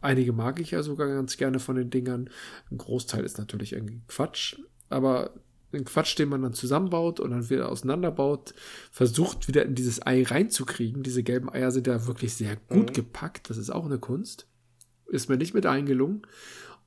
Einige 0.00 0.32
mag 0.32 0.60
ich 0.60 0.70
ja 0.70 0.82
sogar 0.82 1.08
ganz 1.08 1.36
gerne 1.36 1.58
von 1.58 1.76
den 1.76 1.90
Dingern. 1.90 2.30
Ein 2.70 2.78
Großteil 2.78 3.24
ist 3.24 3.38
natürlich 3.38 3.72
irgendwie 3.72 4.02
Quatsch 4.06 4.56
aber 4.94 5.32
ein 5.72 5.84
Quatsch, 5.84 6.16
den 6.16 6.28
man 6.28 6.42
dann 6.42 6.52
zusammenbaut 6.52 7.18
und 7.18 7.32
dann 7.32 7.50
wieder 7.50 7.68
auseinanderbaut, 7.68 8.54
versucht 8.92 9.48
wieder 9.48 9.64
in 9.64 9.74
dieses 9.74 10.06
Ei 10.06 10.22
reinzukriegen. 10.22 11.02
Diese 11.02 11.24
gelben 11.24 11.50
Eier 11.50 11.72
sind 11.72 11.88
ja 11.88 12.06
wirklich 12.06 12.34
sehr 12.34 12.56
gut 12.68 12.90
mhm. 12.90 12.94
gepackt. 12.94 13.50
Das 13.50 13.56
ist 13.56 13.70
auch 13.70 13.84
eine 13.84 13.98
Kunst. 13.98 14.46
Ist 15.08 15.28
mir 15.28 15.36
nicht 15.36 15.52
mit 15.52 15.66
eingelungen. 15.66 16.22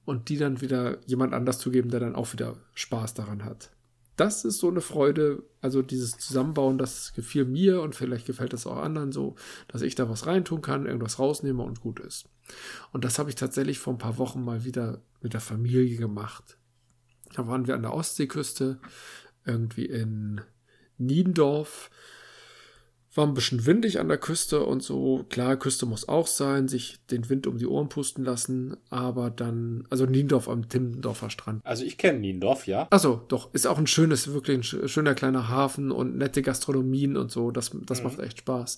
Und 0.06 0.30
die 0.30 0.38
dann 0.38 0.62
wieder 0.62 1.00
jemand 1.06 1.34
anders 1.34 1.60
zu 1.60 1.70
geben, 1.70 1.90
der 1.90 2.00
dann 2.00 2.16
auch 2.16 2.32
wieder 2.32 2.56
Spaß 2.76 3.14
daran 3.14 3.44
hat. 3.44 3.72
Das 4.18 4.44
ist 4.46 4.58
so 4.58 4.68
eine 4.70 4.82
Freude, 4.82 5.44
also 5.62 5.82
dieses 5.82 6.18
Zusammenbauen, 6.18 6.78
das 6.78 7.14
gefiel 7.14 7.46
mir 7.46 7.82
und 7.82 7.96
vielleicht 7.96 8.26
gefällt 8.26 8.52
das 8.52 8.68
auch 8.68 8.78
anderen 8.78 9.12
so, 9.12 9.36
dass 9.68 9.84
ich 9.84 9.96
da 9.96 10.10
was 10.10 10.26
reintun 10.26 10.62
kann, 10.62 10.86
irgendwas 10.88 11.20
rausnehme 11.20 11.64
und 11.64 11.82
gut 11.82 12.00
ist. 12.00 12.28
Und 12.92 13.06
das 13.06 13.20
habe 13.20 13.30
ich 13.30 13.36
tatsächlich 13.36 13.80
vor 13.80 13.94
ein 13.94 14.00
paar 14.00 14.18
Wochen 14.18 14.44
mal 14.44 14.66
wieder 14.66 15.02
mit 15.22 15.34
der 15.34 15.42
Familie 15.42 15.98
gemacht. 15.98 16.58
Da 17.36 17.48
waren 17.48 17.68
wir 17.68 17.76
an 17.76 17.84
der 17.84 17.94
Ostseeküste, 17.94 18.80
irgendwie 19.46 19.86
in 19.86 20.42
Niendorf. 20.98 21.90
War 23.18 23.26
ein 23.26 23.34
bisschen 23.34 23.66
windig 23.66 24.00
an 24.00 24.08
der 24.08 24.20
Küste 24.20 24.64
und 24.64 24.84
so. 24.84 25.26
Klar, 25.30 25.58
Küste 25.58 25.88
muss 25.88 26.08
auch 26.08 26.28
sein, 26.28 26.68
sich 26.68 27.00
den 27.10 27.30
Wind 27.30 27.48
um 27.48 27.58
die 27.58 27.66
Ohren 27.66 27.90
pusten 27.90 28.24
lassen, 28.24 28.78
aber 28.92 29.32
dann, 29.32 29.86
also 29.90 30.06
Niendorf 30.06 30.48
am 30.48 30.70
Timmendorfer 30.70 31.32
Strand. 31.32 31.66
Also 31.66 31.84
ich 31.84 31.98
kenne 31.98 32.20
Niendorf, 32.20 32.68
ja. 32.68 32.88
Achso, 32.92 33.22
doch, 33.28 33.54
ist 33.54 33.66
auch 33.66 33.80
ein 33.80 33.88
schönes, 33.88 34.32
wirklich 34.34 34.60
ein 34.60 34.88
schöner 34.88 35.16
kleiner 35.16 35.50
Hafen 35.50 35.92
und 35.92 36.16
nette 36.16 36.44
Gastronomien 36.44 37.18
und 37.18 37.32
so. 37.32 37.50
Das, 37.50 37.72
das 37.88 38.00
mhm. 38.00 38.04
macht 38.06 38.20
echt 38.20 38.40
Spaß 38.40 38.78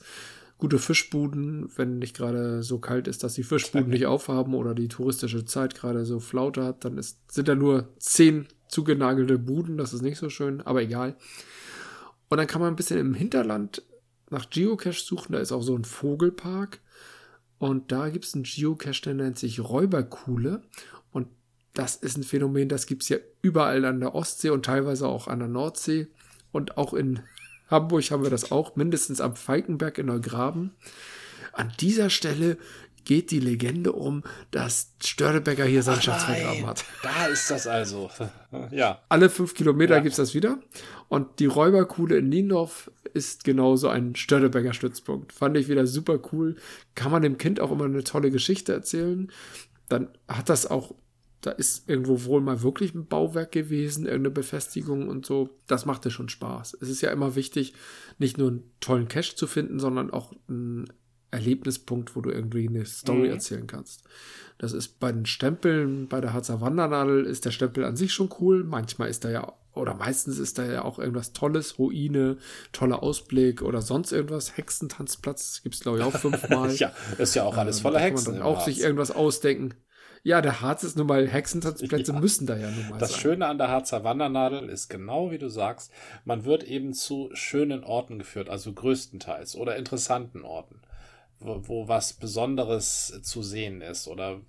gute 0.59 0.77
Fischbuden, 0.77 1.69
wenn 1.77 1.99
nicht 1.99 2.15
gerade 2.15 2.61
so 2.63 2.79
kalt 2.79 3.07
ist, 3.07 3.23
dass 3.23 3.33
die 3.33 3.43
Fischbuden 3.43 3.89
nicht 3.89 4.05
aufhaben 4.05 4.53
oder 4.53 4.75
die 4.75 4.89
touristische 4.89 5.45
Zeit 5.45 5.73
gerade 5.73 6.05
so 6.05 6.19
Flaute 6.19 6.63
hat, 6.63 6.83
dann 6.83 6.97
ist, 6.97 7.17
sind 7.31 7.47
da 7.47 7.55
nur 7.55 7.87
zehn 7.97 8.45
zugenagelte 8.67 9.39
Buden, 9.39 9.77
das 9.77 9.93
ist 9.93 10.01
nicht 10.01 10.17
so 10.17 10.29
schön, 10.29 10.61
aber 10.61 10.81
egal. 10.81 11.15
Und 12.29 12.37
dann 12.37 12.45
kann 12.45 12.61
man 12.61 12.73
ein 12.73 12.75
bisschen 12.75 12.99
im 12.99 13.13
Hinterland 13.13 13.81
nach 14.31 14.49
Geocache 14.49 14.99
suchen, 14.99 15.33
da 15.33 15.39
ist 15.39 15.51
auch 15.51 15.61
so 15.61 15.75
ein 15.75 15.85
Vogelpark. 15.85 16.79
Und 17.57 17.91
da 17.91 18.09
gibt 18.09 18.25
es 18.25 18.33
einen 18.33 18.43
Geocache, 18.43 19.01
der 19.03 19.13
nennt 19.15 19.37
sich 19.37 19.59
Räuberkuhle. 19.59 20.61
Und 21.11 21.27
das 21.73 21.95
ist 21.95 22.17
ein 22.17 22.23
Phänomen, 22.23 22.69
das 22.69 22.85
gibt 22.85 23.03
es 23.03 23.09
ja 23.09 23.17
überall 23.41 23.83
an 23.85 23.99
der 23.99 24.15
Ostsee 24.15 24.49
und 24.49 24.65
teilweise 24.65 25.07
auch 25.07 25.27
an 25.27 25.39
der 25.39 25.47
Nordsee. 25.49 26.07
Und 26.51 26.77
auch 26.77 26.93
in 26.93 27.19
Hamburg 27.69 28.09
haben 28.11 28.23
wir 28.23 28.29
das 28.29 28.51
auch, 28.51 28.75
mindestens 28.75 29.21
am 29.21 29.35
Falkenberg 29.35 29.97
in 29.97 30.07
Neugraben. 30.07 30.71
An 31.53 31.71
dieser 31.79 32.09
Stelle 32.09 32.57
geht 33.05 33.31
die 33.31 33.39
Legende 33.39 33.91
um, 33.91 34.23
dass 34.51 34.93
Störtebecker 35.03 35.65
hier 35.65 35.83
seinen 35.83 36.01
Schatz 36.01 36.23
vergraben 36.23 36.65
hat. 36.65 36.85
Da 37.03 37.27
ist 37.27 37.49
das 37.49 37.67
also. 37.67 38.09
ja. 38.71 39.01
Alle 39.09 39.29
fünf 39.29 39.53
Kilometer 39.53 39.95
ja. 39.95 40.01
gibt 40.01 40.13
es 40.13 40.17
das 40.17 40.33
wieder. 40.33 40.59
Und 41.07 41.39
die 41.39 41.47
Räuberkuhle 41.47 42.17
in 42.17 42.29
Niendorf 42.29 42.91
ist 43.13 43.43
genauso 43.43 43.89
ein 43.89 44.15
Störtebecker 44.15 44.73
Stützpunkt. 44.73 45.33
Fand 45.33 45.57
ich 45.57 45.67
wieder 45.67 45.87
super 45.87 46.19
cool. 46.31 46.55
Kann 46.95 47.11
man 47.11 47.21
dem 47.21 47.37
Kind 47.37 47.59
auch 47.59 47.71
immer 47.71 47.85
eine 47.85 48.03
tolle 48.03 48.31
Geschichte 48.31 48.73
erzählen. 48.73 49.31
Dann 49.87 50.09
hat 50.27 50.49
das 50.49 50.67
auch 50.67 50.93
da 51.41 51.51
ist 51.51 51.87
irgendwo 51.87 52.25
wohl 52.25 52.41
mal 52.41 52.61
wirklich 52.61 52.93
ein 52.93 53.05
Bauwerk 53.05 53.53
gewesen, 53.53 54.05
irgendeine 54.05 54.31
Befestigung 54.31 55.07
und 55.07 55.25
so. 55.25 55.49
Das 55.67 55.85
machte 55.85 56.11
schon 56.11 56.27
Spaß. 56.27 56.77
Es 56.81 56.89
ist 56.89 57.01
ja 57.01 57.11
immer 57.11 57.35
wichtig, 57.35 57.73
nicht 58.17 58.37
nur 58.37 58.49
einen 58.49 58.71
tollen 58.81 59.07
Cache 59.07 59.35
zu 59.35 59.47
finden, 59.47 59.79
sondern 59.79 60.11
auch 60.11 60.33
einen 60.49 60.91
Erlebnispunkt, 61.31 62.15
wo 62.15 62.21
du 62.21 62.31
irgendwie 62.31 62.67
eine 62.67 62.85
Story 62.85 63.27
mhm. 63.27 63.33
erzählen 63.33 63.67
kannst. 63.67 64.03
Das 64.57 64.73
ist 64.73 64.99
bei 64.99 65.11
den 65.11 65.25
Stempeln, 65.25 66.07
bei 66.07 66.19
der 66.19 66.33
Harzer 66.33 66.59
Wandernadel 66.59 67.25
ist 67.25 67.45
der 67.45 67.51
Stempel 67.51 67.85
an 67.85 67.95
sich 67.95 68.13
schon 68.13 68.29
cool. 68.39 68.63
Manchmal 68.63 69.09
ist 69.09 69.23
da 69.23 69.29
ja, 69.29 69.53
oder 69.73 69.93
meistens 69.93 70.37
ist 70.37 70.57
da 70.57 70.65
ja 70.65 70.83
auch 70.83 70.99
irgendwas 70.99 71.31
Tolles, 71.31 71.79
Ruine, 71.79 72.37
toller 72.73 73.01
Ausblick 73.01 73.61
oder 73.61 73.81
sonst 73.81 74.11
irgendwas. 74.11 74.57
Hexentanzplatz 74.57 75.61
gibt's 75.63 75.79
glaube 75.79 75.99
ich 75.99 76.03
auch 76.03 76.17
fünfmal. 76.17 76.71
ja, 76.75 76.91
ist 77.17 77.35
ja 77.35 77.43
auch 77.43 77.57
alles 77.57 77.77
ähm, 77.77 77.83
voller 77.83 77.99
Hexen. 77.99 78.25
Kann 78.25 78.33
man 78.33 78.41
dann 78.43 78.55
auch 78.55 78.65
sich 78.65 78.81
irgendwas 78.81 79.11
ausdenken. 79.11 79.75
Ja, 80.23 80.41
der 80.41 80.61
Harz 80.61 80.83
ist 80.83 80.97
nun 80.97 81.07
mal, 81.07 81.27
Hexentanzplätze 81.27 82.11
ja. 82.13 82.19
müssen 82.19 82.45
da 82.45 82.57
ja 82.57 82.69
nun 82.69 82.89
mal 82.89 82.99
Das 82.99 83.11
sein. 83.11 83.21
Schöne 83.21 83.47
an 83.47 83.57
der 83.57 83.69
Harzer 83.69 84.03
Wandernadel 84.03 84.69
ist 84.69 84.89
genau 84.89 85.31
wie 85.31 85.37
du 85.37 85.49
sagst, 85.49 85.91
man 86.25 86.45
wird 86.45 86.63
eben 86.63 86.93
zu 86.93 87.29
schönen 87.33 87.83
Orten 87.83 88.19
geführt, 88.19 88.49
also 88.49 88.73
größtenteils 88.73 89.55
oder 89.55 89.77
interessanten 89.77 90.43
Orten, 90.43 90.81
wo, 91.39 91.61
wo 91.67 91.87
was 91.87 92.13
Besonderes 92.13 93.19
zu 93.23 93.41
sehen 93.43 93.81
ist 93.81 94.07
oder 94.07 94.41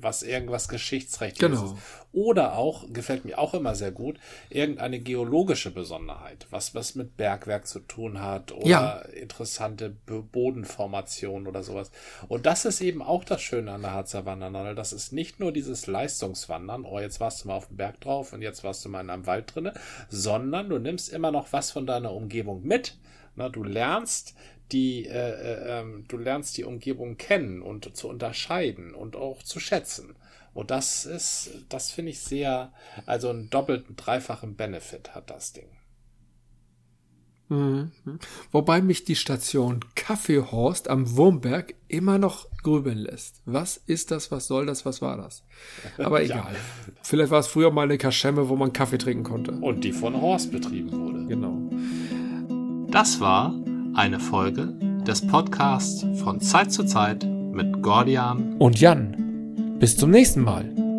was 0.00 0.22
irgendwas 0.22 0.68
Geschichtsträchtiges 0.68 1.60
genau. 1.60 1.72
ist. 1.72 1.82
Oder 2.12 2.56
auch, 2.56 2.92
gefällt 2.92 3.24
mir 3.24 3.38
auch 3.38 3.54
immer 3.54 3.76
sehr 3.76 3.92
gut, 3.92 4.18
irgendeine 4.48 4.98
geologische 4.98 5.70
Besonderheit, 5.70 6.46
was 6.50 6.74
was 6.74 6.96
mit 6.96 7.16
Bergwerk 7.16 7.68
zu 7.68 7.78
tun 7.78 8.20
hat 8.20 8.50
oder 8.50 8.66
ja. 8.66 8.98
interessante 8.98 9.90
Bodenformationen 9.90 11.46
oder 11.46 11.62
sowas. 11.62 11.92
Und 12.26 12.46
das 12.46 12.64
ist 12.64 12.80
eben 12.80 13.00
auch 13.00 13.22
das 13.22 13.40
Schöne 13.42 13.70
an 13.70 13.82
der 13.82 13.92
Harzer 13.92 14.26
Wandernadel. 14.26 14.74
Das 14.74 14.92
ist 14.92 15.12
nicht 15.12 15.38
nur 15.38 15.52
dieses 15.52 15.86
Leistungswandern, 15.86 16.84
oh, 16.84 16.98
jetzt 16.98 17.20
warst 17.20 17.44
du 17.44 17.48
mal 17.48 17.54
auf 17.54 17.68
dem 17.68 17.76
Berg 17.76 18.00
drauf 18.00 18.32
und 18.32 18.42
jetzt 18.42 18.64
warst 18.64 18.84
du 18.84 18.88
mal 18.88 19.02
in 19.02 19.10
einem 19.10 19.26
Wald 19.26 19.54
drinne, 19.54 19.72
sondern 20.08 20.68
du 20.68 20.78
nimmst 20.78 21.12
immer 21.12 21.30
noch 21.30 21.52
was 21.52 21.70
von 21.70 21.86
deiner 21.86 22.12
Umgebung 22.12 22.64
mit. 22.64 22.96
Na, 23.36 23.48
du 23.48 23.62
lernst 23.62 24.34
die, 24.72 25.06
äh, 25.06 25.10
äh, 25.10 25.80
ähm, 25.80 26.04
du 26.08 26.16
lernst 26.16 26.56
die 26.56 26.64
Umgebung 26.64 27.16
kennen 27.16 27.62
und 27.62 27.96
zu 27.96 28.08
unterscheiden 28.08 28.94
und 28.94 29.16
auch 29.16 29.42
zu 29.42 29.60
schätzen. 29.60 30.16
Und 30.52 30.70
das 30.70 31.06
ist, 31.06 31.50
das 31.68 31.90
finde 31.90 32.10
ich 32.10 32.20
sehr, 32.20 32.72
also 33.06 33.30
einen 33.30 33.50
doppelten, 33.50 33.96
dreifachen 33.96 34.56
Benefit 34.56 35.14
hat 35.14 35.30
das 35.30 35.52
Ding. 35.52 35.68
Mhm. 37.48 37.90
Wobei 38.52 38.80
mich 38.80 39.04
die 39.04 39.16
Station 39.16 39.80
Kaffeehorst 39.96 40.88
am 40.88 41.16
Wurmberg 41.16 41.74
immer 41.88 42.16
noch 42.16 42.46
grübeln 42.62 42.98
lässt. 42.98 43.42
Was 43.44 43.76
ist 43.76 44.12
das? 44.12 44.30
Was 44.30 44.46
soll 44.46 44.66
das? 44.66 44.86
Was 44.86 45.02
war 45.02 45.16
das? 45.16 45.44
Aber 45.98 46.22
egal. 46.22 46.52
ja. 46.52 46.60
Vielleicht 47.02 47.32
war 47.32 47.40
es 47.40 47.48
früher 47.48 47.72
mal 47.72 47.82
eine 47.82 47.98
Kaschemme, 47.98 48.48
wo 48.48 48.54
man 48.54 48.72
Kaffee 48.72 48.98
trinken 48.98 49.24
konnte. 49.24 49.52
Und 49.52 49.82
die 49.82 49.92
von 49.92 50.20
Horst 50.20 50.52
betrieben 50.52 50.92
wurde. 50.92 51.26
Genau. 51.26 51.58
Das 52.92 53.18
war 53.18 53.52
eine 54.00 54.18
Folge 54.18 54.72
des 55.06 55.26
Podcasts 55.26 56.06
von 56.24 56.40
Zeit 56.40 56.72
zu 56.72 56.84
Zeit 56.84 57.22
mit 57.22 57.82
Gordian 57.82 58.56
und 58.58 58.80
Jan. 58.80 59.76
Bis 59.78 59.94
zum 59.94 60.10
nächsten 60.10 60.40
Mal. 60.40 60.89